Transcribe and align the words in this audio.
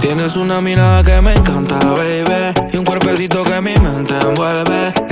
Tienes 0.00 0.36
una 0.36 0.60
mirada 0.60 1.02
que 1.02 1.20
me 1.20 1.34
encanta, 1.34 1.78
baby. 1.96 2.70
Y 2.72 2.76
un 2.76 2.84
cuerpecito 2.84 3.44
que 3.44 3.60
mi 3.60 3.74
mente 3.76 4.14
envuelve. 4.18 4.83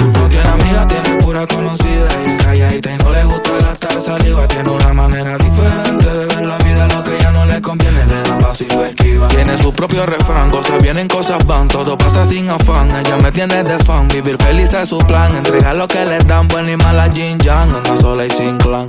No 0.00 0.28
tiene 0.28 0.48
amiga, 0.48 0.86
tiene 0.86 1.22
pura 1.22 1.46
conocida. 1.46 2.08
Y 2.26 2.36
calladita 2.36 2.92
y 2.92 2.96
no 2.98 3.10
le 3.10 3.24
gusta 3.24 3.50
gastar 3.60 4.02
saliva. 4.02 4.48
Tiene 4.48 4.70
una 4.70 4.92
manera 4.92 5.38
diferente 5.38 6.06
de 6.06 6.26
ver 6.26 6.44
la 6.46 6.58
vida. 6.58 6.88
Lo 6.88 7.02
que 7.04 7.18
ya 7.20 7.30
no 7.30 7.44
le 7.44 7.60
conviene, 7.60 8.04
le 8.06 8.22
da 8.22 8.38
paso 8.38 8.64
y 8.64 8.68
lo 8.68 8.84
esquiva. 8.84 9.28
Tiene 9.28 9.58
su 9.58 9.72
propio 9.72 10.06
refrán, 10.06 10.50
cosas 10.50 10.80
vienen, 10.82 11.08
cosas 11.08 11.44
van. 11.46 11.68
Todo 11.68 11.96
pasa 11.98 12.24
sin 12.26 12.48
afán. 12.50 12.90
Ella 12.90 13.16
me 13.16 13.32
tiene 13.32 13.62
de 13.62 13.78
fan. 13.78 14.08
Vivir 14.08 14.36
feliz 14.38 14.72
es 14.74 14.88
su 14.88 14.98
plan. 14.98 15.34
Entrega 15.36 15.74
lo 15.74 15.88
que 15.88 16.04
le 16.04 16.18
dan, 16.20 16.48
buena 16.48 16.72
y 16.72 16.76
mala 16.76 17.10
Jin 17.10 17.38
Yang. 17.38 17.74
Anda 17.76 17.96
sola 17.98 18.26
y 18.26 18.30
sin 18.30 18.58
clan. 18.58 18.88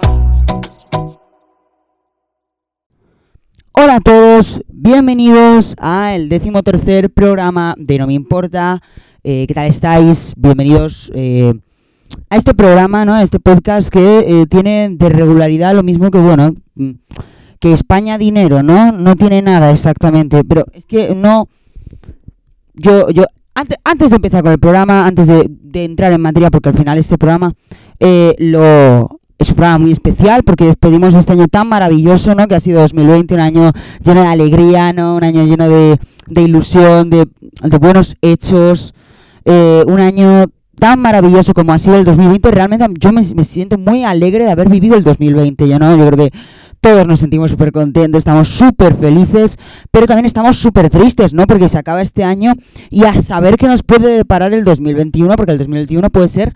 Hola 4.41 4.49
a 4.49 4.61
bienvenidos 4.73 5.75
al 5.77 6.27
decimotercer 6.27 7.11
programa 7.11 7.75
de 7.77 7.99
No 7.99 8.07
Me 8.07 8.13
Importa. 8.13 8.81
Eh, 9.23 9.45
¿Qué 9.47 9.53
tal 9.53 9.67
estáis? 9.67 10.33
Bienvenidos 10.35 11.11
eh, 11.13 11.53
a 12.27 12.37
este 12.37 12.55
programa, 12.55 13.05
¿no? 13.05 13.13
A 13.13 13.21
este 13.21 13.39
podcast 13.39 13.89
que 13.89 14.01
eh, 14.01 14.47
tiene 14.47 14.89
de 14.93 15.09
regularidad 15.09 15.75
lo 15.75 15.83
mismo 15.83 16.09
que, 16.09 16.17
bueno, 16.17 16.55
que 17.59 17.71
España 17.71 18.17
dinero, 18.17 18.63
¿no? 18.63 18.91
No 18.91 19.15
tiene 19.15 19.43
nada 19.43 19.69
exactamente, 19.69 20.43
pero 20.43 20.65
es 20.73 20.87
que 20.87 21.13
no... 21.13 21.47
Yo, 22.73 23.11
yo, 23.11 23.25
antes, 23.53 23.77
antes 23.83 24.09
de 24.09 24.15
empezar 24.15 24.41
con 24.41 24.53
el 24.53 24.59
programa, 24.59 25.05
antes 25.05 25.27
de, 25.27 25.45
de 25.49 25.83
entrar 25.83 26.13
en 26.13 26.21
materia, 26.21 26.49
porque 26.49 26.69
al 26.69 26.77
final 26.77 26.97
este 26.97 27.19
programa 27.19 27.53
lo, 28.39 29.20
es 29.41 29.49
un 29.49 29.55
programa 29.55 29.79
muy 29.79 29.91
especial 29.91 30.43
porque 30.43 30.65
despedimos 30.65 31.15
este 31.15 31.33
año 31.33 31.47
tan 31.47 31.67
maravilloso, 31.67 32.35
¿no? 32.35 32.47
Que 32.47 32.55
ha 32.55 32.59
sido 32.59 32.81
2020, 32.81 33.33
un 33.33 33.39
año 33.39 33.71
lleno 34.03 34.21
de 34.21 34.27
alegría, 34.27 34.93
¿no? 34.93 35.15
Un 35.15 35.23
año 35.23 35.45
lleno 35.45 35.67
de, 35.67 35.97
de 36.27 36.41
ilusión, 36.41 37.09
de, 37.09 37.27
buenos 37.79 38.15
hechos, 38.21 38.93
eh, 39.45 39.83
un 39.87 39.99
año 39.99 40.45
tan 40.79 40.99
maravilloso 40.99 41.53
como 41.53 41.73
ha 41.73 41.79
sido 41.79 41.97
el 41.97 42.05
2020. 42.05 42.51
Realmente 42.51 42.85
yo 42.99 43.11
me, 43.11 43.23
siento 43.23 43.77
muy 43.77 44.03
alegre 44.03 44.45
de 44.45 44.51
haber 44.51 44.69
vivido 44.69 44.95
el 44.95 45.03
2020, 45.03 45.67
¿ya 45.67 45.79
no? 45.79 45.95
Yo 45.97 46.07
creo 46.07 46.29
que 46.29 46.37
todos 46.79 47.07
nos 47.07 47.19
sentimos 47.19 47.51
súper 47.51 47.71
contentos, 47.71 48.19
estamos 48.19 48.47
súper 48.47 48.95
felices, 48.95 49.57
pero 49.91 50.07
también 50.07 50.25
estamos 50.25 50.57
súper 50.57 50.89
tristes, 50.89 51.33
¿no? 51.33 51.45
Porque 51.45 51.67
se 51.67 51.77
acaba 51.77 52.01
este 52.01 52.23
año 52.23 52.53
y 52.89 53.03
a 53.03 53.13
saber 53.21 53.57
qué 53.57 53.67
nos 53.67 53.83
puede 53.83 54.17
deparar 54.17 54.53
el 54.53 54.63
2021, 54.63 55.35
porque 55.35 55.51
el 55.51 55.59
2021 55.59 56.09
puede 56.09 56.27
ser 56.27 56.53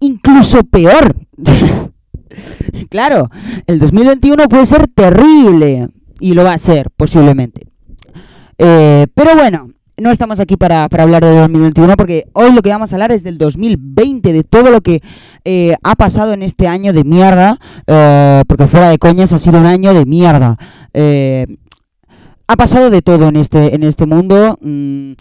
incluso 0.00 0.62
peor. 0.64 1.14
claro, 2.90 3.28
el 3.66 3.78
2021 3.78 4.48
puede 4.48 4.66
ser 4.66 4.88
terrible 4.88 5.88
y 6.20 6.34
lo 6.34 6.44
va 6.44 6.54
a 6.54 6.58
ser 6.58 6.90
posiblemente. 6.96 7.66
Eh, 8.58 9.06
pero 9.14 9.34
bueno, 9.34 9.70
no 9.96 10.10
estamos 10.10 10.40
aquí 10.40 10.56
para, 10.56 10.88
para, 10.88 11.02
hablar 11.04 11.24
de 11.24 11.36
2021 11.36 11.96
porque 11.96 12.26
hoy 12.32 12.52
lo 12.52 12.62
que 12.62 12.70
vamos 12.70 12.92
a 12.92 12.96
hablar 12.96 13.12
es 13.12 13.22
del 13.22 13.38
2020, 13.38 14.32
de 14.32 14.44
todo 14.44 14.70
lo 14.70 14.80
que 14.80 15.02
eh, 15.44 15.76
ha 15.82 15.94
pasado 15.96 16.32
en 16.32 16.42
este 16.42 16.66
año 16.66 16.92
de 16.92 17.04
mierda, 17.04 17.58
eh, 17.86 18.42
porque 18.46 18.66
fuera 18.66 18.88
de 18.88 18.98
coñas 18.98 19.32
ha 19.32 19.38
sido 19.38 19.58
un 19.58 19.66
año 19.66 19.94
de 19.94 20.06
mierda. 20.06 20.56
Ha 22.46 22.56
pasado 22.56 22.90
de 22.90 23.00
todo 23.00 23.28
en 23.28 23.36
este, 23.36 23.74
en 23.74 23.82
este 23.84 24.04
mundo. 24.04 24.58
Mm, 24.60 25.12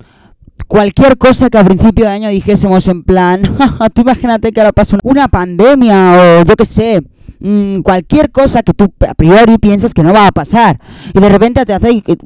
cualquier 0.68 1.18
cosa 1.18 1.50
que 1.50 1.58
a 1.58 1.64
principio 1.64 2.06
de 2.06 2.12
año 2.12 2.30
dijésemos 2.30 2.88
en 2.88 3.04
plan, 3.04 3.42
tú 3.94 4.02
imagínate 4.02 4.52
que 4.52 4.60
ahora 4.60 4.72
pasa 4.72 4.98
una 5.04 5.28
pandemia 5.28 6.14
o 6.14 6.44
yo 6.44 6.56
qué 6.56 6.66
sé, 6.66 7.02
mmm, 7.40 7.82
cualquier 7.82 8.32
cosa 8.32 8.64
que 8.64 8.74
tú 8.74 8.92
a 9.08 9.14
priori 9.14 9.58
piensas 9.58 9.94
que 9.94 10.04
no 10.04 10.14
va 10.14 10.28
a 10.28 10.32
pasar 10.32 10.78
y 11.14 11.20
de 11.20 11.30
repente 11.30 11.66
te 11.66 11.74
hace 11.74 12.02
te, 12.02 12.18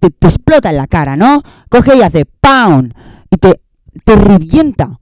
te, 0.00 0.10
te 0.10 0.26
explota 0.26 0.70
en 0.70 0.76
la 0.76 0.86
cara, 0.86 1.16
¿no? 1.16 1.42
Coge 1.68 1.96
y 1.96 2.02
hace 2.02 2.24
¡pam! 2.40 2.90
y 3.30 3.36
te, 3.36 3.60
te 4.04 4.16
revienta 4.16 4.98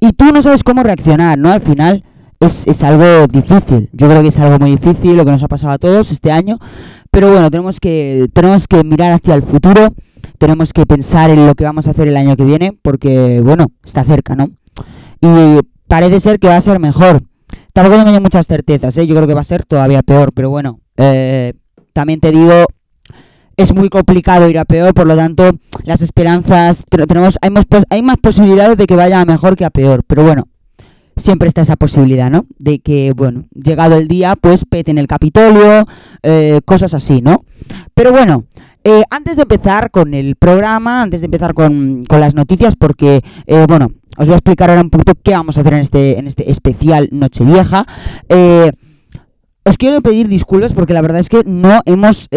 y 0.00 0.12
tú 0.12 0.26
no 0.26 0.42
sabes 0.42 0.62
cómo 0.62 0.82
reaccionar, 0.82 1.38
¿no? 1.38 1.50
Al 1.50 1.60
final 1.60 2.04
es, 2.40 2.66
es 2.66 2.84
algo 2.84 3.26
difícil, 3.26 3.88
yo 3.92 4.08
creo 4.08 4.22
que 4.22 4.28
es 4.28 4.38
algo 4.38 4.58
muy 4.58 4.70
difícil 4.72 5.16
lo 5.16 5.24
que 5.24 5.32
nos 5.32 5.42
ha 5.42 5.48
pasado 5.48 5.72
a 5.72 5.78
todos 5.78 6.12
este 6.12 6.30
año, 6.30 6.58
pero 7.10 7.32
bueno, 7.32 7.50
tenemos 7.50 7.80
que, 7.80 8.28
tenemos 8.32 8.68
que 8.68 8.84
mirar 8.84 9.12
hacia 9.12 9.34
el 9.34 9.42
futuro 9.42 9.88
tenemos 10.38 10.72
que 10.72 10.86
pensar 10.86 11.30
en 11.30 11.46
lo 11.46 11.54
que 11.54 11.64
vamos 11.64 11.86
a 11.86 11.90
hacer 11.90 12.08
el 12.08 12.16
año 12.16 12.36
que 12.36 12.44
viene, 12.44 12.72
porque, 12.82 13.40
bueno, 13.40 13.66
está 13.84 14.02
cerca, 14.02 14.34
¿no? 14.36 14.50
Y 15.20 15.60
parece 15.88 16.20
ser 16.20 16.38
que 16.38 16.48
va 16.48 16.56
a 16.56 16.60
ser 16.60 16.78
mejor. 16.78 17.22
tampoco 17.72 18.04
tengo 18.04 18.20
muchas 18.20 18.46
certezas, 18.46 18.96
¿eh? 18.98 19.06
yo 19.06 19.14
creo 19.14 19.26
que 19.26 19.34
va 19.34 19.40
a 19.40 19.44
ser 19.44 19.64
todavía 19.64 20.02
peor, 20.02 20.32
pero 20.32 20.50
bueno, 20.50 20.80
eh, 20.96 21.54
también 21.92 22.20
te 22.20 22.30
digo, 22.30 22.66
es 23.56 23.74
muy 23.74 23.88
complicado 23.88 24.48
ir 24.48 24.58
a 24.58 24.64
peor, 24.64 24.94
por 24.94 25.06
lo 25.06 25.16
tanto, 25.16 25.50
las 25.84 26.02
esperanzas, 26.02 26.84
tenemos, 26.88 27.38
hay 27.40 27.50
más, 27.50 27.64
hay 27.90 28.02
más 28.02 28.16
posibilidades 28.18 28.76
de 28.76 28.86
que 28.86 28.96
vaya 28.96 29.20
a 29.20 29.24
mejor 29.24 29.56
que 29.56 29.64
a 29.64 29.70
peor, 29.70 30.04
pero 30.06 30.22
bueno, 30.22 30.48
siempre 31.16 31.48
está 31.48 31.62
esa 31.62 31.76
posibilidad, 31.76 32.30
¿no? 32.30 32.46
De 32.58 32.78
que, 32.78 33.12
bueno, 33.12 33.46
llegado 33.52 33.96
el 33.96 34.08
día, 34.08 34.36
pues 34.36 34.64
peten 34.64 34.98
el 34.98 35.06
Capitolio, 35.06 35.86
eh, 36.22 36.60
cosas 36.64 36.94
así, 36.94 37.20
¿no? 37.20 37.44
Pero 37.94 38.12
bueno, 38.12 38.44
eh, 38.84 39.02
antes 39.10 39.36
de 39.36 39.42
empezar 39.42 39.90
con 39.90 40.14
el 40.14 40.36
programa, 40.36 41.02
antes 41.02 41.20
de 41.20 41.26
empezar 41.26 41.54
con, 41.54 42.04
las 42.08 42.34
noticias, 42.34 42.74
porque, 42.76 43.22
eh, 43.46 43.66
bueno, 43.68 43.88
os 44.16 44.26
voy 44.28 44.34
a 44.34 44.38
explicar 44.38 44.70
ahora 44.70 44.82
un 44.82 44.90
poquito 44.90 45.14
qué 45.22 45.32
vamos 45.32 45.58
a 45.58 45.60
hacer 45.60 45.74
en 45.74 45.80
este, 45.80 46.18
en 46.18 46.26
este 46.26 46.50
especial 46.50 47.08
Nochevieja. 47.12 47.86
Eh, 48.28 48.72
os 49.64 49.76
quiero 49.76 50.00
pedir 50.00 50.28
disculpas 50.28 50.72
porque 50.72 50.94
la 50.94 51.02
verdad 51.02 51.20
es 51.20 51.28
que 51.28 51.42
no 51.44 51.80
hemos, 51.84 52.28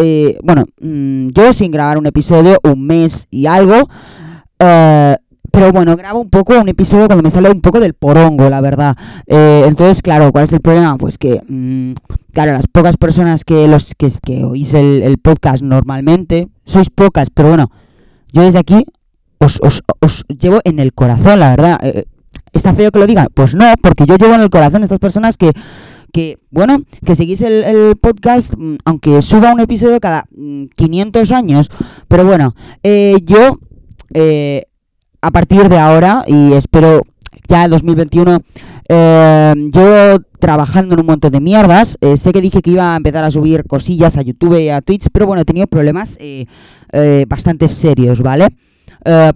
bueno, 0.42 0.66
mm, 0.80 1.28
yo 1.34 1.52
sin 1.52 1.70
grabar 1.70 1.96
un 1.96 2.06
episodio 2.06 2.58
un 2.62 2.86
mes 2.86 3.26
y 3.30 3.46
algo, 3.46 3.88
pero 5.52 5.70
bueno, 5.70 5.96
grabo 5.96 6.20
un 6.20 6.30
poco 6.30 6.58
un 6.58 6.68
episodio 6.68 7.06
cuando 7.06 7.22
me 7.22 7.30
sale 7.30 7.50
un 7.50 7.60
poco 7.60 7.78
del 7.78 7.94
porongo, 7.94 8.48
la 8.48 8.60
verdad. 8.60 8.96
Eh, 9.26 9.64
entonces, 9.66 10.02
claro, 10.02 10.32
¿cuál 10.32 10.44
es 10.44 10.52
el 10.52 10.60
problema? 10.60 10.96
Pues 10.96 11.18
que, 11.18 11.42
mm, 11.46 11.92
claro, 12.32 12.52
las 12.52 12.66
pocas 12.66 12.96
personas 12.96 13.44
que 13.44 13.68
los 13.68 13.94
que, 13.96 14.08
que 14.24 14.44
oís 14.44 14.74
el, 14.74 15.18
podcast 15.18 15.62
normalmente, 15.62 16.48
sois 16.64 16.90
pocas, 16.90 17.28
pero 17.30 17.48
bueno, 17.48 17.70
yo 18.32 18.42
desde 18.42 18.58
aquí 18.58 18.84
os, 19.38 19.60
os, 19.62 19.82
os 20.00 20.24
llevo 20.26 20.60
en 20.64 20.78
el 20.78 20.92
corazón, 20.92 21.38
la 21.38 21.50
verdad. 21.50 21.78
Eh, 21.82 22.06
¿Está 22.52 22.74
feo 22.74 22.90
que 22.90 22.98
lo 22.98 23.06
diga? 23.06 23.28
Pues 23.32 23.54
no, 23.54 23.66
porque 23.82 24.06
yo 24.06 24.16
llevo 24.16 24.34
en 24.34 24.40
el 24.40 24.50
corazón 24.50 24.82
a 24.82 24.84
estas 24.84 24.98
personas 24.98 25.36
que 25.36 25.52
que, 26.12 26.38
bueno, 26.50 26.82
que 27.04 27.14
seguís 27.14 27.40
el, 27.40 27.64
el, 27.64 27.96
podcast, 27.96 28.54
mm, 28.56 28.76
aunque 28.84 29.22
suba 29.22 29.52
un 29.52 29.60
episodio 29.60 29.98
cada 29.98 30.26
500 30.76 31.30
mm, 31.30 31.34
años, 31.34 31.70
pero 32.06 32.24
bueno, 32.24 32.54
eh, 32.82 33.16
yo 33.24 33.58
eh, 34.12 34.66
a 35.22 35.30
partir 35.30 35.68
de 35.68 35.78
ahora, 35.78 36.24
y 36.26 36.52
espero 36.52 37.04
ya 37.48 37.64
en 37.64 37.70
2021, 37.70 38.42
eh, 38.88 39.54
yo 39.72 40.18
trabajando 40.40 40.94
en 40.94 41.00
un 41.00 41.06
montón 41.06 41.30
de 41.30 41.40
mierdas, 41.40 41.96
eh, 42.00 42.16
sé 42.16 42.32
que 42.32 42.40
dije 42.40 42.60
que 42.60 42.72
iba 42.72 42.92
a 42.92 42.96
empezar 42.96 43.24
a 43.24 43.30
subir 43.30 43.64
cosillas 43.64 44.18
a 44.18 44.22
YouTube 44.22 44.58
y 44.58 44.68
a 44.68 44.80
Twitch, 44.80 45.06
pero 45.12 45.26
bueno, 45.26 45.42
he 45.42 45.44
tenido 45.44 45.68
problemas 45.68 46.16
eh, 46.20 46.46
eh 46.92 47.24
bastante 47.28 47.68
serios, 47.68 48.20
¿vale? 48.20 48.48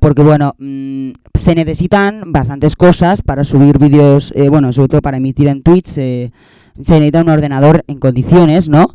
Porque 0.01 0.23
bueno, 0.23 0.55
mmm, 0.59 1.11
se 1.35 1.55
necesitan 1.55 2.33
bastantes 2.33 2.77
cosas 2.77 3.21
para 3.23 3.43
subir 3.43 3.79
vídeos, 3.79 4.33
bueno, 4.49 4.73
sobre 4.73 4.89
todo 4.89 5.03
para 5.03 5.17
emitir 5.17 5.49
en 5.49 5.63
Twitch, 5.63 5.87
se 5.87 6.33
necesita 6.77 7.23
un 7.23 7.31
ordenador 7.31 7.83
en 7.89 7.99
condiciones, 7.99 8.69
¿no? 8.69 8.87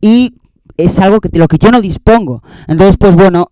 Y 0.00 0.34
es 0.76 0.98
algo 0.98 1.20
que 1.20 1.28
de 1.28 1.38
lo 1.38 1.46
que 1.46 1.58
yo 1.58 1.70
no 1.70 1.80
dispongo. 1.80 2.42
Entonces, 2.66 2.96
pues 2.96 3.14
bueno, 3.14 3.46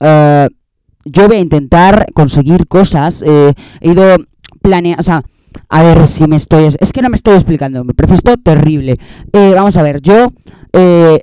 yo 1.05 1.29
voy 1.29 1.37
a 1.37 1.41
intentar 1.41 2.07
conseguir 2.15 2.67
cosas. 2.67 3.23
Eh, 3.27 3.53
he 3.81 3.93
ido 3.93 4.17
planeando, 4.63 5.01
o 5.01 5.03
sea, 5.03 5.25
a 5.69 5.83
ver 5.83 6.07
si 6.07 6.27
me 6.27 6.37
estoy... 6.37 6.65
Es 6.79 6.93
que 6.93 7.03
no 7.03 7.09
me 7.09 7.17
estoy 7.17 7.35
explicando, 7.35 7.85
me 7.85 7.93
esto 8.13 8.37
terrible. 8.37 8.99
Eh, 9.33 9.53
vamos 9.55 9.77
a 9.77 9.83
ver, 9.83 10.01
yo... 10.01 10.33
Eh, 10.73 11.21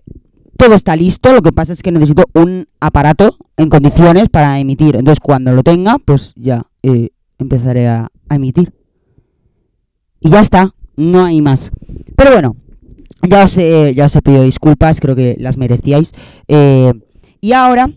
todo 0.58 0.76
está 0.76 0.96
listo, 0.96 1.34
lo 1.34 1.42
que 1.42 1.52
pasa 1.52 1.74
es 1.74 1.82
que 1.82 1.92
necesito 1.92 2.26
un 2.36 2.68
aparato 2.80 3.36
en 3.58 3.68
condiciones 3.70 4.30
para 4.30 4.60
emitir. 4.60 4.96
Entonces, 4.96 5.20
cuando 5.20 5.54
lo 5.54 5.64
tenga, 5.64 5.98
pues 5.98 6.34
ya 6.36 6.68
eh, 6.84 7.10
empezaré 7.40 7.88
a, 7.88 8.10
emitir. 8.30 8.72
Y 10.20 10.30
ya 10.30 10.40
está, 10.40 10.76
no 10.96 11.26
hay 11.26 11.42
más. 11.42 11.72
Pero 12.16 12.32
bueno, 12.34 12.56
ya 13.28 13.46
os 13.46 13.58
he, 13.58 13.96
ya 13.96 14.06
os 14.06 14.16
he 14.16 14.22
pedido 14.22 14.44
disculpas, 14.44 15.00
creo 15.00 15.16
que 15.16 15.36
las 15.40 15.58
merecíais. 15.58 16.14
Y 16.48 17.54
ahora 17.54 17.90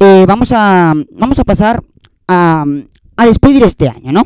eh, 0.00 0.24
vamos, 0.26 0.50
a, 0.52 0.94
vamos 1.12 1.38
a 1.38 1.44
pasar 1.44 1.82
a, 2.26 2.64
a 3.16 3.26
despedir 3.26 3.62
este 3.62 3.88
año, 3.88 4.12
¿no? 4.12 4.24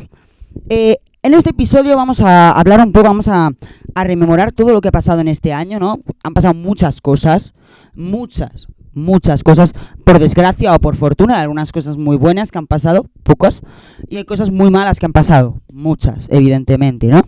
Eh, 0.69 0.97
en 1.21 1.33
este 1.33 1.49
episodio 1.49 1.95
vamos 1.95 2.21
a 2.21 2.51
hablar 2.51 2.79
un 2.79 2.91
poco, 2.91 3.05
vamos 3.05 3.27
a, 3.27 3.49
a, 3.93 4.03
rememorar 4.03 4.51
todo 4.51 4.71
lo 4.71 4.79
que 4.79 4.87
ha 4.87 4.91
pasado 4.91 5.19
en 5.19 5.27
este 5.27 5.51
año, 5.53 5.79
¿no? 5.79 5.99
Han 6.23 6.33
pasado 6.33 6.53
muchas 6.53 7.01
cosas, 7.01 7.53
muchas, 7.93 8.67
muchas 8.93 9.43
cosas, 9.43 9.73
por 10.03 10.19
desgracia 10.19 10.73
o 10.73 10.79
por 10.79 10.95
fortuna, 10.95 11.41
algunas 11.41 11.71
cosas 11.71 11.97
muy 11.97 12.15
buenas 12.15 12.51
que 12.51 12.57
han 12.57 12.67
pasado, 12.67 13.07
pocas, 13.23 13.61
y 14.07 14.17
hay 14.17 14.23
cosas 14.23 14.51
muy 14.51 14.69
malas 14.69 14.99
que 14.99 15.07
han 15.07 15.13
pasado, 15.13 15.61
muchas, 15.73 16.27
evidentemente, 16.31 17.07
¿no? 17.07 17.23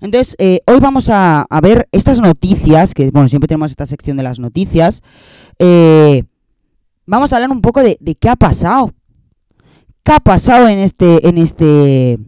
Entonces, 0.00 0.36
eh, 0.38 0.60
hoy 0.66 0.78
vamos 0.78 1.08
a, 1.08 1.42
a, 1.42 1.60
ver 1.60 1.88
estas 1.90 2.20
noticias, 2.20 2.94
que 2.94 3.10
bueno, 3.10 3.26
siempre 3.26 3.48
tenemos 3.48 3.72
esta 3.72 3.86
sección 3.86 4.16
de 4.16 4.22
las 4.22 4.38
noticias. 4.38 5.02
Eh, 5.58 6.22
vamos 7.08 7.32
a 7.32 7.36
hablar 7.36 7.50
un 7.50 7.60
poco 7.60 7.82
de, 7.82 7.96
de, 8.00 8.14
qué 8.14 8.28
ha 8.28 8.36
pasado. 8.36 8.92
¿Qué 10.04 10.12
ha 10.12 10.20
pasado 10.20 10.68
en 10.68 10.78
este, 10.78 11.28
en 11.28 11.38
este, 11.38 12.18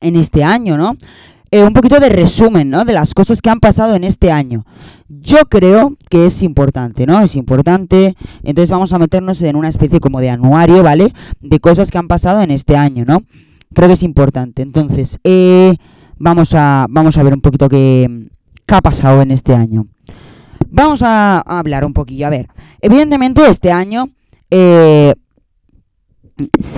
en 0.00 0.16
este 0.16 0.42
año, 0.42 0.78
no? 0.78 0.96
Eh, 1.50 1.64
un 1.64 1.72
poquito 1.72 1.98
de 2.00 2.08
resumen, 2.08 2.70
¿no? 2.70 2.84
De 2.84 2.92
las 2.92 3.12
cosas 3.12 3.42
que 3.42 3.50
han 3.50 3.60
pasado 3.60 3.94
en 3.94 4.04
este 4.04 4.30
año. 4.30 4.64
Yo 5.08 5.38
creo 5.48 5.96
que 6.08 6.26
es 6.26 6.42
importante, 6.42 7.06
¿no? 7.06 7.20
Es 7.20 7.36
importante. 7.36 8.14
Entonces 8.42 8.70
vamos 8.70 8.92
a 8.92 8.98
meternos 8.98 9.42
en 9.42 9.56
una 9.56 9.68
especie 9.68 10.00
como 10.00 10.20
de 10.20 10.30
anuario, 10.30 10.82
¿vale? 10.82 11.12
De 11.40 11.60
cosas 11.60 11.90
que 11.90 11.98
han 11.98 12.08
pasado 12.08 12.40
en 12.42 12.52
este 12.52 12.76
año, 12.76 13.04
¿no? 13.04 13.24
Creo 13.74 13.88
que 13.88 13.94
es 13.94 14.02
importante. 14.02 14.62
Entonces, 14.62 15.18
eh 15.24 15.76
vamos 16.20 16.54
a, 16.54 16.86
vamos 16.88 17.16
a 17.18 17.22
ver 17.24 17.34
un 17.34 17.40
poquito 17.40 17.68
qué, 17.68 18.28
qué 18.66 18.74
ha 18.74 18.80
pasado 18.80 19.22
en 19.22 19.32
este 19.32 19.54
año. 19.54 19.86
Vamos 20.68 21.02
a, 21.02 21.38
a, 21.38 21.58
hablar 21.58 21.84
un 21.84 21.92
poquillo. 21.92 22.28
A 22.28 22.30
ver, 22.30 22.48
evidentemente 22.80 23.46
este 23.48 23.72
año 23.72 24.10
eh, 24.50 25.14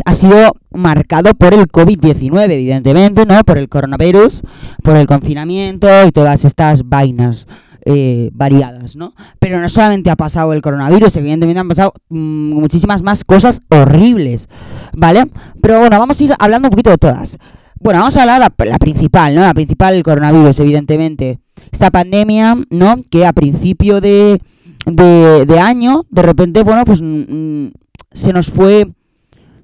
ha 0.04 0.14
sido 0.14 0.54
marcado 0.70 1.34
por 1.34 1.54
el 1.54 1.66
COVID-19, 1.68 2.50
evidentemente, 2.50 3.26
¿no? 3.26 3.42
Por 3.44 3.58
el 3.58 3.68
coronavirus, 3.68 4.42
por 4.82 4.96
el 4.96 5.06
confinamiento 5.06 5.88
y 6.06 6.12
todas 6.12 6.44
estas 6.44 6.88
vainas. 6.88 7.46
Eh, 7.84 8.30
variadas, 8.32 8.94
¿no? 8.94 9.12
Pero 9.40 9.60
no 9.60 9.68
solamente 9.68 10.08
ha 10.08 10.14
pasado 10.14 10.52
el 10.52 10.62
coronavirus, 10.62 11.16
evidentemente 11.16 11.58
han 11.58 11.66
pasado 11.66 11.92
mmm, 12.10 12.52
muchísimas 12.52 13.02
más 13.02 13.24
cosas 13.24 13.60
horribles, 13.70 14.48
¿vale? 14.92 15.24
Pero 15.60 15.80
bueno, 15.80 15.98
vamos 15.98 16.20
a 16.20 16.22
ir 16.22 16.32
hablando 16.38 16.68
un 16.68 16.70
poquito 16.70 16.90
de 16.90 16.98
todas. 16.98 17.38
Bueno, 17.80 17.98
vamos 17.98 18.16
a 18.16 18.22
hablar 18.22 18.38
la, 18.38 18.52
la 18.66 18.78
principal, 18.78 19.34
¿no? 19.34 19.40
La 19.40 19.52
principal, 19.52 19.94
el 19.94 20.04
coronavirus, 20.04 20.60
evidentemente. 20.60 21.40
Esta 21.72 21.90
pandemia, 21.90 22.56
¿no? 22.70 23.00
Que 23.10 23.26
a 23.26 23.32
principio 23.32 24.00
de, 24.00 24.40
de, 24.86 25.46
de 25.46 25.58
año, 25.58 26.04
de 26.10 26.22
repente, 26.22 26.62
bueno, 26.62 26.84
pues 26.84 27.00
mmm, 27.02 27.68
se 28.12 28.32
nos 28.32 28.50
fue 28.50 28.88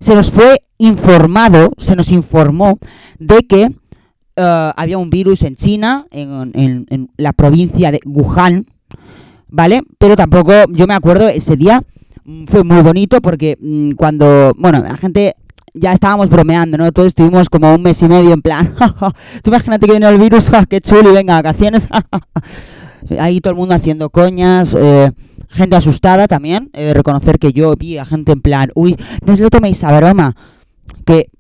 se 0.01 0.15
nos 0.15 0.31
fue 0.31 0.61
informado, 0.79 1.73
se 1.77 1.97
nos 1.97 2.13
informó 2.13 2.79
de 3.19 3.39
que 3.39 3.67
uh, 3.67 4.73
había 4.77 4.99
un 4.99 5.11
virus 5.11 5.43
en 5.43 5.57
China, 5.57 6.07
en, 6.11 6.87
en, 6.89 7.11
la 7.17 7.33
provincia 7.33 7.91
de 7.91 8.01
Wuhan, 8.05 8.67
¿vale? 9.49 9.83
Pero 9.99 10.15
tampoco, 10.15 10.53
yo 10.71 10.87
me 10.87 10.95
acuerdo, 10.95 11.29
ese 11.29 11.57
día 11.57 11.83
fue 12.47 12.63
muy 12.63 12.83
bonito 12.83 13.21
porque 13.21 13.59
cuando, 13.97 14.53
bueno, 14.57 14.81
la 14.81 14.97
gente 14.97 15.35
ya 15.75 15.93
estábamos 15.93 16.29
bromeando, 16.29 16.79
¿no? 16.79 16.93
Todos 16.93 17.09
estuvimos 17.09 17.49
como 17.49 17.75
un 17.75 17.83
mes 17.83 18.01
y 18.03 18.09
medio 18.09 18.33
en 18.33 18.43
plan, 18.43 18.75
tú 19.43 19.51
imagínate 19.51 19.87
que 19.87 19.93
viene 19.93 20.09
el 20.09 20.19
virus, 20.19 20.51
qué 20.69 20.81
chulo, 20.81 21.11
y 21.11 21.15
venga, 21.15 21.35
vacaciones. 21.35 21.89
Ahí 23.19 23.41
todo 23.41 23.53
el 23.53 23.57
mundo 23.57 23.75
haciendo 23.75 24.11
coñas, 24.11 24.77
eh, 24.79 25.13
gente 25.49 25.77
asustada 25.77 26.29
también, 26.29 26.71
reconocer 26.73 27.39
que 27.39 27.53
yo 27.53 27.75
vi 27.77 27.99
a 27.99 28.05
gente 28.05 28.33
en 28.33 28.43
plan, 28.43 28.71
uy, 28.75 28.97
no 29.25 29.33
os 29.33 29.41
lo 29.41 29.51
toméis 29.51 29.83
a 29.85 29.97
broma, 29.97 30.37
que 31.07 31.31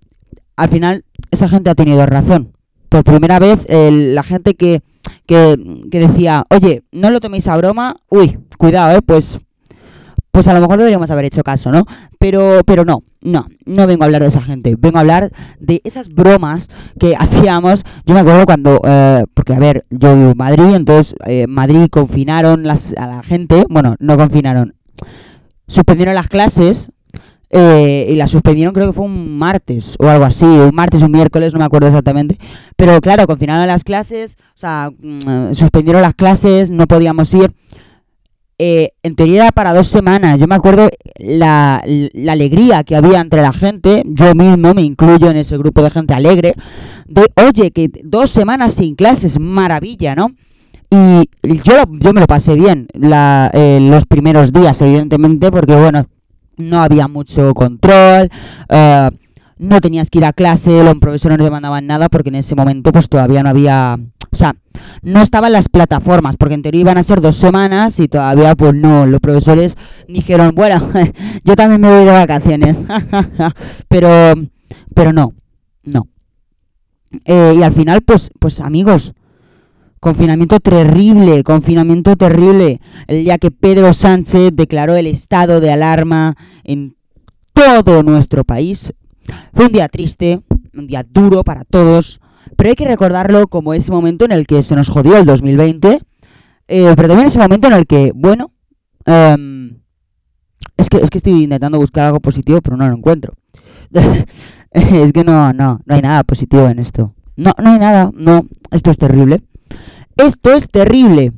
al 0.56 0.68
final 0.68 1.04
esa 1.30 1.48
gente 1.48 1.70
ha 1.70 1.74
tenido 1.74 2.04
razón. 2.06 2.52
Por 2.88 3.04
primera 3.04 3.38
vez, 3.38 3.66
la 3.68 4.22
gente 4.22 4.54
que, 4.54 4.80
que, 5.26 5.56
que 5.90 6.00
decía, 6.00 6.44
oye, 6.48 6.84
no 6.90 7.10
lo 7.10 7.20
toméis 7.20 7.48
a 7.48 7.56
broma, 7.56 7.96
uy, 8.08 8.38
cuidado, 8.56 8.96
eh, 8.96 9.02
pues 9.02 9.40
pues 10.38 10.46
a 10.46 10.54
lo 10.54 10.60
mejor 10.60 10.76
deberíamos 10.76 11.10
haber 11.10 11.24
hecho 11.24 11.42
caso, 11.42 11.72
¿no? 11.72 11.84
Pero, 12.16 12.60
pero 12.64 12.84
no, 12.84 13.02
no, 13.20 13.46
no 13.64 13.87
vengo 13.87 14.02
a 14.02 14.06
hablar 14.06 14.22
de 14.22 14.28
esa 14.28 14.40
gente, 14.40 14.76
vengo 14.78 14.98
a 14.98 15.00
hablar 15.00 15.32
de 15.58 15.80
esas 15.84 16.08
bromas 16.08 16.68
que 16.98 17.16
hacíamos. 17.18 17.84
Yo 18.06 18.14
me 18.14 18.20
acuerdo 18.20 18.46
cuando, 18.46 18.80
eh, 18.84 19.25
porque 19.34 19.54
a 19.54 19.58
ver, 19.58 19.84
yo 19.90 20.16
vivo 20.16 20.30
en 20.30 20.38
Madrid, 20.38 20.75
entonces 20.75 21.14
eh, 21.26 21.46
Madrid 21.46 21.88
confinaron 21.90 22.62
las, 22.62 22.94
a 22.96 23.06
la 23.06 23.22
gente, 23.22 23.64
bueno, 23.68 23.96
no 23.98 24.16
confinaron, 24.16 24.75
suspendieron 25.66 26.14
las 26.14 26.28
clases. 26.28 26.90
Eh, 27.50 28.08
y 28.10 28.16
la 28.16 28.28
suspendieron 28.28 28.75
creo 28.75 28.88
que 28.88 28.92
fue 28.92 29.06
un 29.06 29.38
martes 29.38 29.96
o 29.98 30.06
algo 30.06 30.26
así, 30.26 30.44
un 30.44 30.75
martes 30.75 31.02
o 31.02 31.06
un 31.06 31.12
miércoles, 31.12 31.54
no 31.54 31.58
me 31.58 31.64
acuerdo 31.64 31.87
exactamente. 31.87 32.37
Pero 32.76 33.00
claro, 33.00 33.26
confinaron 33.26 33.66
las 33.66 33.84
clases, 33.84 34.37
o 34.54 34.58
sea, 34.58 34.90
mm, 35.00 35.54
suspendieron 35.54 36.02
las 36.02 36.12
clases, 36.12 36.70
no 36.70 36.87
podíamos 36.87 37.32
ir 37.32 37.54
eh, 38.58 38.90
en 39.04 39.14
teoría 39.14 39.42
era 39.42 39.52
para 39.52 39.72
dos 39.72 39.86
semanas. 39.86 40.40
Yo 40.40 40.48
me 40.48 40.56
acuerdo 40.56 40.88
la, 41.18 41.82
alegría 42.28 42.82
que 42.84 42.96
había 42.96 43.20
entre 43.20 43.40
la 43.40 43.52
gente, 43.52 44.02
yo 44.06 44.34
mismo 44.34 44.74
me 44.74 44.82
incluyo 44.82 45.30
en 45.30 45.36
ese 45.36 45.56
grupo 45.56 45.82
de 45.82 45.90
gente 45.90 46.14
alegre, 46.14 46.54
de, 47.06 47.30
oye, 47.36 47.70
que 47.70 47.88
dos 48.02 48.30
semanas 48.30 48.74
sin 48.74 48.96
clases, 48.96 49.38
maravilla, 49.38 50.14
¿no? 50.14 50.32
Y 50.90 51.28
yo, 51.62 51.84
yo 52.00 52.12
me 52.12 52.20
lo 52.20 52.26
pasé 52.26 52.54
bien 52.54 52.88
la, 52.94 53.50
eh, 53.52 53.78
los 53.80 54.06
primeros 54.06 54.52
días, 54.52 54.80
evidentemente, 54.82 55.50
porque 55.50 55.74
bueno, 55.76 56.06
no 56.56 56.80
había 56.80 57.08
mucho 57.08 57.54
control, 57.54 58.28
eh, 58.68 59.10
no 59.58 59.80
tenías 59.80 60.10
que 60.10 60.18
ir 60.18 60.24
a 60.24 60.32
clase, 60.32 60.82
los 60.82 60.94
profesores 60.96 61.38
no 61.38 61.44
te 61.44 61.50
mandaban 61.50 61.86
nada 61.86 62.08
porque 62.08 62.28
en 62.30 62.36
ese 62.36 62.54
momento 62.54 62.90
pues 62.92 63.08
todavía 63.08 63.42
no 63.42 63.50
había... 63.50 63.98
O 64.30 64.37
sea, 64.37 64.54
no 65.02 65.20
estaban 65.20 65.52
las 65.52 65.68
plataformas, 65.68 66.37
porque 66.37 66.54
en 66.54 66.62
teoría 66.62 66.82
iban 66.82 66.99
a 66.99 67.02
ser 67.02 67.20
dos 67.20 67.35
semanas 67.35 67.99
y 68.00 68.08
todavía 68.08 68.54
pues 68.54 68.75
no, 68.75 69.06
los 69.06 69.20
profesores 69.20 69.76
dijeron, 70.08 70.52
bueno, 70.54 70.88
yo 71.44 71.56
también 71.56 71.80
me 71.80 71.88
voy 71.88 72.04
de 72.04 72.12
vacaciones, 72.12 72.85
pero, 73.88 74.35
pero 74.94 75.12
no, 75.12 75.35
no. 75.85 76.08
Eh, 77.25 77.54
y 77.58 77.62
al 77.62 77.73
final, 77.73 78.02
pues, 78.02 78.30
pues 78.38 78.61
amigos, 78.61 79.14
Confinamiento 80.00 80.61
terrible, 80.61 81.42
confinamiento 81.42 82.14
terrible. 82.16 82.80
El 83.08 83.25
día 83.25 83.38
que 83.38 83.50
Pedro 83.50 83.92
Sánchez 83.92 84.52
declaró 84.54 84.94
el 84.94 85.08
estado 85.08 85.61
de 85.61 85.73
alarma 85.73 86.37
en 86.62 86.97
todo 87.52 88.04
nuestro 88.04 88.44
país. 88.44 88.92
Fue 89.52 89.66
un 89.66 89.73
día 89.73 89.88
triste, 89.88 90.40
un 90.73 90.87
día 90.87 91.04
duro 91.08 91.42
para 91.42 91.64
todos, 91.64 92.20
pero 92.57 92.71
hay 92.71 92.76
que 92.76 92.87
recordarlo 92.87 93.49
como 93.49 93.75
ese 93.75 93.90
momento 93.90 94.25
en 94.25 94.33
el 94.33 94.47
que 94.47 94.62
se 94.62 94.76
nos 94.76 94.88
jodió 94.88 95.17
el 95.17 95.26
2020, 95.26 96.00
eh, 96.69 96.93
pero 96.97 97.09
también 97.09 97.26
ese 97.26 97.38
momento 97.38 97.69
en 97.69 97.75
el 97.75 97.87
que, 97.87 98.12
bueno, 98.14 98.52
em, 99.07 99.81
es, 100.76 100.88
que, 100.88 100.99
es 100.99 101.11
que 101.11 101.19
estoy 101.19 101.45
intentando 101.45 101.78
buscar 101.78 102.07
algo 102.07 102.21
positivo, 102.21 102.61
pero 102.61 102.76
no 102.76 102.88
lo 102.88 102.97
encuentro. 102.97 103.35
es 104.71 105.12
que 105.12 105.25
no, 105.25 105.52
no, 105.52 105.81
no 105.85 105.95
hay 105.95 106.02
nada 106.02 106.25
positivo 106.25 106.67
en 106.69 106.78
esto. 106.78 107.14
No, 107.37 107.52
no 107.62 107.71
hay 107.71 107.78
nada, 107.78 108.11
no, 108.14 108.47
esto 108.71 108.90
es 108.90 108.99
terrible. 108.99 109.43
Esto 110.17 110.52
es 110.52 110.69
terrible. 110.69 111.33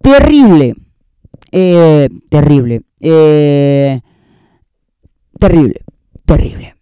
Terrible. 0.00 0.74
Eh, 1.52 2.08
terrible. 2.30 2.82
Eh, 3.00 4.00
terrible. 5.38 5.80
Terrible. 6.24 6.75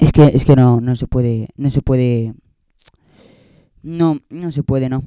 Es 0.00 0.12
que, 0.12 0.30
es 0.34 0.44
que 0.44 0.56
no, 0.56 0.80
no 0.80 0.96
se 0.96 1.06
puede. 1.06 1.48
No 1.56 1.70
se 1.70 1.82
puede. 1.82 2.34
No, 3.82 4.18
no 4.30 4.50
se 4.50 4.62
puede, 4.62 4.88
no. 4.88 5.04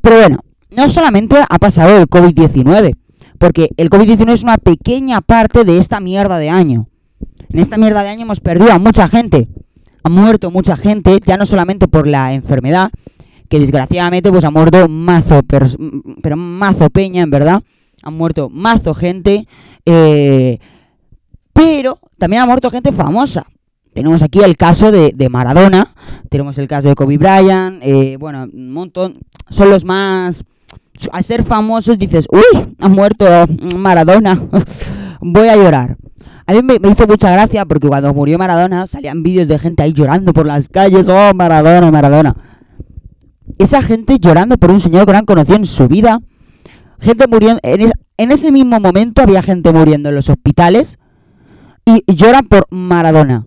Pero 0.00 0.16
bueno, 0.16 0.38
no 0.70 0.88
solamente 0.88 1.36
ha 1.48 1.58
pasado 1.58 1.98
el 1.98 2.08
COVID-19. 2.08 2.96
Porque 3.38 3.70
el 3.76 3.90
COVID-19 3.90 4.32
es 4.32 4.42
una 4.44 4.56
pequeña 4.56 5.20
parte 5.20 5.64
de 5.64 5.78
esta 5.78 6.00
mierda 6.00 6.38
de 6.38 6.48
año. 6.48 6.88
En 7.48 7.58
esta 7.58 7.76
mierda 7.76 8.02
de 8.02 8.10
año 8.10 8.22
hemos 8.22 8.40
perdido 8.40 8.72
a 8.72 8.78
mucha 8.78 9.08
gente. 9.08 9.48
Ha 10.04 10.08
muerto 10.08 10.50
mucha 10.50 10.76
gente, 10.76 11.18
ya 11.24 11.36
no 11.36 11.44
solamente 11.44 11.88
por 11.88 12.06
la 12.06 12.32
enfermedad, 12.32 12.90
que 13.48 13.58
desgraciadamente 13.58 14.30
pues 14.30 14.44
ha 14.44 14.50
muerto 14.50 14.88
mazo, 14.88 15.40
pero 15.46 16.36
mazo 16.36 16.90
peña, 16.90 17.22
en 17.22 17.30
verdad. 17.30 17.62
Han 18.02 18.14
muerto 18.14 18.48
mazo 18.48 18.94
gente, 18.94 19.46
eh, 19.84 20.58
pero 21.52 21.98
también 22.18 22.42
ha 22.42 22.46
muerto 22.46 22.70
gente 22.70 22.92
famosa. 22.92 23.46
Tenemos 23.94 24.22
aquí 24.22 24.40
el 24.40 24.56
caso 24.56 24.90
de, 24.90 25.28
Maradona, 25.30 25.94
tenemos 26.30 26.56
el 26.58 26.66
caso 26.66 26.88
de 26.88 26.94
Kobe 26.94 27.18
Bryant, 27.18 27.80
eh, 27.82 28.16
bueno, 28.18 28.46
un 28.52 28.72
montón. 28.72 29.18
Son 29.50 29.70
los 29.70 29.84
más... 29.84 30.44
Al 31.10 31.24
ser 31.24 31.42
famosos 31.42 31.98
dices, 31.98 32.28
uy, 32.30 32.74
ha 32.78 32.88
muerto 32.88 33.26
Maradona, 33.76 34.40
voy 35.20 35.48
a 35.48 35.56
llorar. 35.56 35.96
A 36.46 36.52
mí 36.52 36.62
me, 36.62 36.90
hizo 36.90 37.06
mucha 37.06 37.30
gracia 37.30 37.64
porque 37.64 37.88
cuando 37.88 38.12
murió 38.14 38.38
Maradona 38.38 38.86
salían 38.86 39.22
vídeos 39.22 39.48
de 39.48 39.58
gente 39.58 39.82
ahí 39.82 39.92
llorando 39.92 40.32
por 40.32 40.46
las 40.46 40.68
calles, 40.68 41.08
oh, 41.08 41.34
Maradona, 41.34 41.90
Maradona 41.90 42.36
esa 43.58 43.82
gente 43.82 44.18
llorando 44.18 44.58
por 44.58 44.70
un 44.70 44.80
señor 44.80 45.06
que 45.06 45.12
no 45.12 45.18
han 45.18 45.24
conocido 45.24 45.56
en 45.56 45.66
su 45.66 45.88
vida. 45.88 46.20
Gente 47.00 47.26
muriendo. 47.26 47.60
En, 47.62 48.30
ese 48.30 48.52
mismo 48.52 48.78
momento 48.78 49.22
había 49.22 49.42
gente 49.42 49.72
muriendo 49.72 50.08
en 50.08 50.14
los 50.14 50.28
hospitales. 50.28 50.98
Y 51.84 52.04
lloran 52.12 52.46
por 52.46 52.66
Maradona. 52.70 53.46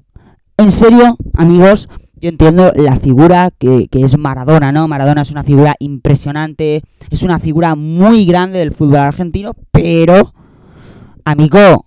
En 0.57 0.71
serio, 0.71 1.17
amigos, 1.33 1.89
yo 2.15 2.29
entiendo 2.29 2.71
la 2.75 2.97
figura 2.97 3.51
que, 3.51 3.89
es 3.91 4.17
Maradona, 4.17 4.71
¿no? 4.71 4.87
Maradona 4.87 5.21
es 5.21 5.31
una 5.31 5.43
figura 5.43 5.75
impresionante, 5.79 6.81
es 7.09 7.23
una 7.23 7.39
figura 7.39 7.75
muy 7.75 8.25
grande 8.25 8.59
del 8.59 8.71
fútbol 8.71 8.99
argentino, 8.99 9.51
pero, 9.71 10.33
amigo, 11.25 11.85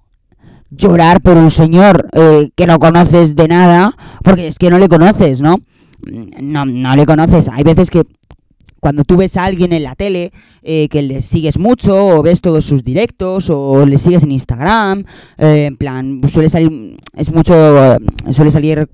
llorar 0.71 1.23
por 1.23 1.39
un 1.39 1.51
señor 1.51 2.11
eh, 2.13 2.51
que 2.55 2.67
no 2.67 2.79
conoces 2.79 3.35
de 3.35 3.49
nada, 3.49 3.97
porque 4.23 4.49
es 4.49 4.59
que 4.59 4.69
no 4.69 4.79
le 4.79 4.89
conoces, 4.89 5.41
¿no? 5.41 5.57
no, 6.03 6.67
no 6.67 6.95
le 6.95 7.07
conoces. 7.07 7.49
Hay 7.49 7.65
veces 7.65 7.89
que 7.89 8.05
cuando 8.81 9.05
tú 9.05 9.17
ves 9.17 9.37
a 9.37 9.45
alguien 9.45 9.73
en 9.73 9.83
la 9.83 9.95
tele 9.95 10.33
eh, 10.63 10.89
que 10.89 11.03
le 11.03 11.23
sigues 11.23 11.59
mucho 11.59 12.19
o 12.19 12.23
ves 12.23 12.41
todos 12.41 12.65
sus 12.65 12.83
directos 12.83 13.51
o 13.51 13.85
le 13.87 13.99
sigues 13.99 14.23
en 14.23 14.33
Instagram, 14.33 15.05
eh, 15.37 15.67
en 15.67 15.77
plan, 15.77 16.21
suele 16.29 16.49
salir, 16.49 16.97
es 17.15 17.33
mucho, 17.33 17.55
suele 18.31 18.51
salir, 18.51 18.89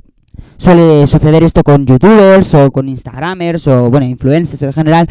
suele 0.56 1.06
suceder 1.06 1.42
esto 1.42 1.62
con 1.62 1.86
youtubers 1.86 2.54
o 2.54 2.70
con 2.70 2.88
instagramers 2.88 3.66
o, 3.68 3.90
bueno, 3.90 4.06
influencers 4.06 4.62
en 4.62 4.72
general, 4.72 5.08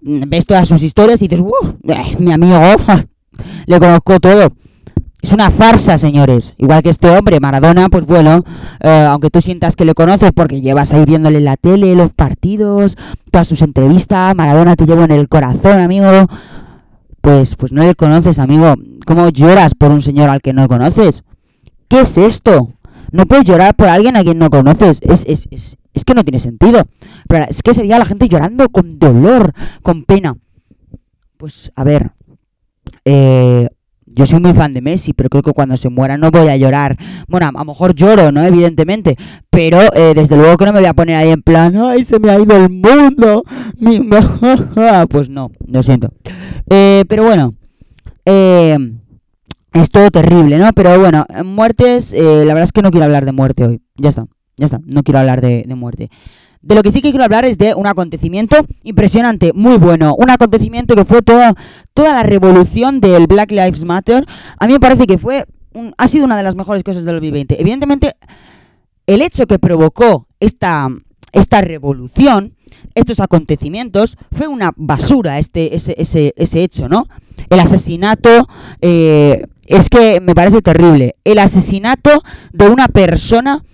ves 0.00 0.46
todas 0.46 0.68
sus 0.68 0.82
historias 0.82 1.20
y 1.22 1.28
dices, 1.28 1.44
eh, 1.88 2.16
mi 2.18 2.32
amigo, 2.32 2.58
le 3.66 3.78
conozco 3.78 4.20
todo. 4.20 4.52
Es 5.22 5.32
una 5.32 5.50
farsa, 5.50 5.98
señores. 5.98 6.54
Igual 6.56 6.82
que 6.82 6.88
este 6.88 7.10
hombre, 7.10 7.40
Maradona, 7.40 7.88
pues 7.88 8.06
bueno, 8.06 8.42
eh, 8.80 9.06
aunque 9.08 9.30
tú 9.30 9.40
sientas 9.40 9.76
que 9.76 9.84
le 9.84 9.94
conoces 9.94 10.32
porque 10.34 10.60
llevas 10.60 10.92
ahí 10.94 11.04
viéndole 11.04 11.40
la 11.40 11.56
tele, 11.56 11.94
los 11.94 12.12
partidos, 12.12 12.96
todas 13.30 13.46
sus 13.46 13.60
entrevistas, 13.62 14.34
Maradona 14.34 14.76
te 14.76 14.86
lleva 14.86 15.04
en 15.04 15.10
el 15.10 15.28
corazón, 15.28 15.78
amigo. 15.78 16.26
Pues, 17.20 17.54
pues 17.56 17.70
no 17.72 17.82
le 17.82 17.94
conoces, 17.94 18.38
amigo. 18.38 18.74
¿Cómo 19.06 19.28
lloras 19.28 19.74
por 19.74 19.90
un 19.90 20.00
señor 20.00 20.30
al 20.30 20.40
que 20.40 20.54
no 20.54 20.66
conoces? 20.68 21.22
¿Qué 21.88 22.00
es 22.00 22.16
esto? 22.16 22.72
No 23.12 23.26
puedes 23.26 23.44
llorar 23.44 23.74
por 23.74 23.88
alguien 23.88 24.16
a 24.16 24.22
quien 24.22 24.38
no 24.38 24.48
conoces. 24.48 25.00
Es, 25.02 25.24
es, 25.26 25.48
es, 25.50 25.76
es 25.92 26.04
que 26.04 26.14
no 26.14 26.24
tiene 26.24 26.40
sentido. 26.40 26.84
Pero 27.28 27.44
es 27.48 27.62
que 27.62 27.74
sería 27.74 27.98
la 27.98 28.06
gente 28.06 28.28
llorando 28.28 28.70
con 28.70 28.98
dolor, 28.98 29.52
con 29.82 30.04
pena. 30.04 30.34
Pues, 31.36 31.72
a 31.74 31.84
ver. 31.84 32.12
Eh, 33.04 33.68
yo 34.14 34.26
soy 34.26 34.40
muy 34.40 34.52
fan 34.52 34.72
de 34.72 34.80
Messi, 34.80 35.12
pero 35.12 35.28
creo 35.28 35.42
que 35.42 35.52
cuando 35.52 35.76
se 35.76 35.88
muera 35.88 36.16
no 36.18 36.30
voy 36.30 36.48
a 36.48 36.56
llorar. 36.56 36.96
Bueno, 37.28 37.46
a, 37.46 37.52
lo 37.52 37.64
mejor 37.64 37.94
lloro, 37.94 38.32
¿no? 38.32 38.42
Evidentemente. 38.42 39.16
Pero 39.50 39.80
eh, 39.94 40.12
desde 40.14 40.36
luego 40.36 40.56
que 40.56 40.66
no 40.66 40.72
me 40.72 40.80
voy 40.80 40.88
a 40.88 40.94
poner 40.94 41.16
ahí 41.16 41.30
en 41.30 41.42
plan, 41.42 41.76
¡ay, 41.76 42.04
se 42.04 42.18
me 42.18 42.30
ha 42.30 42.38
ido 42.38 42.56
el 42.56 42.70
mundo! 42.70 43.44
pues 45.10 45.30
no, 45.30 45.50
lo 45.66 45.82
siento. 45.82 46.12
Eh, 46.68 47.04
pero 47.08 47.24
bueno, 47.24 47.54
eh, 48.24 48.76
es 49.72 49.90
todo 49.90 50.10
terrible, 50.10 50.58
¿no? 50.58 50.72
Pero 50.72 50.98
bueno, 50.98 51.24
muertes, 51.44 52.12
la 52.12 52.54
verdad 52.54 52.64
es 52.64 52.72
que 52.72 52.82
no 52.82 52.90
quiero 52.90 53.04
hablar 53.04 53.24
de 53.24 53.32
muerte 53.32 53.64
hoy. 53.64 53.82
Ya 53.96 54.08
está, 54.08 54.26
ya 54.56 54.66
está, 54.66 54.80
no 54.84 55.02
quiero 55.02 55.20
hablar 55.20 55.40
de, 55.40 55.64
de 55.66 55.74
muerte. 55.74 56.10
De 56.62 56.74
lo 56.74 56.82
que 56.82 56.92
sí 56.92 57.00
que 57.00 57.10
quiero 57.10 57.24
hablar 57.24 57.44
es 57.46 57.56
de 57.56 57.74
un 57.74 57.86
acontecimiento 57.86 58.66
impresionante, 58.82 59.52
muy 59.54 59.78
bueno. 59.78 60.14
Un 60.16 60.30
acontecimiento 60.30 60.94
que 60.94 61.06
fue 61.06 61.22
toda, 61.22 61.54
toda 61.94 62.12
la 62.12 62.22
revolución 62.22 63.00
del 63.00 63.26
Black 63.26 63.50
Lives 63.50 63.84
Matter. 63.84 64.26
A 64.58 64.66
mí 64.66 64.74
me 64.74 64.80
parece 64.80 65.06
que 65.06 65.16
fue 65.16 65.46
ha 65.96 66.08
sido 66.08 66.24
una 66.24 66.36
de 66.36 66.42
las 66.42 66.54
mejores 66.54 66.82
cosas 66.82 67.04
del 67.04 67.16
2020. 67.16 67.60
Evidentemente, 67.60 68.16
el 69.06 69.22
hecho 69.22 69.46
que 69.46 69.58
provocó 69.58 70.26
esta, 70.40 70.88
esta 71.32 71.60
revolución, 71.60 72.54
estos 72.94 73.20
acontecimientos, 73.20 74.16
fue 74.32 74.48
una 74.48 74.72
basura 74.76 75.38
este, 75.38 75.74
ese, 75.74 75.94
ese, 75.98 76.34
ese 76.36 76.62
hecho, 76.62 76.88
¿no? 76.88 77.06
El 77.48 77.60
asesinato, 77.60 78.48
eh, 78.80 79.46
es 79.66 79.88
que 79.88 80.20
me 80.20 80.34
parece 80.34 80.62
terrible. 80.62 81.16
El 81.24 81.38
asesinato 81.38 82.22
de 82.52 82.68
una 82.68 82.88
persona 82.88 83.64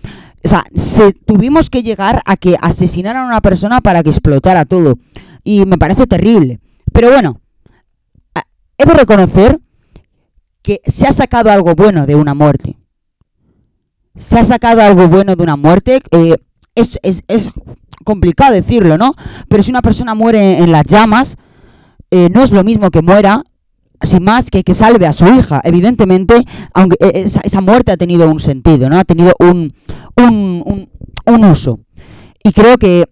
o 0.47 0.49
sea, 0.49 0.63
se, 0.77 1.13
tuvimos 1.13 1.71
que 1.71 1.83
llegar 1.83 2.23
a 2.25 2.37
que 2.37 2.57
asesinaran 2.61 3.25
a 3.25 3.27
una 3.27 3.41
persona 3.41 3.81
para 3.81 4.05
que 4.05 4.11
explotara 4.11 4.65
todo. 4.65 4.97
Y 5.43 5.67
me 5.67 5.77
parece 5.77 6.07
terrible. 6.07 6.61
Pero 6.93 7.11
bueno, 7.11 7.41
he 8.79 8.87
de 8.87 8.95
reconocer 8.95 9.59
que 10.63 10.81
se 10.87 11.09
ha 11.09 11.11
sacado 11.11 11.51
algo 11.51 11.75
bueno 11.75 12.07
de 12.07 12.15
una 12.15 12.33
muerte. 12.35 12.77
Se 14.15 14.39
ha 14.39 14.45
sacado 14.45 14.83
algo 14.83 15.09
bueno 15.09 15.35
de 15.35 15.43
una 15.43 15.57
muerte. 15.57 16.01
Eh, 16.13 16.37
es, 16.77 16.97
es, 17.03 17.25
es, 17.27 17.51
complicado 18.05 18.55
decirlo, 18.55 18.97
¿no? 18.97 19.17
Pero 19.49 19.65
si 19.65 19.73
una 19.73 19.83
persona 19.83 20.15
muere 20.15 20.59
en 20.59 20.71
las 20.71 20.85
llamas, 20.85 21.39
eh, 22.13 22.29
no 22.33 22.45
es 22.45 22.53
lo 22.53 22.63
mismo 22.63 22.93
que 22.93 23.03
muera 23.03 23.43
sin 24.03 24.23
más 24.25 24.51
que 24.51 24.63
que 24.63 24.75
salve 24.75 25.07
a 25.07 25.13
su 25.13 25.27
hija. 25.27 25.61
Evidentemente, 25.65 26.45
aunque 26.75 26.97
eh, 27.01 27.25
esa, 27.25 27.61
muerte 27.61 27.93
ha 27.93 27.97
tenido 27.97 28.31
un 28.31 28.41
sentido, 28.41 28.89
¿no? 28.89 28.99
Ha 28.99 29.05
tenido 29.05 29.33
un, 29.39 29.73
un, 30.17 30.89
uso. 31.27 31.81
Y 32.43 32.53
creo 32.53 32.79
que 32.79 33.05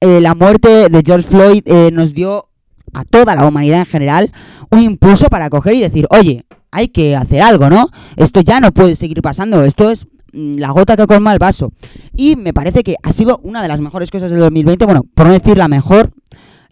eh, 0.00 0.20
la 0.20 0.34
muerte 0.34 0.88
de 0.88 1.02
George 1.04 1.28
Floyd 1.28 1.62
eh, 1.66 1.90
nos 1.92 2.14
dio 2.14 2.48
a 2.94 3.04
toda 3.04 3.34
la 3.34 3.46
humanidad 3.46 3.80
en 3.80 3.86
general 3.86 4.32
un 4.70 4.80
impulso 4.80 5.28
para 5.28 5.50
coger 5.50 5.74
y 5.74 5.80
decir, 5.80 6.06
oye, 6.10 6.44
hay 6.70 6.88
que 6.88 7.16
hacer 7.16 7.40
algo, 7.40 7.70
¿no? 7.70 7.88
Esto 8.16 8.40
ya 8.40 8.60
no 8.60 8.72
puede 8.72 8.94
seguir 8.94 9.22
pasando, 9.22 9.64
esto 9.64 9.90
es 9.90 10.06
mm, 10.32 10.54
la 10.54 10.70
gota 10.70 10.96
que 10.96 11.06
colma 11.06 11.32
el 11.32 11.38
vaso. 11.38 11.72
Y 12.14 12.36
me 12.36 12.52
parece 12.52 12.82
que 12.82 12.96
ha 13.02 13.12
sido 13.12 13.40
una 13.42 13.62
de 13.62 13.68
las 13.68 13.80
mejores 13.80 14.10
cosas 14.10 14.30
del 14.30 14.40
2020, 14.40 14.84
bueno, 14.84 15.04
por 15.14 15.26
no 15.26 15.32
decir 15.32 15.56
la 15.56 15.68
mejor, 15.68 16.12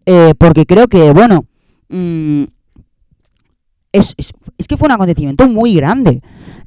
eh, 0.04 0.34
porque 0.38 0.66
creo 0.66 0.88
que, 0.88 1.10
bueno, 1.12 1.46
mm, 1.88 2.44
es, 3.92 4.14
que 4.68 4.76
fue 4.76 4.86
un 4.86 4.92
acontecimiento 4.92 5.48
muy 5.48 5.74
grande. 5.74 6.20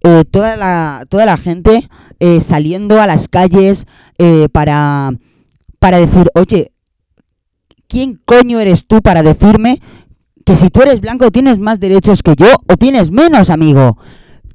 Eh, 0.03 0.23
toda, 0.29 0.55
la, 0.55 1.05
toda 1.09 1.25
la 1.25 1.37
gente 1.37 1.89
eh, 2.19 2.41
saliendo 2.41 3.01
a 3.01 3.07
las 3.07 3.27
calles 3.27 3.85
para, 4.51 5.11
para 5.79 5.97
decir, 5.97 6.29
oye, 6.33 6.71
¿quién 7.87 8.19
coño 8.25 8.59
eres 8.59 8.85
tú 8.85 9.01
para 9.01 9.23
decirme 9.23 9.81
que 10.45 10.55
si 10.57 10.69
tú 10.69 10.81
eres 10.81 11.01
blanco 11.01 11.31
tienes 11.31 11.59
más 11.59 11.79
derechos 11.79 12.21
que 12.23 12.35
yo 12.35 12.47
o 12.67 12.77
tienes 12.77 13.11
menos, 13.11 13.49
amigo? 13.49 13.97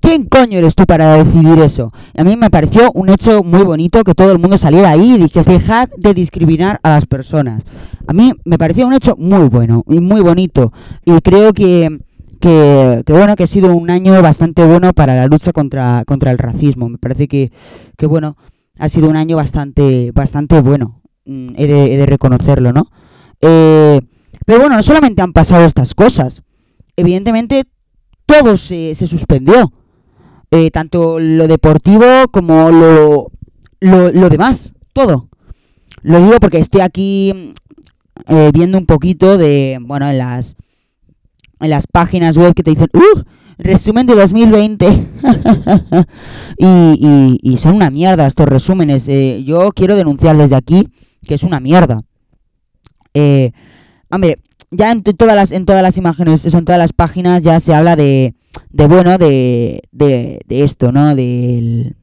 ¿Quién 0.04 0.24
coño 0.24 0.58
eres 0.58 0.74
tú 0.74 0.84
para 0.84 1.14
decidir 1.14 1.58
eso? 1.60 1.90
A 2.14 2.24
mí 2.24 2.36
me 2.36 2.50
pareció 2.50 2.92
un 2.92 3.08
hecho 3.08 3.42
muy 3.42 3.62
bonito 3.62 4.04
que 4.04 4.12
todo 4.12 4.32
el 4.32 4.38
mundo 4.38 4.58
saliera 4.58 4.90
ahí 4.90 5.14
y 5.14 5.18
dijese, 5.18 5.52
dejad 5.52 5.88
de 5.96 6.12
discriminar 6.12 6.78
a 6.82 6.90
las 6.90 7.06
personas. 7.06 7.62
A 8.06 8.12
mí 8.12 8.34
me 8.44 8.58
pareció 8.58 8.86
un 8.86 8.92
hecho 8.92 9.16
muy 9.16 9.48
bueno 9.48 9.82
y 9.88 10.00
muy 10.00 10.20
bonito. 10.20 10.74
Y 11.06 11.18
creo 11.22 11.54
que, 11.54 12.00
que, 12.44 13.12
bueno, 13.12 13.36
que 13.36 13.44
ha 13.44 13.46
sido 13.46 13.74
un 13.74 13.90
año 13.90 14.20
bastante 14.20 14.64
bueno 14.66 14.92
para 14.92 15.14
la 15.14 15.26
lucha 15.26 15.52
contra, 15.52 16.02
contra 16.06 16.30
el 16.30 16.36
racismo. 16.36 16.90
Me 16.90 16.98
parece 16.98 17.26
que, 17.26 17.52
que 17.96 18.06
bueno, 18.06 18.36
ha 18.78 18.88
sido 18.90 19.08
un 19.08 19.16
año 19.16 19.36
bastante, 19.36 20.10
bastante 20.12 20.60
bueno. 20.60 21.00
Mm, 21.24 21.54
he 21.56 21.66
de 21.66 22.06
reconocerlo, 22.06 22.72
¿no? 22.72 22.90
Eh, 23.40 23.98
pero 24.44 24.60
bueno, 24.60 24.76
no 24.76 24.82
solamente 24.82 25.22
han 25.22 25.32
pasado 25.32 25.64
estas 25.64 25.94
cosas. 25.94 26.42
Evidentemente, 26.96 27.64
todo 28.26 28.58
se, 28.58 28.94
suspendió. 28.94 29.72
Eh, 30.50 30.70
tanto 30.70 31.18
lo 31.18 31.48
deportivo 31.48 32.04
como 32.30 32.70
lo, 32.70 33.30
lo, 33.80 34.28
demás. 34.28 34.74
Todo. 34.92 35.28
Lo 36.02 36.20
digo 36.20 36.38
porque 36.40 36.58
estoy 36.58 36.82
aquí 36.82 37.54
eh, 38.28 38.50
viendo 38.52 38.76
un 38.76 38.84
poquito 38.84 39.38
de, 39.38 39.78
bueno, 39.80 40.08
en 40.10 40.18
las, 40.18 40.56
en 41.64 41.70
las 41.70 41.86
páginas 41.86 42.36
web 42.36 42.54
que 42.54 42.62
te 42.62 42.70
dicen, 42.70 42.88
¡uh! 42.92 43.22
Resumen 43.56 44.06
de 44.06 44.14
2020. 44.14 44.86
y, 46.58 46.66
y, 46.66 47.38
y, 47.42 47.56
son 47.58 47.76
una 47.76 47.90
mierda 47.90 48.26
estos 48.26 48.48
resúmenes. 48.48 49.08
yo 49.44 49.70
quiero 49.72 49.96
denunciar 49.96 50.36
desde 50.36 50.56
aquí 50.56 50.88
que 51.24 51.34
es 51.34 51.42
una 51.42 51.60
mierda. 51.60 52.02
Eh, 53.14 53.52
hombre, 54.10 54.38
ya 54.70 54.92
en 54.92 55.02
todas 55.02 55.34
las 55.34 55.52
en 55.52 55.64
todas 55.64 55.82
las 55.82 55.96
imágenes, 55.96 56.52
en 56.52 56.64
todas 56.64 56.78
las 56.78 56.92
páginas 56.92 57.42
ya 57.42 57.58
se 57.60 57.74
habla 57.74 57.96
de, 57.96 58.34
de 58.70 58.86
bueno, 58.86 59.18
de, 59.18 59.82
de, 59.92 60.40
esto, 60.48 60.92
¿no? 60.92 61.14
Del, 61.14 61.96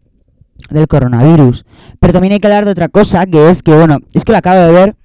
del 0.70 0.88
coronavirus. 0.88 1.66
Pero 2.00 2.14
también 2.14 2.34
hay 2.34 2.40
que 2.40 2.48
hablar 2.48 2.66
de 2.66 2.72
otra 2.72 2.90
cosa, 2.90 3.26
que 3.26 3.50
es 3.50 3.62
que, 3.64 3.74
bueno, 3.74 4.00
es 4.14 4.26
que 4.26 4.32
lo 4.32 4.38
acabo 4.38 4.62
de 4.62 4.72
ver. 4.72 4.96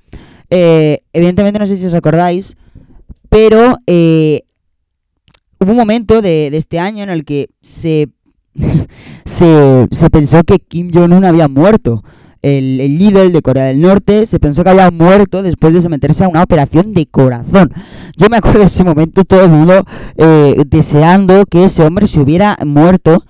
Eh, 0.48 1.00
evidentemente 1.12 1.58
no 1.58 1.66
sé 1.66 1.76
si 1.76 1.86
os 1.86 1.94
acordáis, 1.94 2.56
pero 3.37 3.76
eh, 3.87 4.45
hubo 5.61 5.73
un 5.73 5.76
momento 5.76 6.23
de, 6.23 6.47
este 6.47 6.78
año 6.78 7.02
en 7.02 7.11
el 7.11 7.26
que 7.26 7.50
se, 7.62 8.09
se, 9.26 10.11
pensó 10.11 10.43
que 10.43 10.59
Kim 10.59 10.90
Jong-un 10.90 11.26
había 11.26 11.47
muerto 11.47 12.02
el, 12.40 12.78
líder 12.99 13.33
de 13.33 13.43
Corea 13.43 13.64
del 13.64 13.83
Norte 13.83 14.25
se 14.25 14.40
pensó 14.40 14.64
que 14.64 14.71
había 14.71 14.90
muerto 14.90 15.43
después 15.43 15.75
de 15.75 15.83
someterse 15.83 16.25
a 16.25 16.28
una 16.28 16.43
operación 16.43 16.95
de 16.95 17.05
corazón. 17.05 17.75
Yo 18.16 18.28
me 18.31 18.38
acuerdo 18.38 18.61
de 18.61 18.66
ese 18.66 18.85
momento, 18.85 19.25
todo 19.25 19.45
el 19.45 19.50
mundo 19.50 19.85
eh, 20.16 20.62
deseando 20.66 21.45
que 21.45 21.64
ese 21.64 21.83
hombre 21.83 22.07
se 22.07 22.21
hubiera 22.21 22.57
muerto. 22.64 23.23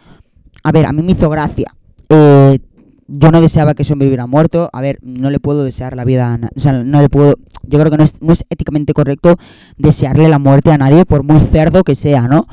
A 0.63 0.71
ver, 0.71 0.87
a 0.87 0.93
mí 0.93 1.03
me 1.03 1.13
hizo 1.13 1.29
gracia. 1.31 1.75
Eh, 2.11 2.61
yo 3.09 3.31
no 3.31 3.41
deseaba 3.41 3.75
que 3.75 3.91
hombre 3.93 4.09
hubiera 4.09 4.27
muerto. 4.27 4.69
A 4.73 4.81
ver, 4.81 4.99
no 5.03 5.31
le 5.31 5.41
puedo 5.41 5.65
desear 5.65 5.97
la 5.97 6.05
vida 6.05 6.35
a 6.35 6.51
O 6.57 6.61
sea, 6.61 6.73
no 6.85 7.01
le 7.01 7.09
puedo. 7.09 7.37
Yo 7.63 7.79
creo 7.79 7.91
que 7.91 7.97
no 7.97 8.05
es, 8.05 8.21
no 8.21 8.33
es 8.33 8.45
éticamente 8.51 8.93
correcto 8.93 9.37
desearle 9.77 10.29
la 10.29 10.38
muerte 10.38 10.71
a 10.71 10.79
nadie, 10.79 11.05
por 11.05 11.23
muy 11.23 11.40
cerdo 11.40 11.83
que 11.83 11.95
sea, 11.95 12.29
¿no? 12.29 12.47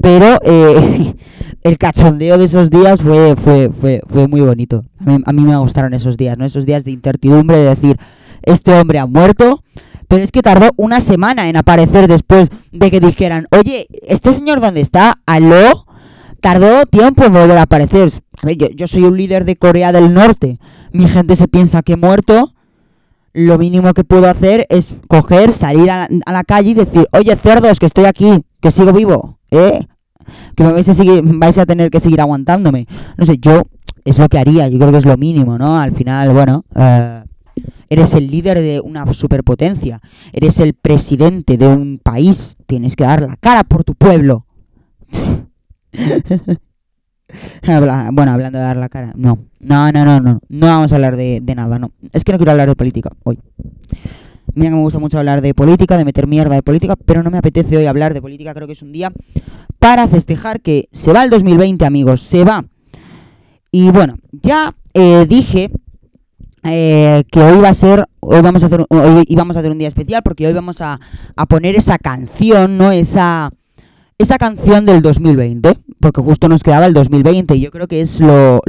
Pero 0.00 0.38
eh, 0.44 1.14
el 1.62 1.78
cachondeo 1.78 2.38
de 2.38 2.44
esos 2.44 2.70
días 2.70 3.00
fue, 3.00 3.34
fue, 3.36 3.70
fue, 3.70 4.02
fue 4.08 4.28
muy 4.28 4.40
bonito. 4.40 4.84
A 4.98 5.04
mí, 5.04 5.22
a 5.24 5.32
mí 5.32 5.42
me 5.42 5.56
gustaron 5.56 5.94
esos 5.94 6.16
días, 6.16 6.38
¿no? 6.38 6.44
Esos 6.44 6.66
días 6.66 6.84
de 6.84 6.92
incertidumbre, 6.92 7.56
de 7.56 7.68
decir, 7.70 7.96
este 8.42 8.72
hombre 8.72 8.98
ha 8.98 9.06
muerto. 9.06 9.62
Pero 10.08 10.24
es 10.24 10.32
que 10.32 10.42
tardó 10.42 10.70
una 10.76 11.00
semana 11.00 11.48
en 11.48 11.56
aparecer 11.56 12.08
después 12.08 12.48
de 12.72 12.90
que 12.90 12.98
dijeran, 12.98 13.46
oye, 13.52 13.86
¿este 14.08 14.34
señor 14.34 14.60
dónde 14.60 14.80
está? 14.80 15.20
¿Aló? 15.24 15.86
Tardó 16.40 16.86
tiempo 16.86 17.24
en 17.24 17.32
volver 17.32 17.58
a 17.58 17.62
aparecer. 17.62 18.10
Yo, 18.74 18.86
soy 18.86 19.02
un 19.02 19.16
líder 19.16 19.44
de 19.44 19.56
Corea 19.56 19.92
del 19.92 20.14
Norte. 20.14 20.58
Mi 20.92 21.06
gente 21.06 21.36
se 21.36 21.48
piensa 21.48 21.82
que 21.82 21.94
he 21.94 21.96
muerto. 21.96 22.54
Lo 23.32 23.58
mínimo 23.58 23.92
que 23.92 24.04
puedo 24.04 24.28
hacer 24.28 24.66
es 24.70 24.96
coger, 25.06 25.52
salir 25.52 25.90
a, 25.90 26.08
la 26.26 26.44
calle 26.44 26.70
y 26.70 26.74
decir, 26.74 27.06
oye, 27.12 27.36
cerdos, 27.36 27.78
que 27.78 27.86
estoy 27.86 28.06
aquí, 28.06 28.44
que 28.60 28.70
sigo 28.70 28.92
vivo, 28.92 29.38
¿eh? 29.50 29.86
Que 30.56 30.64
me 30.64 30.72
vais 30.72 30.88
a, 30.88 30.94
seguir, 30.94 31.22
vais 31.24 31.56
a 31.58 31.66
tener 31.66 31.90
que 31.90 32.00
seguir 32.00 32.20
aguantándome. 32.20 32.86
No 33.16 33.24
sé, 33.24 33.38
yo 33.38 33.62
es 34.04 34.18
lo 34.18 34.28
que 34.28 34.38
haría, 34.38 34.66
yo 34.68 34.78
creo 34.78 34.90
que 34.90 34.98
es 34.98 35.06
lo 35.06 35.16
mínimo, 35.16 35.58
¿no? 35.58 35.78
Al 35.78 35.92
final, 35.92 36.30
bueno, 36.30 36.64
eh, 36.74 37.22
eres 37.88 38.14
el 38.14 38.28
líder 38.28 38.58
de 38.60 38.80
una 38.80 39.12
superpotencia, 39.12 40.00
eres 40.32 40.58
el 40.58 40.74
presidente 40.74 41.56
de 41.56 41.68
un 41.68 42.00
país, 42.02 42.56
tienes 42.66 42.96
que 42.96 43.04
dar 43.04 43.20
la 43.20 43.36
cara 43.36 43.62
por 43.64 43.84
tu 43.84 43.94
pueblo. 43.94 44.46
bueno, 48.12 48.32
hablando 48.32 48.58
de 48.58 48.64
dar 48.64 48.76
la 48.76 48.88
cara. 48.88 49.12
No, 49.16 49.38
no, 49.60 49.92
no, 49.92 50.04
no, 50.04 50.20
no. 50.20 50.40
No 50.48 50.66
vamos 50.66 50.92
a 50.92 50.96
hablar 50.96 51.16
de, 51.16 51.40
nada, 51.54 51.78
no. 51.78 51.92
Es 52.12 52.24
que 52.24 52.32
no 52.32 52.38
quiero 52.38 52.52
hablar 52.52 52.68
de 52.68 52.76
política 52.76 53.10
hoy. 53.24 53.38
Mira 54.54 54.70
que 54.70 54.76
me 54.76 54.82
gusta 54.82 54.98
mucho 54.98 55.18
hablar 55.18 55.42
de 55.42 55.54
política, 55.54 55.96
de 55.96 56.04
meter 56.04 56.26
mierda 56.26 56.54
de 56.54 56.62
política, 56.62 56.96
pero 56.96 57.22
no 57.22 57.30
me 57.30 57.38
apetece 57.38 57.76
hoy 57.76 57.86
hablar 57.86 58.14
de 58.14 58.20
política. 58.20 58.52
Creo 58.52 58.66
que 58.66 58.72
es 58.72 58.82
un 58.82 58.92
día 58.92 59.12
para 59.78 60.08
festejar 60.08 60.60
que 60.60 60.88
se 60.92 61.12
va 61.12 61.22
el 61.22 61.30
2020, 61.30 61.84
amigos, 61.84 62.20
se 62.22 62.44
va. 62.44 62.64
Y 63.70 63.90
bueno, 63.90 64.16
ya 64.32 64.74
eh, 64.94 65.24
dije 65.28 65.70
eh, 66.64 67.22
que 67.30 67.40
hoy 67.40 67.60
va 67.60 67.68
a 67.68 67.74
ser, 67.74 68.06
hoy 68.18 68.42
vamos 68.42 68.64
a 68.64 68.66
hacer, 68.66 68.84
hoy 68.88 69.24
íbamos 69.28 69.56
a 69.56 69.60
hacer 69.60 69.70
un 69.70 69.78
día 69.78 69.88
especial 69.88 70.22
porque 70.24 70.46
hoy 70.48 70.52
vamos 70.52 70.80
a, 70.80 70.98
a 71.36 71.46
poner 71.46 71.76
esa 71.76 71.98
canción, 71.98 72.76
¿no? 72.76 72.90
Esa 72.90 73.52
esa 74.20 74.36
canción 74.36 74.84
del 74.84 75.00
2020, 75.00 75.78
porque 75.98 76.20
justo 76.20 76.50
nos 76.50 76.62
quedaba 76.62 76.84
el 76.84 76.92
2020 76.92 77.56
y 77.56 77.60
yo 77.62 77.70
creo 77.70 77.88
que 77.88 78.02
es 78.02 78.20
lo, 78.20 78.60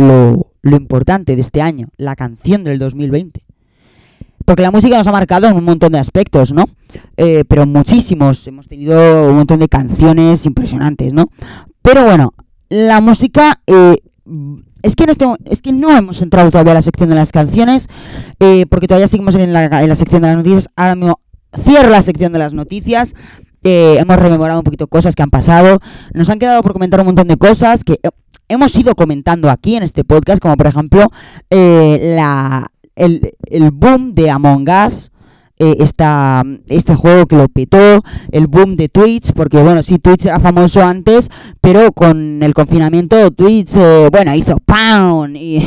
importante 0.63 1.35
de 1.35 1.41
este 1.41 1.61
año, 1.61 1.89
la 1.97 2.15
canción 2.15 2.63
del 2.63 2.79
2020. 2.79 3.43
Porque 4.45 4.61
la 4.61 4.71
música 4.71 4.97
nos 4.97 5.07
ha 5.07 5.11
marcado 5.11 5.47
en 5.47 5.57
un 5.57 5.65
montón 5.65 5.91
de 5.91 5.99
aspectos, 5.99 6.53
¿no? 6.53 6.65
Eh, 7.17 7.43
pero 7.49 7.67
muchísimos. 7.67 8.47
Hemos 8.47 8.69
tenido 8.69 9.29
un 9.29 9.35
montón 9.35 9.59
de 9.59 9.67
canciones 9.67 10.45
impresionantes, 10.45 11.13
¿no? 11.13 11.29
Pero 11.81 12.05
bueno, 12.05 12.33
la 12.69 13.01
música... 13.01 13.61
Eh, 13.67 13.97
es 14.83 14.95
que, 14.95 15.05
no 15.05 15.37
es 15.45 15.61
que 15.61 15.73
no 15.73 15.95
hemos 15.95 16.21
entrado 16.21 16.49
todavía 16.49 16.71
a 16.71 16.75
la 16.75 16.81
sección 16.81 17.09
de 17.09 17.15
las 17.15 17.31
canciones, 17.31 17.87
eh, 18.39 18.65
porque 18.67 18.87
todavía 18.87 19.07
seguimos 19.07 19.35
en 19.35 19.51
la, 19.51 19.65
en 19.65 19.89
la 19.89 19.95
sección 19.95 20.21
de 20.21 20.29
las 20.29 20.37
noticias. 20.37 20.69
Ahora 20.77 20.95
mismo 20.95 21.19
cierro 21.65 21.89
la 21.89 22.01
sección 22.01 22.31
de 22.31 22.39
las 22.39 22.53
noticias. 22.53 23.13
Eh, 23.63 23.97
hemos 23.99 24.17
rememorado 24.17 24.59
un 24.59 24.63
poquito 24.63 24.87
cosas 24.87 25.15
que 25.15 25.23
han 25.23 25.29
pasado. 25.29 25.79
Nos 26.13 26.29
han 26.29 26.39
quedado 26.39 26.61
por 26.63 26.73
comentar 26.73 26.99
un 26.99 27.07
montón 27.07 27.27
de 27.27 27.37
cosas 27.37 27.83
que 27.83 27.99
hemos 28.47 28.75
ido 28.75 28.95
comentando 28.95 29.49
aquí 29.49 29.75
en 29.75 29.83
este 29.83 30.03
podcast, 30.03 30.41
como 30.41 30.57
por 30.57 30.67
ejemplo 30.67 31.11
eh, 31.49 32.13
la, 32.15 32.67
el, 32.95 33.33
el 33.45 33.71
boom 33.71 34.13
de 34.13 34.29
Among 34.29 34.67
Us. 34.87 35.10
Eh, 35.63 35.77
este 35.77 36.95
juego 36.95 37.27
que 37.27 37.35
lo 37.35 37.47
petó, 37.47 38.01
el 38.31 38.47
boom 38.47 38.75
de 38.75 38.89
Twitch, 38.89 39.31
porque 39.33 39.61
bueno, 39.61 39.83
sí, 39.83 39.99
Twitch 39.99 40.25
era 40.25 40.39
famoso 40.39 40.81
antes, 40.81 41.29
pero 41.61 41.91
con 41.91 42.41
el 42.41 42.55
confinamiento 42.55 43.29
Twitch, 43.29 43.75
eh, 43.75 44.09
bueno, 44.11 44.33
hizo 44.33 44.57
¡pam! 44.65 45.35
Y, 45.35 45.63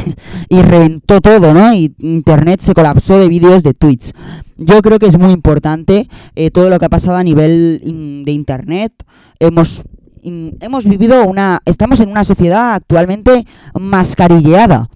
y 0.48 0.62
reventó 0.62 1.20
todo, 1.20 1.54
¿no? 1.54 1.72
Y 1.72 1.94
Internet 2.00 2.60
se 2.60 2.74
colapsó 2.74 3.20
de 3.20 3.28
vídeos 3.28 3.62
de 3.62 3.72
Twitch. 3.72 4.10
Yo 4.56 4.82
creo 4.82 4.98
que 4.98 5.06
es 5.06 5.16
muy 5.16 5.30
importante 5.30 6.08
eh, 6.34 6.50
todo 6.50 6.70
lo 6.70 6.80
que 6.80 6.86
ha 6.86 6.90
pasado 6.90 7.16
a 7.16 7.22
nivel 7.22 8.24
de 8.24 8.32
Internet. 8.32 8.92
Hemos 9.38 9.84
hemos 10.24 10.86
vivido 10.86 11.24
una, 11.24 11.60
estamos 11.66 12.00
en 12.00 12.08
una 12.08 12.24
sociedad 12.24 12.74
actualmente 12.74 13.46
mascarilleada. 13.78 14.88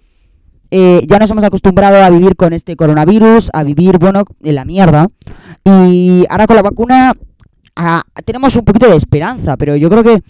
Eh, 0.71 1.05
ya 1.07 1.19
nos 1.19 1.31
hemos 1.31 1.45
acostumbrado 1.45 2.03
a 2.03 2.11
vivir 2.11 2.37
con 2.37 2.53
este 2.53 2.77
coronavirus, 2.77 3.51
a 3.53 3.63
vivir, 3.63 3.99
bueno, 3.99 4.25
en 4.43 4.55
la 4.55 4.65
mierda. 4.65 5.09
Y 5.65 6.25
ahora 6.29 6.47
con 6.47 6.57
la 6.57 6.63
vacuna 6.63 7.15
tenemos 8.25 8.57
un 8.57 8.65
poquito 8.65 8.89
de 8.89 8.97
esperanza, 8.97 9.57
pero 9.57 9.77
yo 9.77 9.89
creo 9.89 10.03
que 10.03 10.23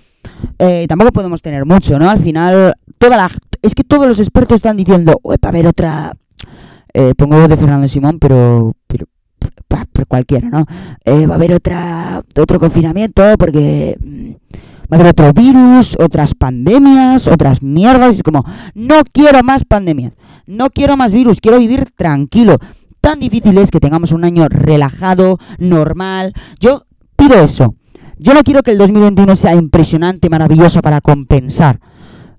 eh, 0.58 0.86
tampoco 0.86 1.12
podemos 1.12 1.40
tener 1.40 1.64
mucho, 1.64 1.98
¿no? 1.98 2.10
Al 2.10 2.18
final, 2.18 2.74
toda 2.98 3.16
la, 3.16 3.30
es 3.62 3.74
que 3.74 3.84
todos 3.84 4.06
los 4.06 4.20
expertos 4.20 4.56
están 4.56 4.76
diciendo, 4.76 5.20
para 5.40 5.52
ver 5.52 5.66
otra... 5.66 6.14
Eh, 6.94 7.14
pongo 7.16 7.46
de 7.46 7.56
Fernando 7.56 7.86
Simón, 7.86 8.18
pero, 8.18 8.74
pero 8.86 9.06
cualquiera, 10.08 10.48
¿no? 10.48 10.66
Eh, 11.04 11.26
va 11.26 11.34
a 11.34 11.36
haber 11.36 11.52
otra, 11.52 12.22
otro 12.36 12.58
confinamiento 12.58 13.22
porque 13.38 13.96
mm, 14.00 14.30
va 14.90 14.96
a 14.96 15.00
haber 15.00 15.08
otro 15.08 15.32
virus, 15.32 15.96
otras 16.00 16.34
pandemias, 16.34 17.28
otras 17.28 17.62
mierdas. 17.62 18.16
Es 18.16 18.22
como, 18.22 18.44
no 18.74 19.02
quiero 19.12 19.42
más 19.42 19.64
pandemias, 19.64 20.14
no 20.48 20.70
quiero 20.70 20.96
más 20.96 21.12
virus, 21.12 21.40
quiero 21.40 21.58
vivir 21.58 21.84
tranquilo. 21.94 22.56
Tan 23.00 23.20
difícil 23.20 23.56
es 23.58 23.70
que 23.70 23.80
tengamos 23.80 24.12
un 24.12 24.24
año 24.24 24.48
relajado, 24.48 25.38
normal. 25.58 26.32
Yo 26.58 26.86
pido 27.16 27.34
eso. 27.34 27.74
Yo 28.18 28.34
no 28.34 28.42
quiero 28.42 28.62
que 28.62 28.72
el 28.72 28.78
2021 28.78 29.36
sea 29.36 29.54
impresionante, 29.54 30.28
maravilloso 30.28 30.80
para 30.80 31.00
compensar. 31.00 31.80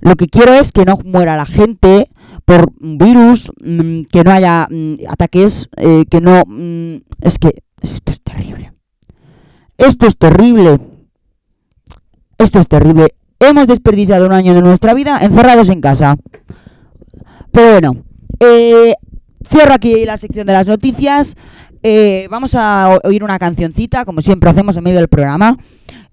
Lo 0.01 0.15
que 0.15 0.27
quiero 0.27 0.53
es 0.53 0.71
que 0.71 0.85
no 0.85 0.97
muera 1.05 1.37
la 1.37 1.45
gente 1.45 2.09
por 2.45 2.71
virus, 2.79 3.51
mm, 3.61 4.01
que 4.11 4.23
no 4.23 4.31
haya 4.31 4.67
mm, 4.69 4.93
ataques, 5.07 5.69
eh, 5.77 6.05
que 6.09 6.19
no... 6.19 6.43
Mm, 6.47 7.03
es 7.21 7.37
que 7.37 7.63
esto 7.81 8.11
es 8.11 8.21
terrible. 8.21 8.73
Esto 9.77 10.07
es 10.07 10.17
terrible. 10.17 10.79
Esto 12.37 12.59
es 12.59 12.67
terrible. 12.67 13.13
Hemos 13.39 13.67
desperdiciado 13.67 14.25
un 14.25 14.33
año 14.33 14.53
de 14.53 14.61
nuestra 14.61 14.93
vida 14.93 15.19
encerrados 15.21 15.69
en 15.69 15.79
casa. 15.79 16.17
Pero 17.51 17.71
bueno, 17.71 18.03
eh, 18.39 18.95
cierro 19.49 19.73
aquí 19.73 20.05
la 20.05 20.17
sección 20.17 20.47
de 20.47 20.53
las 20.53 20.67
noticias. 20.67 21.35
Eh, 21.81 22.27
vamos 22.29 22.55
a 22.55 22.99
oír 23.03 23.23
una 23.23 23.39
cancioncita, 23.39 24.05
como 24.05 24.21
siempre 24.21 24.49
hacemos 24.49 24.75
en 24.77 24.83
medio 24.83 24.97
del 24.97 25.07
programa. 25.07 25.57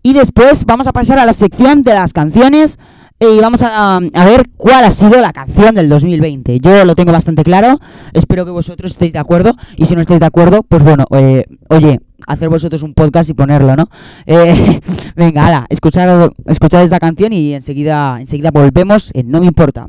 Y 0.02 0.12
después 0.12 0.64
vamos 0.64 0.86
a 0.86 0.92
pasar 0.92 1.18
a 1.18 1.26
la 1.26 1.32
sección 1.32 1.82
de 1.82 1.92
las 1.92 2.12
canciones 2.12 2.78
y 3.18 3.40
vamos 3.40 3.62
a, 3.62 3.98
ver 4.00 4.48
cuál 4.56 4.84
ha 4.84 4.90
sido 4.90 5.20
la 5.20 5.32
canción 5.32 5.74
del 5.74 5.88
2020. 5.88 6.60
Yo 6.60 6.84
lo 6.84 6.94
tengo 6.94 7.12
bastante 7.12 7.44
claro, 7.44 7.80
espero 8.12 8.44
que 8.44 8.50
vosotros 8.50 8.92
estéis 8.92 9.12
de 9.14 9.18
acuerdo 9.18 9.56
y 9.76 9.86
si 9.86 9.94
no 9.94 10.02
estáis 10.02 10.20
de 10.20 10.26
acuerdo, 10.26 10.62
pues 10.62 10.84
bueno, 10.84 11.06
eh, 11.12 11.46
oye, 11.68 12.00
hacer 12.26 12.48
vosotros 12.48 12.82
un 12.82 12.92
podcast 12.94 13.30
y 13.30 13.34
ponerlo, 13.34 13.74
¿no? 13.74 13.88
Eh, 14.26 14.80
venga, 15.16 15.46
ala, 15.46 15.66
escuchar, 15.70 16.30
escuchar 16.46 16.84
esta 16.84 16.98
canción 16.98 17.32
y 17.32 17.54
enseguida, 17.54 18.20
enseguida 18.20 18.50
volvemos 18.50 19.10
en 19.14 19.30
No 19.30 19.40
Me 19.40 19.46
Importa. 19.46 19.88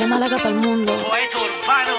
Desde 0.00 0.12
Málaga 0.12 0.38
para 0.38 0.48
el 0.48 0.54
mundo. 0.54 0.96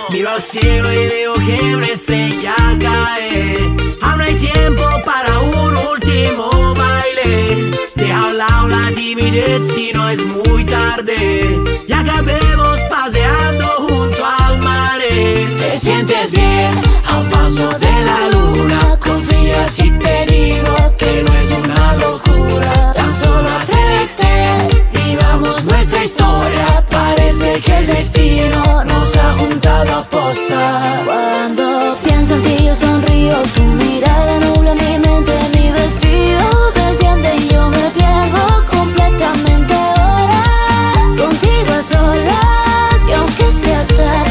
Miro 0.09 0.31
al 0.31 0.41
cielo 0.41 0.91
y 0.91 1.07
veo 1.07 1.35
que 1.35 1.75
una 1.75 1.85
estrella 1.85 2.55
cae. 2.79 3.57
Aún 4.01 4.21
hay 4.21 4.33
tiempo 4.33 4.83
para 5.05 5.37
un 5.37 5.77
último 5.77 6.73
baile. 6.73 7.71
Deja 7.93 8.29
a 8.29 8.33
lado 8.33 8.69
la 8.69 8.91
timidez 8.91 9.71
si 9.71 9.93
no 9.93 10.09
es 10.09 10.25
muy 10.25 10.65
tarde. 10.65 11.61
Y 11.87 11.93
acabemos 11.93 12.79
paseando 12.89 13.65
junto 13.87 14.25
al 14.25 14.57
mar. 14.61 14.99
Te 14.99 15.77
sientes 15.77 16.31
bien 16.31 16.71
a 17.07 17.19
un 17.19 17.29
paso 17.29 17.69
de 17.77 18.03
la 18.03 18.29
luna. 18.31 18.97
Confía 18.99 19.67
si 19.67 19.91
te 19.91 20.25
digo 20.25 20.75
que 20.97 21.21
no 21.21 21.31
es 21.35 21.51
una 21.51 21.97
locura. 21.97 22.93
Tan 22.95 23.13
solo 23.13 23.47
atrévete, 23.47 24.80
vivamos 25.11 25.65
nuestra 25.65 26.03
historia. 26.03 26.85
Parece 26.89 27.59
que 27.61 27.77
el 27.77 27.87
destino 27.87 28.83
nos 28.85 29.15
ha 29.17 29.33
juntado 29.33 29.95
a 29.95 30.01
posta. 30.03 31.01
Cuando 31.05 31.95
pienso 32.03 32.35
en 32.35 32.41
ti, 32.41 32.65
yo 32.65 32.75
sonrío. 32.75 33.35
Tu 33.55 33.63
mirada 33.63 34.39
nubla 34.39 34.73
mi 34.75 34.97
mente, 35.05 35.33
mi 35.55 35.71
vestido 35.71 36.45
desciende 36.75 37.35
y 37.35 37.47
yo 37.53 37.69
me 37.69 37.85
pierdo 37.97 38.43
completamente 38.75 39.73
ahora. 39.73 40.43
Contigo 41.21 41.71
a 41.79 41.83
solas, 41.93 42.99
y 43.07 43.11
aunque 43.13 43.51
sea 43.51 43.85
tarde, 43.87 44.30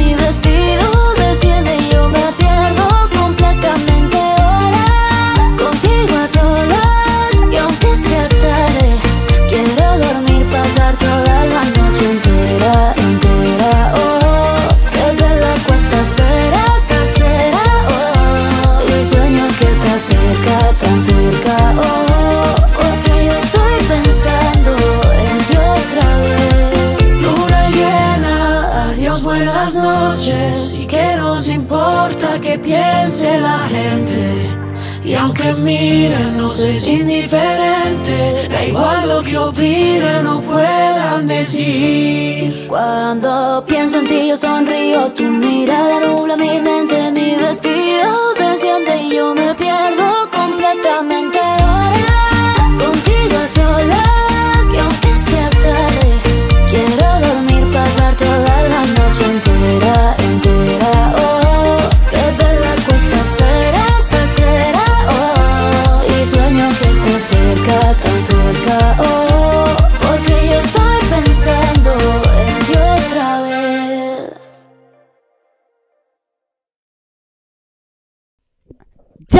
toda 10.97 11.45
la 11.45 11.63
noche 11.77 12.05
entera, 12.11 12.93
entera. 12.97 13.93
Oh, 13.95 14.55
qué 14.91 15.23
bella 15.23 15.53
cuesta 15.67 16.03
ser 16.03 16.53
hasta 16.53 17.05
será. 17.15 17.67
Oh, 17.89 18.99
y 18.99 19.03
sueño 19.03 19.45
que 19.59 19.69
estás 19.71 20.01
cerca, 20.03 20.57
tan 20.81 21.03
cerca. 21.03 21.57
Oh, 21.77 22.55
porque 22.77 23.25
yo 23.25 23.33
estoy 23.45 23.75
pensando 23.87 24.71
en 25.13 25.37
ti 25.47 25.57
otra 25.57 26.07
vez. 26.23 27.21
Luna 27.21 27.69
llena, 27.69 28.89
adiós, 28.89 29.23
buenas 29.23 29.75
noches. 29.75 30.75
Y 30.79 30.85
que 30.85 31.15
nos 31.15 31.47
importa 31.47 32.39
que 32.39 32.57
piense 32.59 33.39
la 33.39 33.59
gente. 33.69 34.70
Y 35.11 35.13
aunque 35.13 35.53
miren, 35.55 36.37
no 36.37 36.47
es 36.47 36.87
indiferente. 36.87 38.47
Da 38.49 38.65
igual 38.65 39.09
lo 39.09 39.21
que 39.21 39.37
opinen 39.37 40.25
o 40.25 40.39
puedan 40.39 41.27
decir. 41.27 42.65
Cuando 42.69 43.61
pienso 43.67 43.99
en 43.99 44.07
ti, 44.07 44.29
yo 44.29 44.37
sonrío. 44.37 45.11
Tu 45.11 45.25
mirada 45.25 45.99
nubla 45.99 46.37
mi 46.37 46.61
mente, 46.61 47.11
mi 47.11 47.35
vestido 47.35 48.33
desciende 48.39 48.90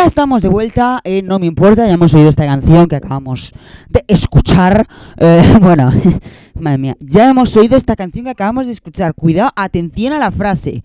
Ya 0.02 0.08
estamos 0.08 0.42
de 0.42 0.50
vuelta 0.50 1.00
No 1.26 1.38
Me 1.38 1.46
Importa, 1.46 1.86
ya 1.86 1.94
hemos 1.94 2.12
oído 2.16 2.28
esta 2.28 2.44
canción 2.44 2.88
que 2.88 2.96
acabamos 2.96 3.54
de 3.88 4.04
escuchar. 4.08 4.88
Eh, 5.18 5.44
bueno, 5.62 5.92
madre 6.60 6.80
mía, 6.80 6.98
ya 7.00 7.30
hemos 7.30 7.56
oído 7.56 7.78
esta 7.78 7.96
canción 7.96 8.26
que 8.26 8.32
acabamos 8.32 8.66
de 8.66 8.72
escuchar. 8.72 9.14
Cuidado, 9.14 9.52
atención 9.56 10.14
a 10.14 10.18
la 10.18 10.32
frase. 10.32 10.84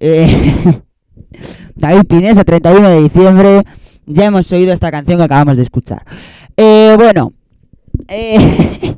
Eh, 0.00 0.82
David 1.76 2.06
Pinesa, 2.08 2.42
31 2.42 2.88
de 2.88 3.00
diciembre, 3.02 3.62
ya 4.06 4.24
hemos 4.24 4.50
oído 4.50 4.72
esta 4.72 4.90
canción 4.90 5.18
que 5.18 5.24
acabamos 5.24 5.56
de 5.56 5.62
escuchar. 5.62 6.04
Eh, 6.56 6.96
bueno, 6.98 7.32
eh, 8.08 8.96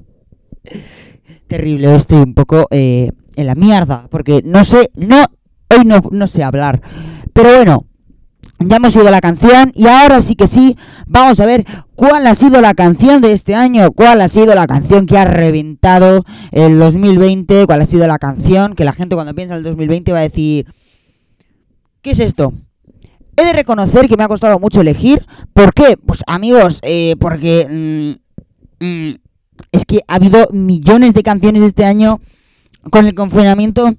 terrible, 1.47 1.95
estoy 1.95 2.23
un 2.23 2.33
poco 2.33 2.69
en 2.71 3.13
la 3.37 3.55
mierda, 3.55 4.09
porque 4.11 4.41
no 4.43 4.65
sé, 4.65 4.91
no, 4.95 5.27
hoy 5.69 5.85
no, 5.85 6.01
no 6.11 6.27
sé 6.27 6.43
hablar. 6.43 6.81
Pero 7.35 7.55
bueno, 7.55 7.87
ya 8.69 8.77
hemos 8.77 8.97
oído 8.97 9.11
la 9.11 9.21
canción 9.21 9.73
y 9.75 9.87
ahora 9.87 10.21
sí 10.21 10.35
que 10.35 10.47
sí, 10.47 10.77
vamos 11.07 11.41
a 11.41 11.47
ver 11.47 11.65
cuál 11.95 12.27
ha 12.27 12.35
sido 12.35 12.61
la 12.61 12.75
canción 12.75 13.21
de 13.21 13.33
este 13.33 13.55
año, 13.55 13.93
cuál 13.93 14.21
ha 14.21 14.29
sido 14.29 14.55
la 14.55 14.67
canción 14.67 15.07
que 15.07 15.19
ha 15.19 15.25
reventado 15.25 16.25
el 16.51 16.79
2020, 16.79 17.67
cuál 17.67 17.83
ha 17.83 17.87
sido 17.87 18.07
la 18.07 18.19
canción 18.19 18.75
que 18.75 18.85
la 18.85 18.93
gente 18.93 19.15
cuando 19.15 19.35
piensa 19.35 19.55
en 19.55 19.59
el 19.59 19.65
2020 19.65 20.13
va 20.13 20.19
a 20.19 20.23
decir, 20.23 20.67
¿qué 22.01 22.11
es 22.11 22.21
esto? 22.21 22.53
He 23.37 23.45
de 23.45 23.53
reconocer 23.53 24.09
que 24.09 24.17
me 24.17 24.25
ha 24.25 24.29
costado 24.29 24.59
mucho 24.59 24.83
elegir. 24.83 25.25
¿Por 25.55 25.73
qué? 25.73 25.97
Pues 25.97 26.23
amigos, 26.27 26.81
eh, 26.83 27.17
porque 27.19 28.17
mm, 28.81 28.85
mm, 28.85 29.15
es 29.73 29.85
que 29.87 30.01
ha 30.07 30.17
habido 30.17 30.49
millones 30.53 31.15
de 31.15 31.23
canciones 31.23 31.63
este 31.63 31.85
año 31.85 32.21
con 32.91 33.07
el 33.07 33.15
confinamiento 33.15 33.95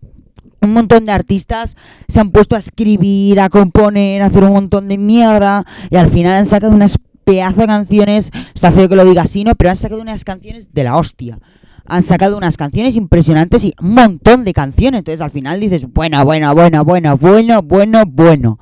un 0.66 0.74
montón 0.74 1.06
de 1.06 1.12
artistas 1.12 1.76
se 2.08 2.20
han 2.20 2.32
puesto 2.32 2.56
a 2.56 2.60
escribir, 2.60 3.40
a 3.40 3.50
componer, 3.50 4.22
a 4.22 4.28
hacer 4.28 4.44
un 4.44 4.54
montón 4.54 4.88
de 4.88 4.98
mierda 4.98 5.66
y 5.90 5.96
al 5.96 6.10
final 6.10 6.34
han 6.34 6.46
sacado 6.46 6.74
unas 6.74 6.98
pedazo 7.24 7.62
de 7.62 7.68
canciones, 7.68 8.32
está 8.54 8.72
feo 8.72 8.90
que 8.90 8.96
lo 8.96 9.06
diga 9.06 9.22
así, 9.22 9.44
¿no? 9.44 9.56
Pero 9.56 9.70
han 9.70 9.76
sacado 9.76 10.02
unas 10.02 10.26
canciones 10.26 10.74
de 10.74 10.84
la 10.84 10.98
hostia. 10.98 11.40
Han 11.86 12.04
sacado 12.04 12.38
unas 12.38 12.58
canciones 12.58 12.96
impresionantes 12.96 13.66
y 13.66 13.74
un 13.82 13.94
montón 13.94 14.44
de 14.44 14.54
canciones. 14.54 15.00
Entonces 15.00 15.22
al 15.22 15.32
final 15.32 15.60
dices, 15.60 15.86
buena, 15.92 16.24
buena, 16.24 16.54
buena, 16.54 16.82
buena, 16.82 17.14
bueno, 17.14 17.62
bueno, 17.62 18.04
bueno. 18.06 18.60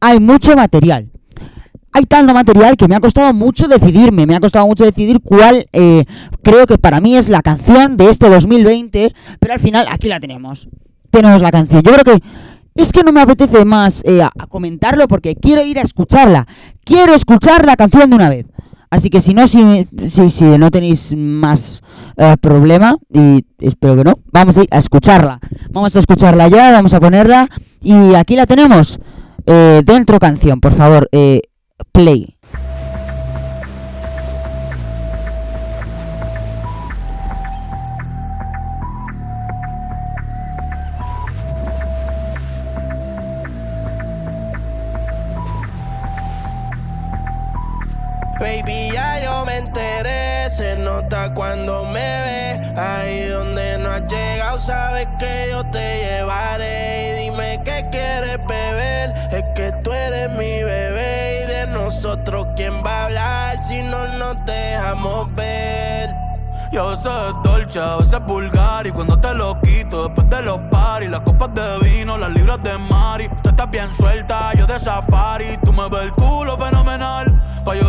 Hay 0.00 0.20
mucho 0.20 0.54
material 0.54 1.10
hay 1.96 2.04
tanto 2.04 2.34
material 2.34 2.76
que 2.76 2.88
me 2.88 2.94
ha 2.94 3.00
costado 3.00 3.32
mucho 3.32 3.68
decidirme, 3.68 4.26
me 4.26 4.36
ha 4.36 4.40
costado 4.40 4.66
mucho 4.66 4.84
decidir 4.84 5.20
cuál 5.20 5.66
eh, 5.72 6.04
creo 6.42 6.66
que 6.66 6.76
para 6.76 7.00
mí 7.00 7.16
es 7.16 7.30
la 7.30 7.40
canción 7.40 7.96
de 7.96 8.10
este 8.10 8.28
2020, 8.28 9.14
pero 9.40 9.54
al 9.54 9.60
final 9.60 9.86
aquí 9.90 10.08
la 10.08 10.20
tenemos. 10.20 10.68
Tenemos 11.10 11.42
la 11.42 11.50
canción. 11.50 11.82
Yo 11.82 11.92
creo 11.92 12.04
que 12.04 12.22
es 12.74 12.92
que 12.92 13.02
no 13.02 13.12
me 13.12 13.22
apetece 13.22 13.64
más 13.64 14.02
eh, 14.04 14.22
a, 14.22 14.30
comentarlo 14.48 15.08
porque 15.08 15.34
quiero 15.34 15.62
ir 15.62 15.78
a 15.78 15.82
escucharla. 15.82 16.46
Quiero 16.84 17.14
escuchar 17.14 17.64
la 17.64 17.76
canción 17.76 18.10
de 18.10 18.16
una 18.16 18.28
vez. 18.28 18.46
Así 18.90 19.10
que 19.10 19.20
si 19.20 19.34
no, 19.34 19.46
si, 19.46 19.86
si, 20.08 20.44
no 20.44 20.70
tenéis 20.70 21.14
más 21.16 21.82
eh, 22.16 22.36
problema, 22.40 22.96
y 23.12 23.44
espero 23.58 23.96
que 23.96 24.04
no, 24.04 24.14
vamos 24.30 24.56
a 24.58 24.62
ir 24.62 24.68
a 24.70 24.78
escucharla. 24.78 25.40
Vamos 25.70 25.96
a 25.96 25.98
escucharla 25.98 26.48
ya, 26.48 26.70
vamos 26.70 26.94
a 26.94 27.00
ponerla. 27.00 27.48
Y 27.82 28.14
aquí 28.14 28.36
la 28.36 28.46
tenemos. 28.46 28.98
dentro 29.44 30.18
canción, 30.18 30.60
por 30.60 30.74
favor. 30.74 31.08
play. 31.92 32.35
Se 50.56 50.76
nota 50.76 51.34
cuando 51.34 51.84
me 51.84 52.00
ve. 52.00 52.60
Ahí 52.78 53.28
donde 53.28 53.78
no 53.78 53.90
has 53.90 54.02
llegado, 54.06 54.58
sabes 54.58 55.06
que 55.18 55.48
yo 55.50 55.64
te 55.70 55.98
llevaré. 55.98 57.10
Y 57.10 57.24
dime 57.24 57.60
qué 57.64 57.86
quieres 57.90 58.38
beber, 58.46 59.12
es 59.32 59.44
que 59.54 59.72
tú 59.82 59.92
eres 59.92 60.30
mi 60.30 60.62
bebé. 60.62 61.42
Y 61.42 61.46
de 61.46 61.66
nosotros, 61.68 62.46
¿quién 62.56 62.82
va 62.84 63.02
a 63.02 63.04
hablar 63.04 63.62
si 63.62 63.82
no 63.82 64.06
nos 64.18 64.44
dejamos 64.46 65.34
ver? 65.34 66.08
Yo 66.72 66.96
sé 66.96 67.08
dolce, 67.44 67.78
a 67.78 67.96
veces 67.96 68.20
vulgar 68.26 68.86
Y 68.86 68.90
cuando 68.90 69.16
te 69.18 69.32
lo 69.34 69.58
quito, 69.60 70.08
después 70.08 70.28
de 70.28 70.42
los 70.42 70.58
paris 70.68 71.08
Las 71.08 71.20
copas 71.20 71.54
de 71.54 71.78
vino, 71.78 72.18
las 72.18 72.30
libras 72.32 72.60
de 72.62 72.76
Mari 72.76 73.28
Tú 73.42 73.50
estás 73.50 73.70
bien 73.70 73.94
suelta, 73.94 74.52
yo 74.54 74.66
de 74.66 74.78
safari 74.78 75.56
Tú 75.64 75.72
me 75.72 75.88
ves 75.88 76.02
el 76.02 76.12
culo 76.12 76.58
fenomenal 76.58 77.40
Pa' 77.64 77.74
yo 77.76 77.88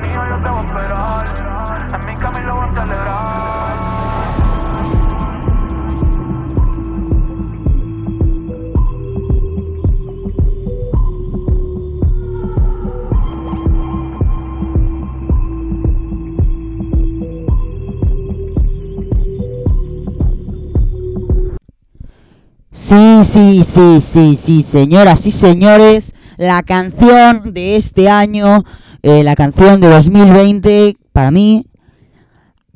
Venido, 0.00 0.22
yo 0.28 0.42
te 0.42 0.48
voy 0.48 0.58
a 0.58 0.66
esperar. 0.66 1.94
En 1.94 2.06
mi 2.06 2.16
camino 2.16 2.54
voy 2.56 2.68
a 2.68 2.72
celebrar. 2.72 3.36
Sí, 22.72 23.24
sí, 23.24 23.64
sí, 23.64 24.00
sí, 24.00 24.36
sí, 24.36 24.62
señoras 24.62 25.26
y 25.26 25.30
señores, 25.30 26.14
la 26.36 26.62
canción 26.62 27.54
de 27.54 27.76
este 27.76 28.08
año, 28.10 28.64
eh, 29.02 29.22
la 29.22 29.34
canción 29.34 29.80
de 29.80 29.88
2020, 29.88 30.96
para 31.12 31.30
mí, 31.30 31.66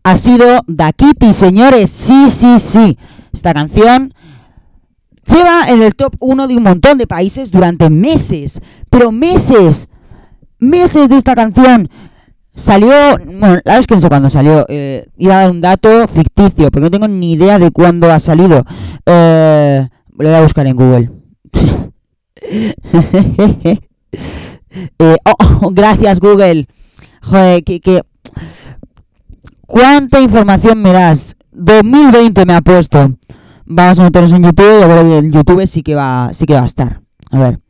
ha 0.02 0.16
sido 0.16 0.61
Da 0.66 0.92
Kitty, 0.92 1.33
señores, 1.33 1.90
sí, 1.90 2.30
sí, 2.30 2.59
sí. 2.59 2.98
Esta 3.33 3.54
canción 3.54 4.14
lleva 5.26 5.68
en 5.68 5.83
el 5.83 5.94
top 5.94 6.14
1 6.18 6.48
de 6.48 6.56
un 6.56 6.62
montón 6.62 6.98
de 6.98 7.06
países 7.06 7.50
durante 7.50 7.90
meses, 7.90 8.61
pero 8.88 9.12
meses, 9.12 9.88
meses 10.59 11.09
de 11.09 11.16
esta 11.16 11.35
canción. 11.35 11.88
Salió, 12.54 13.16
bueno, 13.16 13.40
la 13.40 13.50
verdad 13.52 13.78
es 13.78 13.87
que 13.87 13.94
no 13.94 14.00
sé 14.00 14.09
cuándo 14.09 14.28
salió. 14.28 14.66
eh, 14.68 15.06
iba 15.16 15.35
a 15.35 15.42
dar 15.42 15.50
un 15.50 15.61
dato 15.61 16.06
ficticio, 16.09 16.70
porque 16.70 16.80
no 16.80 16.90
tengo 16.90 17.09
ni 17.09 17.33
idea 17.33 17.59
de 17.59 17.70
cuándo 17.70 18.11
ha 18.11 18.18
salido. 18.18 18.64
Eh, 19.06 19.88
lo 20.18 20.28
voy 20.28 20.37
a 20.37 20.42
buscar 20.42 20.66
en 20.66 20.76
Google. 20.76 21.11
Eh, 24.70 25.16
oh, 25.24 25.35
oh, 25.62 25.70
gracias 25.72 26.20
Google. 26.20 26.68
Joder, 27.22 27.64
que, 27.64 27.80
que... 27.80 28.02
¿Cuánta 29.66 30.20
información 30.20 30.83
me 30.83 30.92
das? 30.92 31.37
2020 31.52 32.44
me 32.46 32.54
ha 32.54 32.61
puesto. 32.61 33.16
Vamos 33.66 33.98
a 34.00 34.04
meternos 34.04 34.33
en 34.33 34.42
YouTube 34.42 34.80
y 34.80 34.83
a 34.83 34.87
ver 34.87 35.06
en 35.06 35.30
YouTube 35.30 35.66
sí 35.66 35.83
que 35.83 35.94
va, 35.94 36.30
sí 36.33 36.46
que 36.46 36.54
va 36.54 36.62
a 36.62 36.66
estar. 36.66 37.02
A 37.30 37.38
ver. 37.38 37.61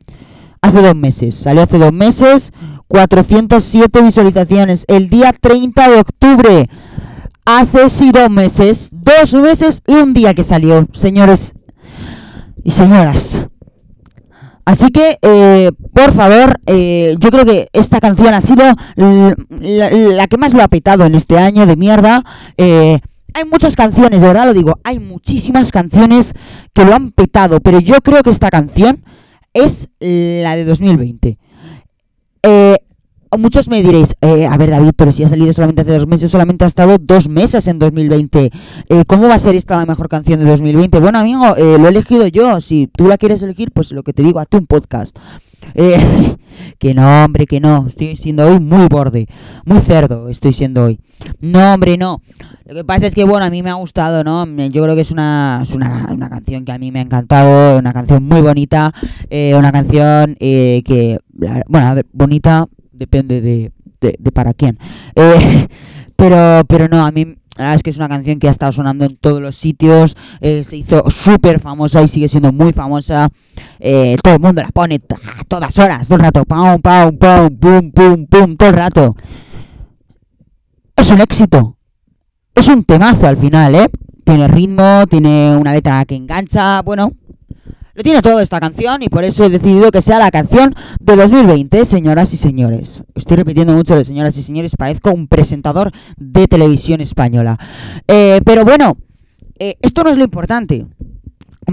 Hace 0.63 0.81
dos 0.81 0.95
meses, 0.95 1.35
salió 1.35 1.63
hace 1.63 1.79
dos 1.79 1.91
meses, 1.91 2.51
407 2.87 4.01
visualizaciones, 4.03 4.85
el 4.87 5.09
día 5.09 5.33
30 5.33 5.89
de 5.89 5.99
octubre. 5.99 6.69
Hace 7.45 7.89
sí 7.89 8.11
dos 8.11 8.29
meses, 8.29 8.89
dos 8.91 9.33
meses 9.33 9.81
y 9.87 9.93
un 9.93 10.13
día 10.13 10.35
que 10.35 10.43
salió, 10.43 10.87
señores 10.93 11.53
y 12.63 12.71
señoras. 12.71 13.47
Así 14.65 14.89
que, 14.89 15.17
eh, 15.21 15.71
por 15.93 16.13
favor, 16.13 16.59
eh, 16.65 17.15
yo 17.19 17.31
creo 17.31 17.45
que 17.45 17.69
esta 17.73 17.99
canción 17.99 18.33
ha 18.33 18.41
sido 18.41 18.63
la, 18.95 20.27
que 20.27 20.37
más 20.37 20.53
lo 20.53 20.63
ha 20.63 20.67
petado 20.67 21.05
en 21.05 21.15
este 21.15 21.37
año 21.37 21.65
de 21.65 21.75
mierda. 21.75 22.23
Eh, 22.57 22.99
hay 23.33 23.45
muchas 23.45 23.75
canciones, 23.75 24.21
de 24.21 24.27
verdad 24.27 24.45
lo 24.45 24.53
digo, 24.53 24.79
hay 24.83 24.99
muchísimas 24.99 25.71
canciones 25.71 26.33
que 26.73 26.85
lo 26.85 26.93
han 26.93 27.11
petado, 27.11 27.61
pero 27.61 27.79
yo 27.79 27.95
creo 28.01 28.23
que 28.23 28.29
esta 28.29 28.49
canción 28.49 29.03
es 29.53 29.89
la 29.99 30.55
de 30.55 30.65
2020. 30.65 31.37
Eh, 32.43 32.77
muchos 33.37 33.69
me 33.69 33.81
diréis, 33.81 34.15
eh, 34.21 34.45
a 34.45 34.57
ver 34.57 34.71
David, 34.71 34.91
pero 34.95 35.11
si 35.11 35.23
ha 35.23 35.29
salido 35.29 35.53
solamente 35.53 35.81
hace 35.81 35.93
dos 35.93 36.07
meses, 36.07 36.29
solamente 36.29 36.65
ha 36.65 36.67
estado 36.67 36.97
dos 36.99 37.29
meses 37.29 37.67
en 37.67 37.79
2020. 37.79 38.51
Eh, 38.89 39.03
¿Cómo 39.07 39.27
va 39.27 39.35
a 39.35 39.39
ser 39.39 39.55
esta 39.55 39.77
la 39.77 39.85
mejor 39.85 40.09
canción 40.09 40.39
de 40.39 40.45
2020? 40.45 40.99
Bueno, 40.99 41.19
amigo, 41.19 41.55
eh, 41.55 41.77
lo 41.79 41.85
he 41.85 41.89
elegido 41.89 42.27
yo. 42.27 42.59
Si 42.59 42.87
tú 42.87 43.07
la 43.07 43.17
quieres 43.17 43.41
elegir, 43.41 43.71
pues 43.71 43.91
lo 43.91 44.03
que 44.03 44.13
te 44.13 44.21
digo, 44.23 44.39
hazte 44.39 44.57
un 44.57 44.67
podcast. 44.67 45.17
Que 46.77 46.93
no, 46.93 47.23
hombre, 47.23 47.45
que 47.45 47.59
no. 47.59 47.85
Estoy 47.87 48.15
siendo 48.15 48.45
hoy 48.45 48.59
muy 48.59 48.87
borde. 48.87 49.27
Muy 49.65 49.79
cerdo 49.79 50.27
estoy 50.29 50.51
siendo 50.51 50.83
hoy. 50.83 50.99
No, 51.39 51.73
hombre, 51.73 51.97
no. 51.97 52.21
Lo 52.65 52.75
que 52.75 52.83
pasa 52.83 53.07
es 53.07 53.15
que, 53.15 53.23
bueno, 53.23 53.45
a 53.45 53.49
mí 53.49 53.63
me 53.63 53.69
ha 53.69 53.75
gustado, 53.75 54.23
¿no? 54.23 54.45
Yo 54.67 54.83
creo 54.83 54.93
que 54.93 55.01
es 55.01 55.11
una, 55.11 55.63
una, 55.73 56.09
una 56.11 56.29
canción 56.29 56.65
que 56.65 56.71
a 56.71 56.77
mí 56.77 56.91
me 56.91 56.99
ha 56.99 57.03
encantado. 57.03 57.79
Una 57.79 57.93
canción 57.93 58.23
muy 58.23 58.41
bonita. 58.41 58.93
Una 59.31 59.71
canción 59.71 60.35
que, 60.35 61.19
bueno, 61.67 61.87
a 61.87 61.93
ver, 61.93 62.05
bonita 62.11 62.67
depende 63.01 63.41
de, 63.41 63.71
de, 63.99 64.31
para 64.31 64.53
quién. 64.53 64.77
Eh, 65.15 65.67
pero, 66.15 66.61
pero 66.67 66.87
no, 66.87 67.03
a 67.03 67.11
mí 67.11 67.35
es 67.57 67.81
que 67.81 67.89
es 67.89 67.97
una 67.97 68.07
canción 68.07 68.39
que 68.39 68.47
ha 68.47 68.51
estado 68.51 68.71
sonando 68.71 69.05
en 69.05 69.17
todos 69.17 69.41
los 69.41 69.55
sitios, 69.55 70.15
eh, 70.39 70.63
se 70.63 70.77
hizo 70.77 71.09
súper 71.09 71.59
famosa 71.59 72.03
y 72.03 72.07
sigue 72.07 72.29
siendo 72.29 72.53
muy 72.53 72.73
famosa. 72.73 73.29
Eh, 73.79 74.17
todo 74.23 74.35
el 74.35 74.39
mundo 74.39 74.61
la 74.61 74.69
pone 74.69 75.01
a 75.09 75.43
todas 75.45 75.77
horas, 75.79 76.07
todo 76.07 76.17
el 76.17 76.23
rato, 76.23 76.45
pum, 76.45 76.79
pum, 76.79 77.17
pum, 77.17 77.57
pum, 77.57 77.91
pum, 77.91 78.27
pum, 78.27 78.55
todo 78.55 78.69
el 78.69 78.75
rato. 78.75 79.15
Es 80.95 81.09
un 81.09 81.21
éxito. 81.21 81.77
Es 82.53 82.67
un 82.67 82.83
temazo 82.83 83.27
al 83.27 83.37
final, 83.37 83.73
¿eh? 83.73 83.89
Tiene 84.23 84.47
ritmo, 84.47 85.07
tiene 85.09 85.57
una 85.57 85.73
letra 85.73 86.05
que 86.05 86.15
engancha, 86.15 86.81
bueno, 86.83 87.13
lo 87.93 88.03
tiene 88.03 88.21
todo 88.21 88.39
esta 88.39 88.59
canción 88.59 89.03
y 89.03 89.09
por 89.09 89.23
eso 89.23 89.45
he 89.45 89.49
decidido 89.49 89.91
que 89.91 90.01
sea 90.01 90.19
la 90.19 90.31
canción 90.31 90.75
de 90.99 91.15
2020, 91.15 91.85
señoras 91.85 92.33
y 92.33 92.37
señores. 92.37 93.03
Estoy 93.15 93.37
repitiendo 93.37 93.73
mucho 93.73 93.95
de 93.95 94.05
señoras 94.05 94.37
y 94.37 94.41
señores, 94.41 94.75
parezco 94.75 95.11
un 95.11 95.27
presentador 95.27 95.91
de 96.17 96.47
televisión 96.47 97.01
española. 97.01 97.57
Eh, 98.07 98.41
pero 98.45 98.63
bueno, 98.63 98.97
eh, 99.59 99.75
esto 99.81 100.03
no 100.03 100.09
es 100.09 100.17
lo 100.17 100.23
importante, 100.23 100.85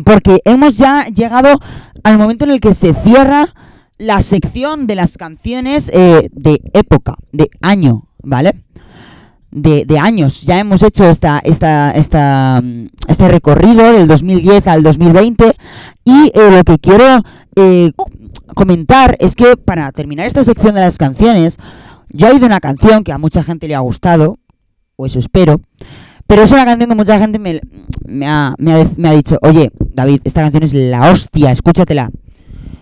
porque 0.05 0.41
hemos 0.45 0.77
ya 0.77 1.07
llegado 1.07 1.61
al 2.03 2.19
momento 2.19 2.45
en 2.45 2.51
el 2.51 2.61
que 2.61 2.75
se 2.75 2.95
cierra 2.95 3.55
la 3.99 4.23
sección 4.23 4.87
de 4.87 4.95
las 4.95 5.17
canciones 5.17 5.91
eh, 5.93 6.29
de 6.33 6.61
época, 6.73 7.17
de 7.33 7.49
año, 7.63 8.09
¿vale? 8.23 8.55
De, 9.62 9.99
años. 9.99 10.42
Ya 10.42 10.59
hemos 10.59 10.83
hecho 10.83 11.09
esta, 11.09 11.40
esta, 11.44 11.90
esta, 11.90 12.62
este 13.07 13.29
recorrido 13.29 13.92
del 13.92 14.07
2010 14.07 14.66
al 14.66 14.83
2020 14.83 15.53
y 16.05 16.33
eh, 16.35 16.51
lo 16.51 16.64
que 16.64 16.79
quiero 16.79 17.23
eh, 17.57 17.92
comentar 18.55 19.16
es 19.21 19.35
que 19.35 19.57
para 19.57 19.90
terminar 19.92 20.27
esta 20.27 20.44
sección 20.44 20.75
de 20.75 20.81
las 20.81 20.99
canciones, 20.99 21.59
yo 22.11 22.29
he 22.29 22.33
oído 22.33 22.47
una 22.47 22.61
canción 22.61 23.05
que 23.05 23.12
a 23.12 23.18
mucha 23.18 23.42
gente 23.42 23.68
le 23.68 23.75
ha 23.75 23.81
gustado, 23.81 24.38
o 24.97 25.07
eso 25.07 25.18
espero, 25.18 25.61
pero 26.27 26.42
es 26.42 26.53
una 26.53 26.64
canción 26.64 26.90
que 26.90 26.97
mucha 26.97 27.18
gente 27.18 27.38
me, 27.38 27.61
me, 28.07 28.27
ha, 28.27 28.55
me, 28.59 28.73
ha, 28.73 28.87
me 28.97 29.09
ha 29.09 29.12
dicho, 29.12 29.38
oye, 29.42 29.71
David, 29.94 30.21
esta 30.25 30.42
canción 30.42 30.62
es 30.62 30.75
la 30.75 31.11
hostia, 31.11 31.51
escúchatela. 31.51 32.11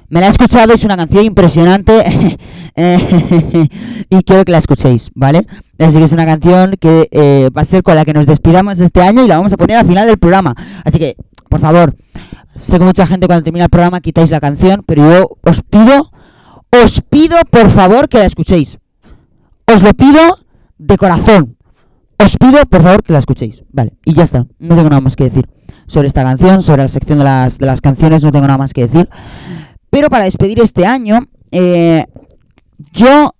Me 0.08 0.20
la 0.20 0.26
he 0.26 0.28
escuchado, 0.28 0.72
es 0.72 0.84
una 0.84 0.96
canción 0.96 1.24
impresionante 1.24 2.04
y 4.10 4.22
quiero 4.22 4.44
que 4.44 4.52
la 4.52 4.58
escuchéis, 4.58 5.10
¿vale? 5.14 5.46
Así 5.78 5.98
que 5.98 6.04
es 6.04 6.12
una 6.12 6.26
canción 6.26 6.76
que 6.78 7.08
eh, 7.10 7.50
va 7.56 7.62
a 7.62 7.64
ser 7.64 7.82
con 7.82 7.96
la 7.96 8.04
que 8.04 8.12
nos 8.12 8.26
despidamos 8.26 8.78
este 8.80 9.00
año 9.02 9.24
y 9.24 9.28
la 9.28 9.36
vamos 9.36 9.52
a 9.52 9.56
poner 9.56 9.76
al 9.76 9.86
final 9.86 10.06
del 10.06 10.18
programa. 10.18 10.54
Así 10.84 10.98
que, 10.98 11.16
por 11.48 11.60
favor, 11.60 11.96
sé 12.56 12.78
que 12.78 12.84
mucha 12.84 13.06
gente 13.06 13.26
cuando 13.26 13.44
termina 13.44 13.64
el 13.64 13.70
programa 13.70 14.00
quitáis 14.00 14.30
la 14.30 14.40
canción, 14.40 14.84
pero 14.86 15.10
yo 15.10 15.38
os 15.42 15.62
pido, 15.62 16.10
os 16.70 17.00
pido 17.00 17.36
por 17.50 17.70
favor 17.70 18.08
que 18.08 18.18
la 18.18 18.26
escuchéis. 18.26 18.78
Os 19.66 19.82
lo 19.82 19.92
pido 19.94 20.38
de 20.78 20.96
corazón. 20.96 21.56
Os 22.18 22.36
pido 22.36 22.64
por 22.66 22.82
favor 22.82 23.02
que 23.02 23.12
la 23.12 23.18
escuchéis. 23.18 23.64
Vale, 23.72 23.92
y 24.04 24.14
ya 24.14 24.22
está. 24.22 24.46
No 24.58 24.76
tengo 24.76 24.88
nada 24.88 25.00
más 25.00 25.16
que 25.16 25.24
decir 25.24 25.48
sobre 25.86 26.08
esta 26.08 26.22
canción, 26.22 26.62
sobre 26.62 26.82
la 26.82 26.88
sección 26.88 27.18
de 27.18 27.24
las, 27.24 27.58
de 27.58 27.66
las 27.66 27.80
canciones, 27.80 28.24
no 28.24 28.32
tengo 28.32 28.46
nada 28.46 28.58
más 28.58 28.72
que 28.72 28.86
decir. 28.86 29.08
Pero 29.90 30.10
para 30.10 30.24
despedir 30.24 30.60
este 30.60 30.86
año, 30.86 31.20
eh, 31.50 32.04
yo 32.92 33.34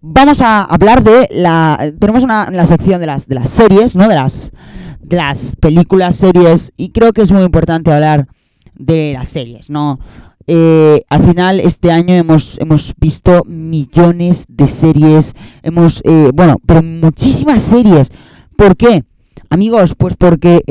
vamos 0.00 0.40
a 0.40 0.62
hablar 0.62 1.02
de 1.02 1.28
la 1.30 1.92
tenemos 1.98 2.24
una 2.24 2.50
la 2.50 2.66
sección 2.66 3.00
de 3.00 3.06
las 3.06 3.26
de 3.26 3.34
las 3.34 3.50
series, 3.50 3.96
¿no? 3.96 4.08
De 4.08 4.14
las 4.14 4.52
de 5.00 5.16
las 5.16 5.56
películas, 5.56 6.16
series 6.16 6.72
y 6.76 6.90
creo 6.90 7.12
que 7.12 7.22
es 7.22 7.32
muy 7.32 7.42
importante 7.42 7.92
hablar 7.92 8.26
de 8.74 9.12
las 9.14 9.28
series, 9.28 9.70
¿no? 9.70 9.98
Eh, 10.46 11.02
al 11.08 11.22
final 11.24 11.60
este 11.60 11.92
año 11.92 12.14
hemos 12.14 12.58
hemos 12.60 12.94
visto 12.96 13.44
millones 13.46 14.44
de 14.48 14.68
series, 14.68 15.34
hemos 15.62 16.02
eh, 16.04 16.30
bueno, 16.34 16.56
pero 16.66 16.82
muchísimas 16.82 17.62
series. 17.62 18.10
¿Por 18.56 18.76
qué? 18.76 19.04
Amigos, 19.48 19.94
pues 19.96 20.14
porque 20.16 20.62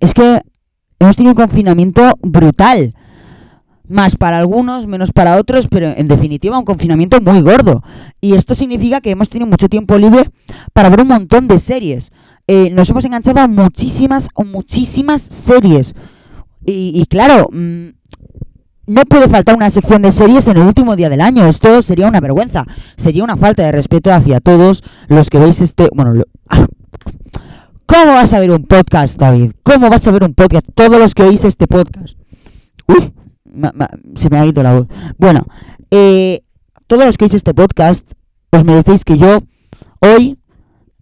es 0.00 0.14
que 0.14 0.40
hemos 1.04 1.16
tenido 1.16 1.32
un 1.32 1.36
confinamiento 1.36 2.16
brutal 2.22 2.94
más 3.88 4.16
para 4.16 4.38
algunos, 4.38 4.86
menos 4.86 5.12
para 5.12 5.36
otros, 5.36 5.68
pero 5.68 5.92
en 5.96 6.08
definitiva 6.08 6.58
un 6.58 6.64
confinamiento 6.64 7.20
muy 7.20 7.40
gordo. 7.40 7.82
Y 8.20 8.34
esto 8.34 8.54
significa 8.54 9.00
que 9.00 9.10
hemos 9.10 9.28
tenido 9.28 9.48
mucho 9.48 9.68
tiempo 9.68 9.98
libre 9.98 10.24
para 10.72 10.88
ver 10.88 11.00
un 11.02 11.08
montón 11.08 11.46
de 11.46 11.58
series. 11.58 12.10
Eh, 12.48 12.70
nos 12.70 12.88
hemos 12.90 13.04
enganchado 13.04 13.40
a 13.40 13.48
muchísimas, 13.48 14.28
muchísimas 14.44 15.20
series. 15.20 15.94
Y, 16.64 17.04
claro, 17.06 17.48
mm, 17.52 17.88
no 18.86 19.02
puede 19.04 19.28
faltar 19.28 19.56
una 19.56 19.68
sección 19.68 20.02
de 20.02 20.12
series 20.12 20.46
en 20.46 20.56
el 20.56 20.66
último 20.66 20.94
día 20.96 21.08
del 21.08 21.20
año. 21.20 21.46
Esto 21.46 21.82
sería 21.82 22.08
una 22.08 22.20
vergüenza. 22.20 22.64
Sería 22.96 23.24
una 23.24 23.36
falta 23.36 23.64
de 23.64 23.72
respeto 23.72 24.12
hacia 24.12 24.40
todos 24.40 24.82
los 25.08 25.28
que 25.28 25.38
veis 25.38 25.60
este... 25.60 25.88
Bueno, 25.94 26.22
¿cómo 27.92 28.12
vas 28.14 28.32
a 28.32 28.40
ver 28.40 28.50
un 28.50 28.64
podcast, 28.64 29.18
David? 29.18 29.52
¿Cómo 29.62 29.90
vas 29.90 30.06
a 30.06 30.10
ver 30.10 30.24
un 30.24 30.34
podcast? 30.34 30.66
Todos 30.74 30.98
los 30.98 31.14
que 31.14 31.24
oís 31.24 31.44
este 31.44 31.66
podcast. 31.66 32.16
Uy, 32.88 33.12
se 34.14 34.30
me 34.30 34.38
ha 34.38 34.46
ido 34.46 34.62
la 34.62 34.72
voz. 34.72 34.86
Bueno, 35.18 35.44
eh, 35.90 36.42
todos 36.86 37.04
los 37.04 37.18
que 37.18 37.26
hice 37.26 37.36
este 37.36 37.52
podcast, 37.52 38.10
os 38.50 38.64
merecéis 38.64 39.04
que 39.04 39.18
yo 39.18 39.40
hoy 40.00 40.38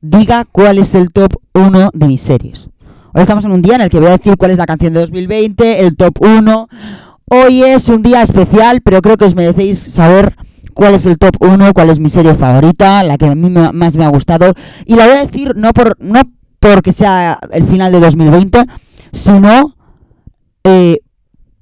diga 0.00 0.44
cuál 0.50 0.78
es 0.78 0.94
el 0.96 1.12
top 1.12 1.34
1 1.54 1.90
de 1.94 2.06
mis 2.08 2.20
series. 2.20 2.68
Hoy 3.14 3.22
estamos 3.22 3.44
en 3.44 3.52
un 3.52 3.62
día 3.62 3.76
en 3.76 3.82
el 3.82 3.90
que 3.90 3.98
voy 3.98 4.08
a 4.08 4.18
decir 4.18 4.36
cuál 4.36 4.50
es 4.50 4.58
la 4.58 4.66
canción 4.66 4.92
de 4.92 5.00
2020, 5.00 5.86
el 5.86 5.96
top 5.96 6.20
1. 6.20 6.68
Hoy 7.26 7.62
es 7.62 7.88
un 7.88 8.02
día 8.02 8.22
especial, 8.22 8.80
pero 8.82 9.00
creo 9.00 9.16
que 9.16 9.26
os 9.26 9.36
merecéis 9.36 9.78
saber 9.78 10.34
cuál 10.74 10.94
es 10.94 11.06
el 11.06 11.18
top 11.18 11.36
1, 11.40 11.72
cuál 11.72 11.90
es 11.90 12.00
mi 12.00 12.10
serie 12.10 12.34
favorita, 12.34 13.04
la 13.04 13.16
que 13.16 13.26
a 13.26 13.34
mí 13.36 13.48
más 13.48 13.96
me 13.96 14.04
ha 14.04 14.08
gustado. 14.08 14.54
Y 14.86 14.96
la 14.96 15.06
voy 15.06 15.16
a 15.18 15.26
decir 15.26 15.54
no, 15.54 15.72
por, 15.72 15.96
no 16.00 16.22
porque 16.60 16.92
sea 16.92 17.38
el 17.50 17.64
final 17.64 17.90
de 17.90 18.00
2020, 18.00 18.64
sino 19.12 19.74
eh, 20.62 20.98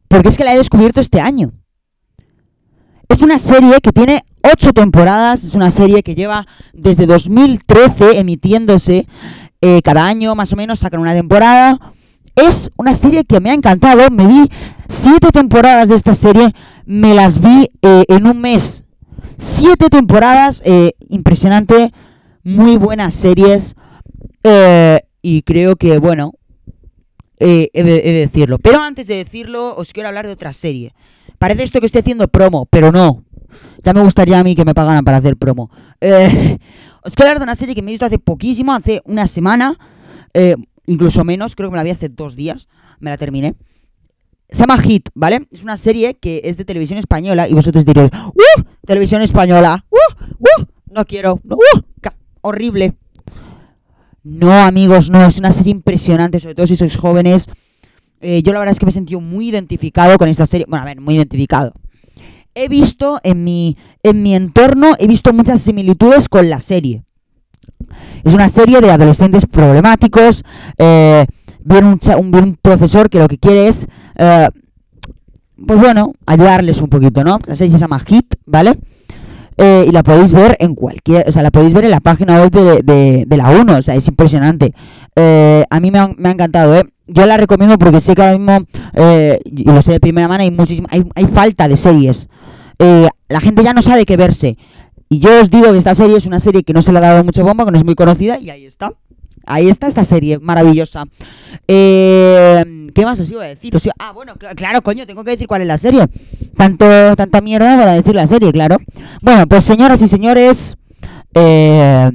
porque 0.08 0.28
es 0.28 0.36
que 0.36 0.44
la 0.44 0.54
he 0.54 0.58
descubierto 0.58 1.00
este 1.00 1.20
año. 1.20 1.52
Es 3.08 3.22
una 3.22 3.38
serie 3.38 3.80
que 3.80 3.92
tiene 3.92 4.24
ocho 4.42 4.72
temporadas, 4.72 5.44
es 5.44 5.54
una 5.54 5.70
serie 5.70 6.02
que 6.02 6.14
lleva 6.14 6.46
desde 6.74 7.06
2013 7.06 8.18
emitiéndose 8.18 9.06
eh, 9.60 9.80
cada 9.82 10.06
año, 10.06 10.34
más 10.34 10.52
o 10.52 10.56
menos, 10.56 10.80
sacan 10.80 11.00
una 11.00 11.14
temporada. 11.14 11.78
Es 12.36 12.70
una 12.76 12.94
serie 12.94 13.24
que 13.24 13.40
me 13.40 13.50
ha 13.50 13.54
encantado, 13.54 14.10
me 14.10 14.26
vi 14.26 14.50
siete 14.88 15.30
temporadas 15.32 15.88
de 15.88 15.96
esta 15.96 16.14
serie, 16.14 16.52
me 16.86 17.14
las 17.14 17.40
vi 17.40 17.70
eh, 17.82 18.04
en 18.08 18.26
un 18.26 18.40
mes. 18.40 18.84
Siete 19.38 19.88
temporadas, 19.88 20.62
eh, 20.64 20.92
impresionante, 21.08 21.92
muy 22.44 22.76
buenas 22.76 23.14
series. 23.14 23.74
Y 25.22 25.42
creo 25.42 25.76
que, 25.76 25.98
bueno, 25.98 26.34
eh, 27.40 27.70
he, 27.72 27.82
de, 27.82 28.00
decirlo. 28.00 28.58
Pero 28.58 28.80
antes 28.80 29.06
de 29.06 29.16
decirlo, 29.16 29.76
os 29.76 29.92
quiero 29.92 30.08
hablar 30.08 30.26
de 30.26 30.32
otra 30.32 30.52
serie. 30.52 30.92
Parece 31.38 31.62
esto 31.62 31.80
que 31.80 31.86
estoy 31.86 32.00
haciendo 32.00 32.28
promo, 32.28 32.66
pero 32.66 32.90
no. 32.90 33.24
Ya 33.84 33.92
me 33.94 34.02
gustaría 34.02 34.38
a 34.38 34.44
mí 34.44 34.54
que 34.54 34.64
me 34.64 34.74
pagaran 34.74 35.04
para 35.04 35.18
hacer 35.18 35.36
promo. 35.36 35.70
Eh, 36.00 36.58
os 37.02 37.14
quiero 37.14 37.28
hablar 37.28 37.38
de 37.38 37.44
una 37.44 37.54
serie 37.54 37.74
que 37.74 37.82
me 37.82 37.90
he 37.90 37.94
visto 37.94 38.06
hace 38.06 38.18
poquísimo, 38.18 38.72
hace 38.72 39.00
una 39.04 39.26
semana, 39.26 39.78
eh, 40.34 40.56
incluso 40.86 41.24
menos, 41.24 41.54
creo 41.54 41.68
que 41.68 41.72
me 41.72 41.76
la 41.78 41.84
vi 41.84 41.90
hace 41.90 42.08
dos 42.08 42.34
días, 42.34 42.68
me 42.98 43.10
la 43.10 43.16
terminé. 43.16 43.54
Se 44.50 44.60
llama 44.60 44.78
Hit, 44.78 45.10
¿vale? 45.14 45.46
Es 45.50 45.62
una 45.62 45.76
serie 45.76 46.14
que 46.14 46.40
es 46.44 46.56
de 46.56 46.64
televisión 46.64 46.98
española 46.98 47.48
y 47.48 47.52
vosotros 47.52 47.84
diréis, 47.84 48.10
¡Uh! 48.34 48.62
Televisión 48.86 49.20
española, 49.20 49.84
¡Uh! 49.90 50.24
¡Uh! 50.38 50.64
No 50.90 51.04
quiero, 51.04 51.34
¡Uh! 51.44 51.80
Horrible. 52.40 52.94
No, 54.24 54.52
amigos, 54.52 55.10
no, 55.10 55.24
es 55.24 55.38
una 55.38 55.52
serie 55.52 55.72
impresionante, 55.72 56.40
sobre 56.40 56.54
todo 56.54 56.66
si 56.66 56.76
sois 56.76 56.96
jóvenes. 56.96 57.46
Eh, 58.20 58.42
yo 58.42 58.52
la 58.52 58.58
verdad 58.58 58.72
es 58.72 58.78
que 58.78 58.86
me 58.86 58.90
he 58.90 58.92
sentido 58.92 59.20
muy 59.20 59.48
identificado 59.48 60.16
con 60.18 60.28
esta 60.28 60.46
serie. 60.46 60.66
Bueno, 60.68 60.82
a 60.82 60.86
ver, 60.86 61.00
muy 61.00 61.14
identificado. 61.14 61.72
He 62.54 62.68
visto 62.68 63.20
en 63.22 63.44
mi, 63.44 63.76
en 64.02 64.22
mi 64.22 64.34
entorno, 64.34 64.96
he 64.98 65.06
visto 65.06 65.32
muchas 65.32 65.60
similitudes 65.60 66.28
con 66.28 66.50
la 66.50 66.60
serie. 66.60 67.04
Es 68.24 68.34
una 68.34 68.48
serie 68.48 68.80
de 68.80 68.90
adolescentes 68.90 69.46
problemáticos. 69.46 70.42
Eh, 70.76 71.24
viene, 71.60 71.86
un, 71.86 72.34
un, 72.34 72.58
profesor 72.60 73.08
que 73.08 73.18
lo 73.20 73.28
que 73.28 73.38
quiere 73.38 73.68
es, 73.68 73.86
eh, 74.16 74.48
pues 75.64 75.80
bueno, 75.80 76.12
ayudarles 76.26 76.82
un 76.82 76.88
poquito, 76.88 77.22
¿no? 77.22 77.38
La 77.46 77.54
serie 77.54 77.72
se 77.72 77.78
llama 77.78 78.00
Hit, 78.00 78.34
¿vale? 78.44 78.78
Eh, 79.60 79.86
y 79.88 79.90
la 79.90 80.04
podéis 80.04 80.32
ver 80.32 80.56
en 80.60 80.76
cualquier, 80.76 81.28
o 81.28 81.32
sea, 81.32 81.42
la 81.42 81.50
podéis 81.50 81.74
ver 81.74 81.84
en 81.84 81.90
la 81.90 81.98
página 81.98 82.40
web 82.40 82.52
de, 82.52 83.24
de, 83.26 83.36
la 83.36 83.50
1, 83.50 83.78
o 83.78 83.82
sea, 83.82 83.96
es 83.96 84.06
impresionante. 84.06 84.72
Eh, 85.16 85.64
a 85.68 85.80
mí 85.80 85.90
me 85.90 85.98
ha, 85.98 86.30
encantado, 86.30 86.76
¿eh? 86.76 86.84
Yo 87.08 87.26
la 87.26 87.36
recomiendo 87.36 87.76
porque 87.76 88.00
sé 88.00 88.14
que 88.14 88.22
ahora 88.22 88.38
mismo, 88.38 88.66
eh, 88.94 89.40
y 89.44 89.64
lo 89.64 89.82
sé 89.82 89.92
de 89.92 90.00
primera 90.00 90.28
mano, 90.28 90.44
hay 90.44 90.52
muchísima, 90.52 90.88
hay, 90.92 91.04
hay 91.16 91.26
falta 91.26 91.66
de 91.66 91.76
series. 91.76 92.28
la 92.78 93.40
gente 93.40 93.64
ya 93.64 93.72
no 93.72 93.82
sabe 93.82 94.06
qué 94.06 94.16
verse. 94.16 94.56
Y 95.08 95.18
yo 95.18 95.40
os 95.40 95.50
digo 95.50 95.72
que 95.72 95.78
esta 95.78 95.94
serie 95.94 96.16
es 96.16 96.26
una 96.26 96.38
serie 96.38 96.62
que 96.62 96.72
no 96.72 96.80
se 96.80 96.92
le 96.92 96.98
ha 96.98 97.02
dado 97.02 97.24
mucho 97.24 97.42
bomba, 97.42 97.64
que 97.64 97.72
no 97.72 97.78
es 97.78 97.84
muy 97.84 97.96
conocida, 97.96 98.38
y 98.38 98.50
ahí 98.50 98.64
está. 98.64 98.92
Ahí 99.48 99.68
está 99.68 99.88
esta 99.88 100.04
serie 100.04 100.38
maravillosa. 100.38 101.04
Eh, 101.66 102.64
¿Qué 102.94 103.04
más 103.04 103.18
os 103.20 103.30
iba 103.30 103.42
a 103.42 103.48
decir? 103.48 103.74
ah, 103.98 104.12
bueno, 104.12 104.34
claro, 104.36 104.82
coño, 104.82 105.06
tengo 105.06 105.24
que 105.24 105.32
decir 105.32 105.46
cuál 105.46 105.62
es 105.62 105.68
la 105.68 105.78
serie. 105.78 106.06
Tanto, 106.56 106.86
tanta 107.16 107.40
mierda 107.40 107.76
para 107.76 107.92
decir 107.92 108.14
la 108.14 108.26
serie, 108.26 108.52
claro. 108.52 108.78
Bueno, 109.22 109.46
pues 109.46 109.64
señoras 109.64 110.02
y 110.02 110.08
señores, 110.08 110.76
eh, 111.34 112.10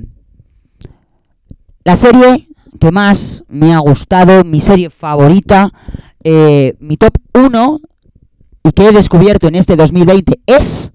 la 1.84 1.96
serie 1.96 2.48
que 2.80 2.92
más 2.92 3.44
me 3.48 3.74
ha 3.74 3.80
gustado, 3.80 4.44
mi 4.44 4.60
serie 4.60 4.90
favorita, 4.90 5.72
eh, 6.24 6.76
mi 6.80 6.98
top 6.98 7.14
1 7.34 7.80
y 8.64 8.72
que 8.72 8.88
he 8.88 8.92
descubierto 8.92 9.48
en 9.48 9.56
este 9.56 9.76
2020 9.76 10.40
es 10.46 10.93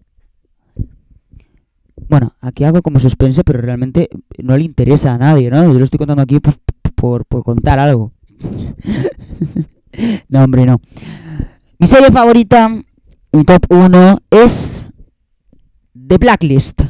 bueno, 2.08 2.34
aquí 2.40 2.64
hago 2.64 2.82
como 2.82 2.98
suspense, 2.98 3.44
pero 3.44 3.60
realmente 3.60 4.08
no 4.38 4.56
le 4.56 4.64
interesa 4.64 5.14
a 5.14 5.18
nadie, 5.18 5.50
¿no? 5.50 5.62
Yo 5.64 5.78
lo 5.78 5.84
estoy 5.84 5.98
contando 5.98 6.22
aquí 6.22 6.40
pues, 6.40 6.58
por, 6.94 7.24
por 7.26 7.44
contar 7.44 7.78
algo. 7.78 8.12
no, 10.28 10.44
hombre, 10.44 10.66
no. 10.66 10.80
Mi 11.78 11.86
serie 11.86 12.10
favorita, 12.10 12.68
mi 12.68 13.44
top 13.44 13.66
1, 13.68 14.18
es 14.30 14.86
The 15.92 16.18
Blacklist. 16.18 16.80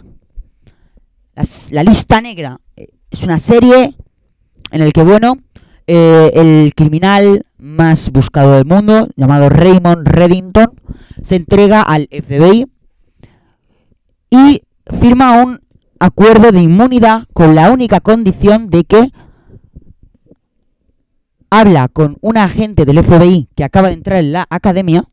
La, 1.70 1.82
lista 1.84 2.20
negra. 2.20 2.60
Es 3.10 3.22
una 3.22 3.38
serie 3.38 3.94
en 4.70 4.84
la 4.84 4.90
que, 4.90 5.02
bueno, 5.02 5.34
eh, 5.86 6.30
el 6.34 6.72
criminal 6.74 7.46
más 7.58 8.10
buscado 8.10 8.54
del 8.54 8.64
mundo, 8.64 9.08
llamado 9.16 9.48
Raymond 9.48 10.06
Reddington, 10.06 10.80
se 11.22 11.36
entrega 11.36 11.82
al 11.82 12.08
FBI 12.10 12.66
y 14.30 14.62
firma 15.00 15.42
un 15.42 15.60
acuerdo 16.00 16.52
de 16.52 16.62
inmunidad 16.62 17.24
con 17.32 17.54
la 17.54 17.70
única 17.70 18.00
condición 18.00 18.70
de 18.70 18.84
que 18.84 19.12
habla 21.50 21.88
con 21.88 22.16
un 22.20 22.36
agente 22.36 22.84
del 22.84 23.02
FBI 23.02 23.48
que 23.54 23.64
acaba 23.64 23.88
de 23.88 23.94
entrar 23.94 24.18
en 24.18 24.32
la 24.32 24.46
academia, 24.50 25.04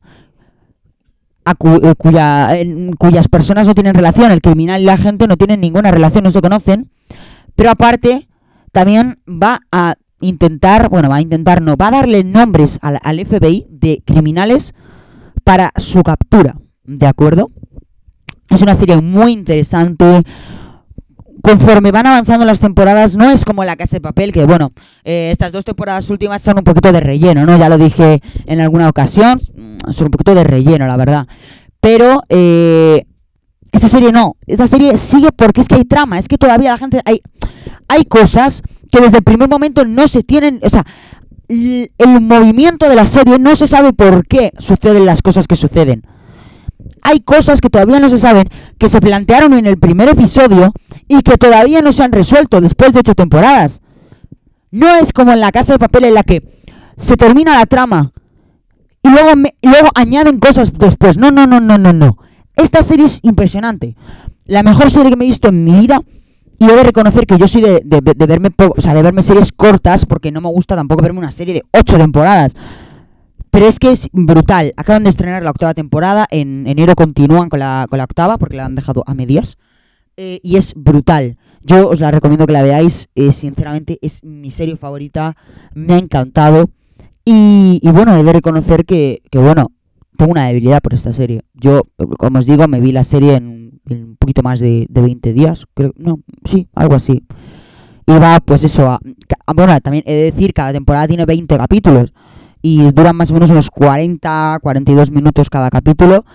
eh, 1.45 1.93
cuya, 1.97 2.49
cuyas 2.97 3.27
personas 3.27 3.67
no 3.67 3.75
tienen 3.75 3.93
relación, 3.93 4.31
el 4.31 4.41
criminal 4.41 4.81
y 4.81 4.85
la 4.85 4.93
agente 4.93 5.27
no 5.27 5.37
tienen 5.37 5.61
ninguna 5.61 5.91
relación, 5.91 6.23
no 6.23 6.31
se 6.31 6.41
conocen, 6.41 6.91
pero 7.55 7.69
aparte 7.69 8.27
también 8.71 9.19
va 9.27 9.61
a 9.71 9.95
intentar, 10.19 10.89
bueno, 10.89 11.09
va 11.09 11.17
a 11.17 11.21
intentar, 11.21 11.61
no, 11.61 11.77
va 11.77 11.87
a 11.87 11.91
darle 11.91 12.23
nombres 12.23 12.79
al, 12.81 12.99
al 13.03 13.25
FBI 13.25 13.67
de 13.69 14.01
criminales 14.05 14.73
para 15.43 15.71
su 15.77 16.01
captura, 16.03 16.57
¿de 16.83 17.07
acuerdo? 17.07 17.51
Es 18.49 18.61
una 18.61 18.75
serie 18.75 19.01
muy 19.01 19.31
interesante. 19.31 20.23
Conforme 21.41 21.91
van 21.91 22.07
avanzando 22.07 22.45
las 22.45 22.59
temporadas, 22.59 23.17
no 23.17 23.29
es 23.29 23.45
como 23.45 23.63
la 23.63 23.75
Casa 23.75 23.97
de 23.97 24.01
Papel, 24.01 24.31
que 24.31 24.45
bueno, 24.45 24.71
eh, 25.03 25.29
estas 25.31 25.51
dos 25.51 25.63
temporadas 25.63 26.09
últimas 26.09 26.41
son 26.41 26.57
un 26.57 26.63
poquito 26.63 26.91
de 26.91 26.99
relleno, 26.99 27.45
¿no? 27.45 27.57
Ya 27.57 27.69
lo 27.69 27.77
dije 27.77 28.21
en 28.47 28.61
alguna 28.61 28.89
ocasión, 28.89 29.39
mm, 29.55 29.91
son 29.91 30.05
un 30.05 30.11
poquito 30.11 30.33
de 30.33 30.43
relleno, 30.43 30.87
la 30.87 30.97
verdad. 30.97 31.27
Pero 31.79 32.23
eh, 32.29 33.05
esta 33.71 33.87
serie 33.87 34.11
no, 34.11 34.37
esta 34.47 34.65
serie 34.65 34.97
sigue 34.97 35.31
porque 35.31 35.61
es 35.61 35.67
que 35.67 35.75
hay 35.75 35.85
trama, 35.85 36.17
es 36.17 36.27
que 36.27 36.37
todavía 36.37 36.71
la 36.71 36.77
gente, 36.79 37.01
hay, 37.05 37.21
hay 37.87 38.05
cosas 38.05 38.63
que 38.91 39.01
desde 39.01 39.17
el 39.17 39.23
primer 39.23 39.47
momento 39.47 39.85
no 39.85 40.07
se 40.07 40.23
tienen, 40.23 40.59
o 40.63 40.69
sea, 40.69 40.83
el 41.47 42.21
movimiento 42.21 42.89
de 42.89 42.95
la 42.95 43.05
serie 43.05 43.37
no 43.37 43.55
se 43.55 43.67
sabe 43.67 43.93
por 43.93 44.25
qué 44.25 44.51
suceden 44.57 45.05
las 45.05 45.21
cosas 45.21 45.45
que 45.45 45.55
suceden 45.55 46.07
hay 47.05 47.19
cosas 47.19 47.61
que 47.61 47.69
todavía 47.69 47.99
no 47.99 48.09
se 48.09 48.17
saben, 48.17 48.49
que 48.79 48.89
se 48.89 48.99
plantearon 48.99 49.53
en 49.53 49.67
el 49.67 49.77
primer 49.77 50.09
episodio 50.09 50.73
y 51.07 51.21
que 51.21 51.37
todavía 51.37 51.81
no 51.81 51.91
se 51.91 52.03
han 52.03 52.11
resuelto 52.11 52.59
después 52.61 52.93
de 52.93 53.01
ocho 53.01 53.13
temporadas. 53.13 53.81
No 54.71 54.89
es 54.95 55.13
como 55.13 55.31
en 55.31 55.39
la 55.39 55.51
casa 55.51 55.73
de 55.73 55.79
papel 55.79 56.05
en 56.05 56.15
la 56.15 56.23
que 56.23 56.41
se 56.97 57.15
termina 57.15 57.53
la 57.53 57.67
trama 57.67 58.11
y 59.03 59.09
luego, 59.09 59.33
luego 59.61 59.89
añaden 59.93 60.39
cosas 60.39 60.73
después. 60.73 61.15
No, 61.15 61.29
no, 61.29 61.45
no, 61.45 61.59
no, 61.59 61.77
no, 61.77 61.93
no. 61.93 62.17
Esta 62.55 62.81
serie 62.81 63.05
es 63.05 63.19
impresionante. 63.21 63.95
La 64.45 64.63
mejor 64.63 64.89
serie 64.89 65.11
que 65.11 65.15
me 65.15 65.25
he 65.25 65.27
visto 65.27 65.49
en 65.49 65.63
mi 65.63 65.75
vida. 65.75 66.01
Y 66.57 66.65
he 66.65 66.73
de 66.73 66.83
reconocer 66.83 67.27
que 67.27 67.37
yo 67.37 67.47
soy 67.47 67.61
de, 67.61 67.81
de, 67.83 68.01
de 68.01 68.25
verme 68.25 68.49
o 68.57 68.81
sea, 68.81 68.95
de 68.95 69.03
verme 69.03 69.21
series 69.21 69.51
cortas 69.51 70.07
porque 70.07 70.31
no 70.31 70.41
me 70.41 70.49
gusta 70.49 70.75
tampoco 70.75 71.03
verme 71.03 71.19
una 71.19 71.31
serie 71.31 71.53
de 71.53 71.63
ocho 71.71 71.97
temporadas. 71.97 72.53
Pero 73.55 73.67
es 73.67 73.79
que 73.79 73.89
es 73.89 74.09
brutal. 74.11 74.73
Acaban 74.75 75.05
de 75.05 75.09
estrenar 75.09 75.41
la 75.41 75.49
octava 75.49 75.73
temporada. 75.73 76.27
En 76.29 76.67
enero 76.67 76.93
continúan 76.93 77.47
con 77.47 77.59
la, 77.59 77.85
con 77.89 77.97
la 77.97 78.03
octava 78.03 78.37
porque 78.37 78.57
la 78.57 78.65
han 78.65 78.75
dejado 78.75 79.01
a 79.07 79.13
medias. 79.13 79.57
Eh, 80.17 80.41
y 80.43 80.57
es 80.57 80.73
brutal. 80.75 81.37
Yo 81.61 81.87
os 81.87 82.01
la 82.01 82.11
recomiendo 82.11 82.47
que 82.47 82.51
la 82.51 82.63
veáis. 82.63 83.07
Eh, 83.15 83.31
sinceramente, 83.31 83.97
es 84.01 84.25
mi 84.25 84.51
serie 84.51 84.75
favorita. 84.75 85.37
Me 85.73 85.93
ha 85.93 85.97
encantado. 85.97 86.69
Y, 87.23 87.79
bueno, 87.93 88.17
he 88.17 88.23
de 88.23 88.33
reconocer 88.33 88.83
que, 88.83 89.21
bueno, 89.31 89.71
tengo 90.17 90.33
una 90.33 90.47
debilidad 90.47 90.81
por 90.81 90.93
esta 90.93 91.13
serie. 91.13 91.43
Yo, 91.53 91.83
como 92.17 92.39
os 92.39 92.45
digo, 92.47 92.67
me 92.67 92.81
vi 92.81 92.91
la 92.91 93.05
serie 93.05 93.35
en, 93.35 93.79
un 93.89 94.17
poquito 94.19 94.43
más 94.43 94.59
de, 94.59 94.85
de 94.89 95.01
20 95.01 95.31
días. 95.31 95.65
Creo, 95.73 95.93
no, 95.95 96.19
sí, 96.43 96.67
algo 96.75 96.95
así. 96.95 97.23
Y 98.05 98.11
va, 98.19 98.41
pues 98.41 98.65
eso. 98.65 98.91
A, 98.91 98.99
bueno, 99.55 99.79
también 99.79 100.03
he 100.05 100.13
de 100.13 100.23
decir, 100.23 100.53
cada 100.53 100.73
temporada 100.73 101.07
tiene 101.07 101.25
20 101.25 101.55
capítulos 101.55 102.13
y 102.61 102.91
duran 102.91 103.15
más 103.15 103.31
o 103.31 103.33
menos 103.33 103.51
unos 103.51 103.69
40, 103.69 104.59
42 104.61 105.11
minutos 105.11 105.49
cada 105.49 105.69
capítulo. 105.69 106.25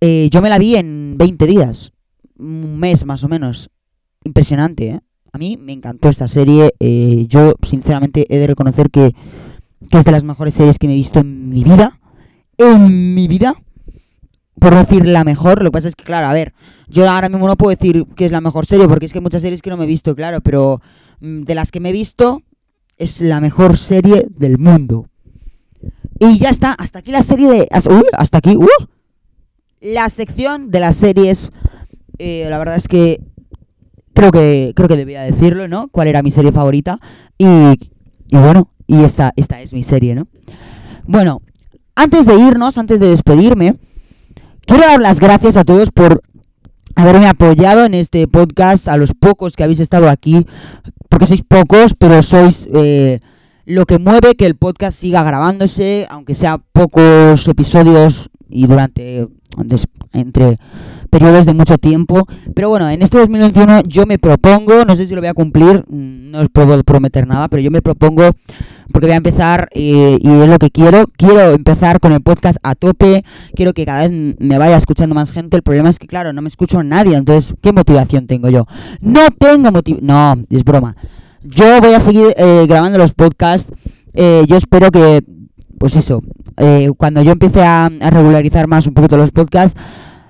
Eh, 0.00 0.28
yo 0.30 0.42
me 0.42 0.50
la 0.50 0.58
vi 0.58 0.76
en 0.76 1.16
20 1.16 1.46
días, 1.46 1.92
un 2.38 2.78
mes 2.78 3.04
más 3.04 3.24
o 3.24 3.28
menos. 3.28 3.70
Impresionante, 4.24 4.88
¿eh? 4.88 5.00
A 5.32 5.38
mí 5.38 5.56
me 5.56 5.72
encantó 5.72 6.08
esta 6.08 6.28
serie. 6.28 6.74
Eh, 6.78 7.26
yo, 7.28 7.54
sinceramente, 7.62 8.26
he 8.28 8.38
de 8.38 8.46
reconocer 8.46 8.90
que, 8.90 9.14
que 9.90 9.98
es 9.98 10.04
de 10.04 10.12
las 10.12 10.22
mejores 10.22 10.54
series 10.54 10.78
que 10.78 10.86
me 10.86 10.92
he 10.92 10.96
visto 10.96 11.18
en 11.18 11.48
mi 11.48 11.64
vida. 11.64 11.98
En 12.56 13.14
mi 13.14 13.26
vida. 13.26 13.56
Por 14.60 14.76
decir 14.76 15.06
la 15.06 15.24
mejor. 15.24 15.64
Lo 15.64 15.70
que 15.70 15.72
pasa 15.72 15.88
es 15.88 15.96
que, 15.96 16.04
claro, 16.04 16.28
a 16.28 16.32
ver, 16.32 16.54
yo 16.86 17.10
ahora 17.10 17.28
mismo 17.28 17.48
no 17.48 17.56
puedo 17.56 17.70
decir 17.70 18.06
que 18.14 18.24
es 18.24 18.30
la 18.30 18.40
mejor 18.40 18.66
serie 18.66 18.86
porque 18.86 19.06
es 19.06 19.12
que 19.12 19.18
hay 19.18 19.24
muchas 19.24 19.42
series 19.42 19.60
que 19.60 19.70
no 19.70 19.76
me 19.76 19.84
he 19.84 19.88
visto, 19.88 20.14
claro, 20.14 20.40
pero 20.40 20.80
mm, 21.20 21.42
de 21.42 21.54
las 21.56 21.72
que 21.72 21.80
me 21.80 21.88
he 21.88 21.92
visto, 21.92 22.42
es 22.96 23.20
la 23.20 23.40
mejor 23.40 23.76
serie 23.76 24.26
del 24.30 24.58
mundo. 24.58 25.08
Y 26.18 26.38
ya 26.38 26.48
está, 26.48 26.72
hasta 26.72 27.00
aquí 27.00 27.10
la 27.10 27.22
serie 27.22 27.48
de... 27.48 27.68
Hasta, 27.70 28.38
aquí, 28.38 28.56
uh, 28.56 28.66
la 29.80 30.08
sección 30.08 30.70
de 30.70 30.80
las 30.80 30.96
series. 30.96 31.50
Eh, 32.18 32.46
la 32.48 32.58
verdad 32.58 32.76
es 32.76 32.88
que 32.88 33.20
creo 34.14 34.30
que 34.30 34.72
creo 34.74 34.88
que 34.88 34.96
debía 34.96 35.22
decirlo, 35.22 35.68
¿no? 35.68 35.88
Cuál 35.88 36.08
era 36.08 36.22
mi 36.22 36.30
serie 36.30 36.52
favorita. 36.52 37.00
Y, 37.36 37.46
y 37.46 38.36
bueno, 38.36 38.70
y 38.86 39.02
esta, 39.02 39.32
esta 39.36 39.60
es 39.60 39.72
mi 39.72 39.82
serie, 39.82 40.14
¿no? 40.14 40.28
Bueno, 41.06 41.42
antes 41.96 42.26
de 42.26 42.34
irnos, 42.36 42.78
antes 42.78 43.00
de 43.00 43.08
despedirme, 43.08 43.76
quiero 44.66 44.86
dar 44.86 45.00
las 45.00 45.20
gracias 45.20 45.56
a 45.56 45.64
todos 45.64 45.90
por 45.90 46.22
haberme 46.94 47.26
apoyado 47.26 47.84
en 47.84 47.94
este 47.94 48.26
podcast, 48.28 48.88
a 48.88 48.96
los 48.96 49.12
pocos 49.12 49.54
que 49.54 49.64
habéis 49.64 49.80
estado 49.80 50.08
aquí, 50.08 50.46
porque 51.08 51.26
sois 51.26 51.42
pocos, 51.42 51.94
pero 51.98 52.22
sois... 52.22 52.68
Eh, 52.72 53.20
lo 53.66 53.86
que 53.86 53.98
mueve 53.98 54.34
que 54.34 54.46
el 54.46 54.56
podcast 54.56 54.98
siga 54.98 55.22
grabándose, 55.22 56.06
aunque 56.10 56.34
sea 56.34 56.58
pocos 56.58 57.48
episodios 57.48 58.30
y 58.48 58.66
durante 58.66 59.28
entre 60.12 60.56
periodos 61.10 61.46
de 61.46 61.54
mucho 61.54 61.78
tiempo. 61.78 62.26
Pero 62.54 62.68
bueno, 62.68 62.88
en 62.88 63.02
este 63.02 63.18
2021 63.18 63.82
yo 63.86 64.06
me 64.06 64.18
propongo, 64.18 64.84
no 64.84 64.94
sé 64.96 65.06
si 65.06 65.14
lo 65.14 65.20
voy 65.20 65.28
a 65.28 65.34
cumplir, 65.34 65.84
no 65.88 66.40
os 66.40 66.48
puedo 66.48 66.82
prometer 66.82 67.26
nada, 67.26 67.48
pero 67.48 67.62
yo 67.62 67.70
me 67.70 67.82
propongo, 67.82 68.30
porque 68.92 69.06
voy 69.06 69.14
a 69.14 69.18
empezar 69.18 69.68
eh, 69.72 70.18
y 70.20 70.28
es 70.28 70.48
lo 70.48 70.58
que 70.58 70.70
quiero, 70.70 71.06
quiero 71.16 71.52
empezar 71.52 72.00
con 72.00 72.12
el 72.12 72.20
podcast 72.20 72.58
a 72.62 72.74
tope, 72.74 73.24
quiero 73.54 73.72
que 73.74 73.84
cada 73.84 74.08
vez 74.08 74.36
me 74.38 74.58
vaya 74.58 74.76
escuchando 74.76 75.14
más 75.14 75.30
gente, 75.30 75.56
el 75.56 75.62
problema 75.62 75.88
es 75.88 75.98
que 75.98 76.06
claro, 76.06 76.32
no 76.32 76.42
me 76.42 76.48
escucho 76.48 76.80
a 76.80 76.84
nadie, 76.84 77.16
entonces, 77.16 77.54
¿qué 77.62 77.72
motivación 77.72 78.26
tengo 78.26 78.48
yo? 78.48 78.66
No 79.00 79.28
tengo 79.38 79.70
motivación, 79.70 80.06
no, 80.06 80.34
es 80.50 80.64
broma. 80.64 80.96
Yo 81.44 81.80
voy 81.80 81.94
a 81.94 82.00
seguir 82.00 82.34
eh, 82.36 82.64
grabando 82.66 82.98
los 82.98 83.12
podcasts. 83.12 83.70
Eh, 84.14 84.44
yo 84.48 84.56
espero 84.56 84.90
que 84.90 85.22
pues 85.78 85.96
eso, 85.96 86.22
eh, 86.56 86.90
cuando 86.96 87.22
yo 87.22 87.32
empiece 87.32 87.62
a, 87.62 87.88
regularizar 87.88 88.66
más 88.68 88.86
un 88.86 88.94
poquito 88.94 89.18
los 89.18 89.32
podcasts, 89.32 89.78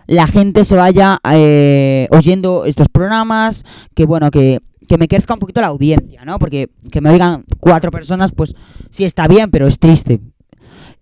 la 0.07 0.27
gente 0.27 0.65
se 0.65 0.75
vaya 0.75 1.21
eh, 1.31 2.09
oyendo 2.11 2.65
estos 2.65 2.89
programas, 2.89 3.65
que 3.95 4.05
bueno, 4.05 4.33
que, 4.33 4.61
que 4.89 4.99
me 4.99 5.07
crezca 5.07 5.35
un 5.35 5.41
poquito 5.41 5.61
la 5.61 5.69
audiencia, 5.69 6.25
¿no? 6.25 6.39
Porque 6.39 6.71
que 6.91 7.01
me 7.01 7.11
oigan 7.11 7.45
cuatro 7.61 7.91
personas, 7.91 8.33
pues 8.33 8.55
sí 8.91 9.05
está 9.05 9.29
bien, 9.29 9.51
pero 9.51 9.69
es 9.69 9.79
triste. 9.79 10.21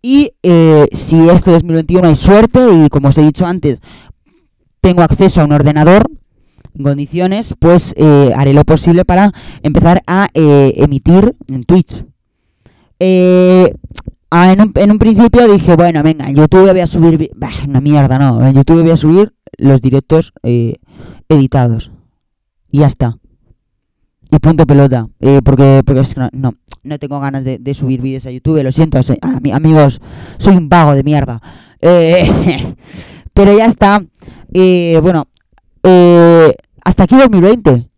Y 0.02 0.32
eh, 0.42 0.86
si 0.92 1.28
este 1.28 1.52
2021 1.52 2.08
hay 2.08 2.16
suerte 2.16 2.60
y 2.84 2.88
como 2.88 3.08
os 3.08 3.18
he 3.18 3.22
dicho 3.22 3.46
antes, 3.46 3.80
tengo 4.80 5.02
acceso 5.02 5.40
a 5.40 5.44
un 5.44 5.52
ordenador 5.52 6.02
en 6.08 6.21
condiciones, 6.80 7.54
pues 7.58 7.94
eh, 7.96 8.32
haré 8.36 8.52
lo 8.52 8.64
posible 8.64 9.04
para 9.04 9.32
empezar 9.62 10.02
a 10.06 10.28
eh, 10.34 10.72
emitir 10.76 11.34
en 11.48 11.62
Twitch. 11.64 12.04
Eh, 12.98 13.74
en, 14.30 14.60
un, 14.60 14.72
en, 14.76 14.90
un, 14.90 14.98
principio 14.98 15.52
dije, 15.52 15.76
bueno, 15.76 16.02
venga, 16.02 16.28
en 16.28 16.36
YouTube 16.36 16.70
voy 16.70 16.80
a 16.80 16.86
subir... 16.86 17.30
Bah, 17.34 17.50
una 17.66 17.80
mierda, 17.80 18.18
no. 18.18 18.46
En 18.46 18.54
YouTube 18.54 18.82
voy 18.82 18.92
a 18.92 18.96
subir 18.96 19.34
los 19.58 19.80
directos 19.80 20.32
editados. 21.28 21.90
Y 22.70 22.78
ya 22.78 22.86
está. 22.86 23.18
Y 24.30 24.38
punto 24.38 24.66
pelota. 24.66 25.08
porque 25.44 25.82
porque 25.84 26.02
no, 26.32 26.54
no, 26.82 26.98
tengo 26.98 27.20
ganas 27.20 27.44
de, 27.44 27.74
subir 27.74 28.00
vídeos 28.00 28.24
a 28.24 28.30
YouTube. 28.30 28.62
Lo 28.62 28.72
siento, 28.72 28.98
amigos. 29.52 30.00
Soy 30.38 30.56
un 30.56 30.70
vago 30.70 30.94
de 30.94 31.02
mierda. 31.02 31.42
pero 33.34 33.58
ya 33.58 33.66
está. 33.66 34.02
bueno, 35.02 35.26
eh, 35.82 36.54
hasta 36.84 37.04
aquí 37.04 37.16
2020. 37.16 37.88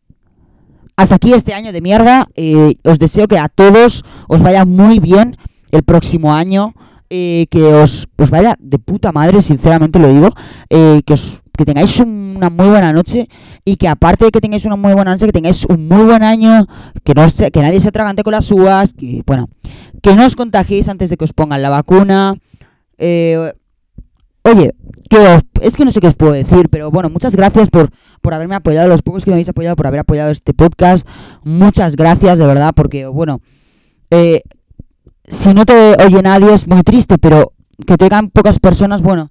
Hasta 0.96 1.16
aquí 1.16 1.32
este 1.32 1.54
año 1.54 1.72
de 1.72 1.80
mierda. 1.80 2.28
Eh, 2.36 2.76
os 2.84 2.98
deseo 2.98 3.26
que 3.26 3.38
a 3.38 3.48
todos 3.48 4.04
os 4.28 4.42
vaya 4.42 4.64
muy 4.64 5.00
bien 5.00 5.36
el 5.72 5.82
próximo 5.82 6.32
año. 6.32 6.74
Eh, 7.10 7.46
que 7.50 7.62
os, 7.62 8.06
vaya 8.30 8.56
de 8.58 8.78
puta 8.78 9.12
madre, 9.12 9.42
sinceramente 9.42 9.98
lo 9.98 10.12
digo. 10.12 10.28
Eh, 10.70 11.02
que, 11.04 11.14
os, 11.14 11.42
que 11.56 11.64
tengáis 11.64 11.98
una 11.98 12.48
muy 12.48 12.68
buena 12.68 12.92
noche. 12.92 13.28
Y 13.64 13.76
que 13.76 13.88
aparte 13.88 14.26
de 14.26 14.30
que 14.30 14.40
tengáis 14.40 14.64
una 14.66 14.76
muy 14.76 14.92
buena 14.94 15.10
noche, 15.10 15.26
que 15.26 15.32
tengáis 15.32 15.64
un 15.64 15.88
muy 15.88 16.04
buen 16.04 16.22
año. 16.22 16.66
Que, 17.02 17.14
no 17.14 17.26
que 17.52 17.60
nadie 17.60 17.80
se 17.80 17.88
atragante 17.88 18.22
con 18.22 18.32
las 18.32 18.48
uvas. 18.52 18.94
Que, 18.94 19.22
bueno, 19.26 19.48
que 20.00 20.14
no 20.14 20.24
os 20.24 20.36
contagiéis 20.36 20.88
antes 20.88 21.10
de 21.10 21.16
que 21.16 21.24
os 21.24 21.32
pongan 21.32 21.60
la 21.60 21.70
vacuna. 21.70 22.36
oye, 22.98 24.74
es 25.60 25.76
que 25.76 25.84
no 25.84 25.90
sé 25.90 26.00
qué 26.00 26.08
os 26.08 26.14
puedo 26.14 26.32
decir, 26.32 26.68
pero 26.68 26.90
bueno, 26.90 27.10
muchas 27.10 27.36
gracias 27.36 27.70
por, 27.70 27.90
por 28.20 28.34
haberme 28.34 28.54
apoyado, 28.54 28.88
los 28.88 29.02
pocos 29.02 29.24
que 29.24 29.30
me 29.30 29.34
habéis 29.34 29.48
apoyado, 29.48 29.76
por 29.76 29.86
haber 29.86 30.00
apoyado 30.00 30.30
este 30.30 30.54
podcast. 30.54 31.06
Muchas 31.42 31.96
gracias, 31.96 32.38
de 32.38 32.46
verdad, 32.46 32.72
porque 32.74 33.06
bueno, 33.06 33.40
eh, 34.10 34.42
si 35.26 35.54
no 35.54 35.64
te 35.64 35.96
oye 36.02 36.22
nadie 36.22 36.52
es 36.52 36.68
muy 36.68 36.82
triste, 36.82 37.18
pero 37.18 37.52
que 37.86 37.96
te 37.96 38.04
oigan 38.04 38.30
pocas 38.30 38.58
personas, 38.58 39.02
bueno, 39.02 39.30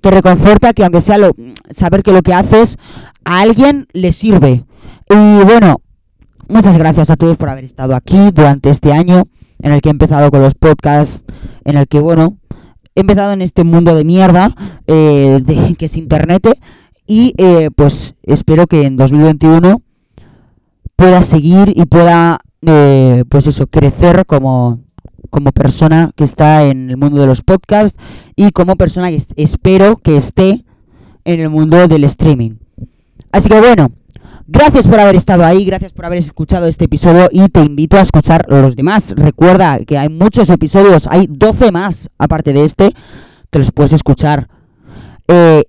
te 0.00 0.10
reconforta 0.10 0.72
que 0.72 0.84
aunque 0.84 1.00
sea 1.00 1.18
lo, 1.18 1.32
saber 1.70 2.02
que 2.02 2.12
lo 2.12 2.22
que 2.22 2.34
haces 2.34 2.76
a 3.24 3.40
alguien 3.40 3.86
le 3.92 4.12
sirve. 4.12 4.64
Y 5.10 5.44
bueno, 5.44 5.80
muchas 6.48 6.76
gracias 6.76 7.10
a 7.10 7.16
todos 7.16 7.36
por 7.36 7.48
haber 7.48 7.64
estado 7.64 7.94
aquí 7.94 8.30
durante 8.32 8.70
este 8.70 8.92
año 8.92 9.24
en 9.60 9.72
el 9.72 9.80
que 9.80 9.88
he 9.88 9.92
empezado 9.92 10.30
con 10.30 10.42
los 10.42 10.54
podcasts, 10.54 11.22
en 11.64 11.76
el 11.76 11.88
que, 11.88 11.98
bueno, 12.00 12.36
he 12.98 13.00
empezado 13.00 13.32
en 13.32 13.42
este 13.42 13.62
mundo 13.62 13.94
de 13.94 14.04
mierda 14.04 14.56
eh, 14.88 15.40
de, 15.44 15.76
que 15.76 15.84
es 15.86 15.96
internet 15.96 16.58
y 17.06 17.32
eh, 17.38 17.70
pues 17.74 18.16
espero 18.24 18.66
que 18.66 18.86
en 18.86 18.96
2021 18.96 19.82
pueda 20.96 21.22
seguir 21.22 21.72
y 21.76 21.86
pueda 21.86 22.40
eh, 22.66 23.22
pues 23.28 23.46
eso 23.46 23.68
crecer 23.68 24.26
como 24.26 24.80
como 25.30 25.52
persona 25.52 26.10
que 26.16 26.24
está 26.24 26.64
en 26.64 26.90
el 26.90 26.96
mundo 26.96 27.20
de 27.20 27.28
los 27.28 27.42
podcasts 27.42 27.96
y 28.34 28.50
como 28.50 28.74
persona 28.74 29.10
que 29.10 29.22
espero 29.36 29.96
que 29.98 30.16
esté 30.16 30.64
en 31.24 31.40
el 31.40 31.50
mundo 31.50 31.86
del 31.86 32.02
streaming. 32.02 32.56
Así 33.30 33.48
que 33.48 33.60
bueno, 33.60 33.92
Gracias 34.50 34.86
por 34.86 34.98
haber 34.98 35.14
estado 35.14 35.44
ahí, 35.44 35.62
gracias 35.66 35.92
por 35.92 36.06
haber 36.06 36.16
escuchado 36.16 36.64
este 36.68 36.86
episodio 36.86 37.28
y 37.30 37.46
te 37.50 37.60
invito 37.60 37.98
a 37.98 38.00
escuchar 38.00 38.46
los 38.48 38.76
demás. 38.76 39.14
Recuerda 39.14 39.78
que 39.80 39.98
hay 39.98 40.08
muchos 40.08 40.48
episodios, 40.48 41.06
hay 41.06 41.26
12 41.28 41.70
más 41.70 42.08
aparte 42.16 42.54
de 42.54 42.64
este, 42.64 42.94
te 43.50 43.58
los 43.58 43.70
puedes 43.72 43.92
escuchar. 43.92 44.48
Eh, 45.28 45.64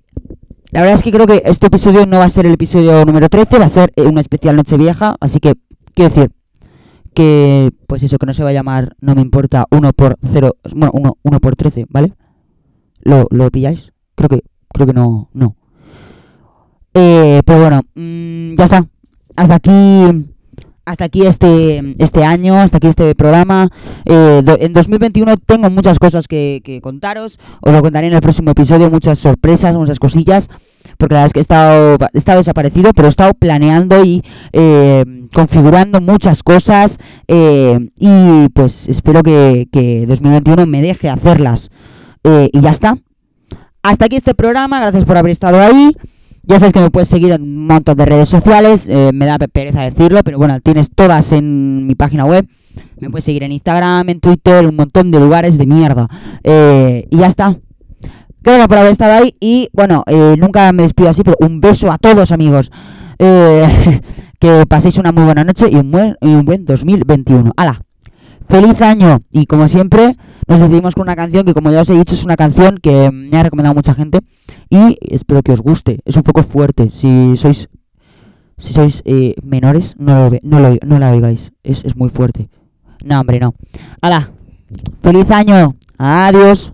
la 0.71 0.80
verdad 0.80 0.95
es 0.95 1.03
que 1.03 1.11
creo 1.11 1.27
que 1.27 1.41
este 1.43 1.67
episodio 1.67 2.05
no 2.05 2.19
va 2.19 2.23
a 2.23 2.30
ser 2.30 2.45
el 2.45 2.53
episodio 2.53 3.03
número 3.03 3.27
13, 3.27 3.59
va 3.59 3.65
a 3.65 3.69
ser 3.69 3.91
eh, 3.97 4.03
una 4.03 4.21
especial 4.21 4.55
noche 4.55 4.77
vieja, 4.77 5.17
así 5.19 5.41
que 5.41 5.55
quiero 5.93 6.15
decir 6.15 6.32
que, 7.13 7.71
pues 7.86 8.01
eso, 8.03 8.17
que 8.17 8.27
no 8.27 8.34
se 8.34 8.45
va 8.45 8.51
a 8.51 8.53
llamar, 8.53 8.95
no 9.01 9.13
me 9.13 9.19
importa, 9.21 9.65
1 9.71 9.91
por 9.91 10.17
0, 10.23 10.55
bueno, 10.73 10.91
1, 10.93 11.17
1 11.21 11.39
por 11.41 11.57
13, 11.57 11.86
¿vale? 11.89 12.13
¿Lo, 13.01 13.27
¿Lo 13.30 13.51
pilláis? 13.51 13.91
Creo 14.15 14.30
que, 14.30 14.41
creo 14.73 14.88
que 14.88 14.93
no, 14.93 15.30
no. 15.34 15.57
Eh, 16.93 17.41
pues 17.45 17.59
bueno, 17.59 17.81
mmm, 17.95 18.55
ya 18.55 18.65
está. 18.65 18.87
Hasta 19.35 19.55
aquí 19.55 20.25
hasta 20.89 21.05
aquí 21.05 21.23
este, 21.27 21.95
este 21.99 22.25
año, 22.25 22.55
hasta 22.55 22.77
aquí 22.77 22.87
este 22.87 23.13
programa. 23.13 23.69
Eh, 24.05 24.41
en 24.59 24.73
2021 24.73 25.37
tengo 25.37 25.69
muchas 25.69 25.99
cosas 25.99 26.27
que, 26.27 26.79
contaros. 26.81 27.39
Os 27.61 27.71
lo 27.71 27.81
contaré 27.81 28.07
en 28.07 28.13
el 28.13 28.21
próximo 28.21 28.49
episodio, 28.51 28.89
muchas 28.89 29.19
sorpresas, 29.19 29.75
muchas 29.75 29.99
cosillas. 29.99 30.49
Porque 30.97 31.13
la 31.13 31.19
verdad 31.19 31.25
es 31.27 31.33
que 31.33 31.39
he 31.39 31.41
estado, 31.41 31.97
he 32.11 32.17
estado 32.17 32.39
desaparecido, 32.39 32.91
pero 32.93 33.07
he 33.07 33.09
estado 33.09 33.35
planeando 33.35 34.03
y 34.03 34.23
eh, 34.51 35.05
configurando 35.31 36.01
muchas 36.01 36.41
cosas. 36.41 36.97
Eh, 37.27 37.91
y 37.99 38.49
pues 38.49 38.89
espero 38.89 39.21
que, 39.21 39.67
que 39.71 40.07
2021 40.07 40.65
me 40.65 40.81
deje 40.81 41.07
hacerlas. 41.07 41.69
y 42.23 42.61
ya 42.61 42.71
está. 42.71 42.97
Hasta 43.83 44.05
aquí 44.05 44.15
este 44.15 44.33
programa. 44.33 44.79
Gracias 44.79 45.05
por 45.05 45.17
haber 45.17 45.31
estado 45.33 45.61
ahí. 45.61 45.95
Ya 46.43 46.59
sabes 46.59 46.73
que 46.73 46.79
me 46.79 46.89
puedes 46.89 47.07
seguir 47.07 47.31
en 47.31 47.41
un 47.41 47.67
montón 47.67 47.97
de 47.97 48.05
redes 48.05 48.29
sociales, 48.29 48.87
eh, 48.89 49.11
me 49.13 49.25
da 49.25 49.37
pereza 49.37 49.81
decirlo, 49.81 50.21
pero 50.23 50.37
bueno, 50.37 50.59
tienes 50.61 50.89
todas 50.93 51.31
en 51.31 51.85
mi 51.85 51.95
página 51.95 52.25
web. 52.25 52.47
Me 52.99 53.09
puedes 53.09 53.25
seguir 53.25 53.43
en 53.43 53.51
Instagram, 53.51 54.09
en 54.09 54.19
Twitter, 54.19 54.65
un 54.65 54.75
montón 54.75 55.11
de 55.11 55.19
lugares 55.19 55.57
de 55.57 55.65
mierda. 55.65 56.07
Eh, 56.43 57.07
y 57.09 57.17
ya 57.17 57.27
está. 57.27 57.57
Gracias 58.41 58.67
por 58.67 58.77
haber 58.77 58.91
estado 58.91 59.21
ahí 59.21 59.35
y 59.39 59.69
bueno, 59.73 60.03
eh, 60.07 60.35
nunca 60.39 60.71
me 60.71 60.83
despido 60.83 61.09
así, 61.09 61.23
pero 61.23 61.37
un 61.41 61.59
beso 61.59 61.91
a 61.91 61.97
todos 61.97 62.31
amigos. 62.31 62.71
que 64.39 64.63
paséis 64.69 64.97
una 64.97 65.11
muy 65.11 65.25
buena 65.25 65.43
noche 65.43 65.67
y 65.69 65.75
un 65.75 65.91
buen, 65.91 66.15
y 66.21 66.27
un 66.27 66.45
buen 66.45 66.63
2021. 66.63 67.51
¡Hala! 67.57 67.81
¡Feliz 68.47 68.81
año! 68.81 69.19
Y 69.29 69.45
como 69.45 69.67
siempre, 69.67 70.15
nos 70.50 70.60
decidimos 70.60 70.95
con 70.95 71.04
una 71.04 71.16
canción 71.16 71.45
que, 71.45 71.54
como 71.54 71.72
ya 71.72 71.82
os 71.82 71.89
he 71.89 71.93
dicho, 71.93 72.16
es 72.16 72.24
una 72.24 72.36
canción 72.36 72.80
que 72.82 73.12
me 73.12 73.38
ha 73.38 73.43
recomendado 73.43 73.76
mucha 73.76 73.93
gente 73.93 74.20
y 74.70 74.97
espero 75.02 75.43
que 75.43 75.52
os 75.52 75.62
guste. 75.62 76.00
Es 76.06 76.18
un 76.18 76.24
poco 76.24 76.41
fuerte. 76.41 76.89
Si 76.91 77.38
sois 77.38 77.70
si 78.58 78.74
sois 78.74 79.04
eh, 79.06 79.36
menores, 79.43 79.95
no, 79.97 80.30
lo, 80.30 80.38
no, 80.41 80.60
lo, 80.60 80.78
no 80.86 81.00
la 81.00 81.12
oigáis. 81.12 81.54
Es, 81.64 81.86
es 81.86 81.95
muy 81.95 82.10
fuerte. 82.10 82.50
No, 83.06 83.22
hombre, 83.22 83.39
no. 83.39 83.54
¡Hala! 84.02 84.32
¡Feliz 85.02 85.32
año! 85.32 85.76
¡Adiós! 85.97 86.74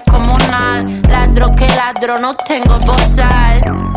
comunal. 0.09 0.83
Ladro 1.09 1.51
que 1.55 1.67
ladro, 1.67 2.19
no 2.19 2.35
tengo 2.35 2.79
bozal. 2.79 3.90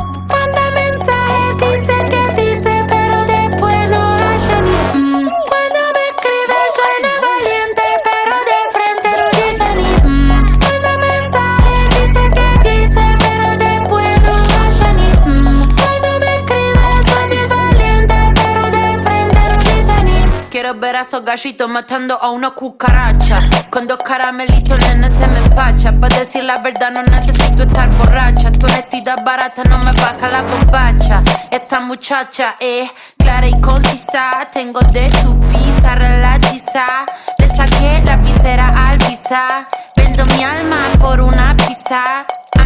Esos 21.00 21.24
gallitos 21.24 21.68
matando 21.68 22.14
a 22.20 22.30
una 22.30 22.50
cucaracha. 22.50 23.42
Con 23.70 23.86
dos 23.86 23.98
caramelitos, 23.98 24.78
nene, 24.80 25.10
se 25.10 25.26
me 25.26 25.38
empacha. 25.38 25.92
Para 25.92 26.18
decir 26.18 26.44
la 26.44 26.58
verdad, 26.58 26.90
no 26.90 27.02
necesito 27.02 27.64
estar 27.64 27.90
borracha. 27.96 28.52
Tu 28.52 28.66
honestidad 28.66 29.24
barata 29.24 29.64
no 29.64 29.78
me 29.78 29.92
baja 29.92 30.28
la 30.28 30.42
bombacha. 30.42 31.22
Esta 31.50 31.80
muchacha 31.80 32.56
es 32.60 32.90
clara 33.18 33.46
y 33.46 33.60
concisa. 33.60 34.48
Tengo 34.52 34.80
de 34.80 35.08
tu 35.22 35.40
pizza 35.48 35.94
relatiza. 35.94 37.06
Le 37.38 37.48
saqué 37.48 38.02
la 38.04 38.16
visera 38.16 38.88
al 38.88 38.98
visa. 38.98 39.68
Vendo 39.96 40.24
mi 40.26 40.44
alma 40.44 40.88
por 41.00 41.20
una 41.20 41.56
pizza. 41.56 42.26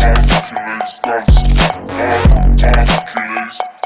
Hercules 0.00 1.00
does. 1.02 1.24
Hercules. 2.62 3.77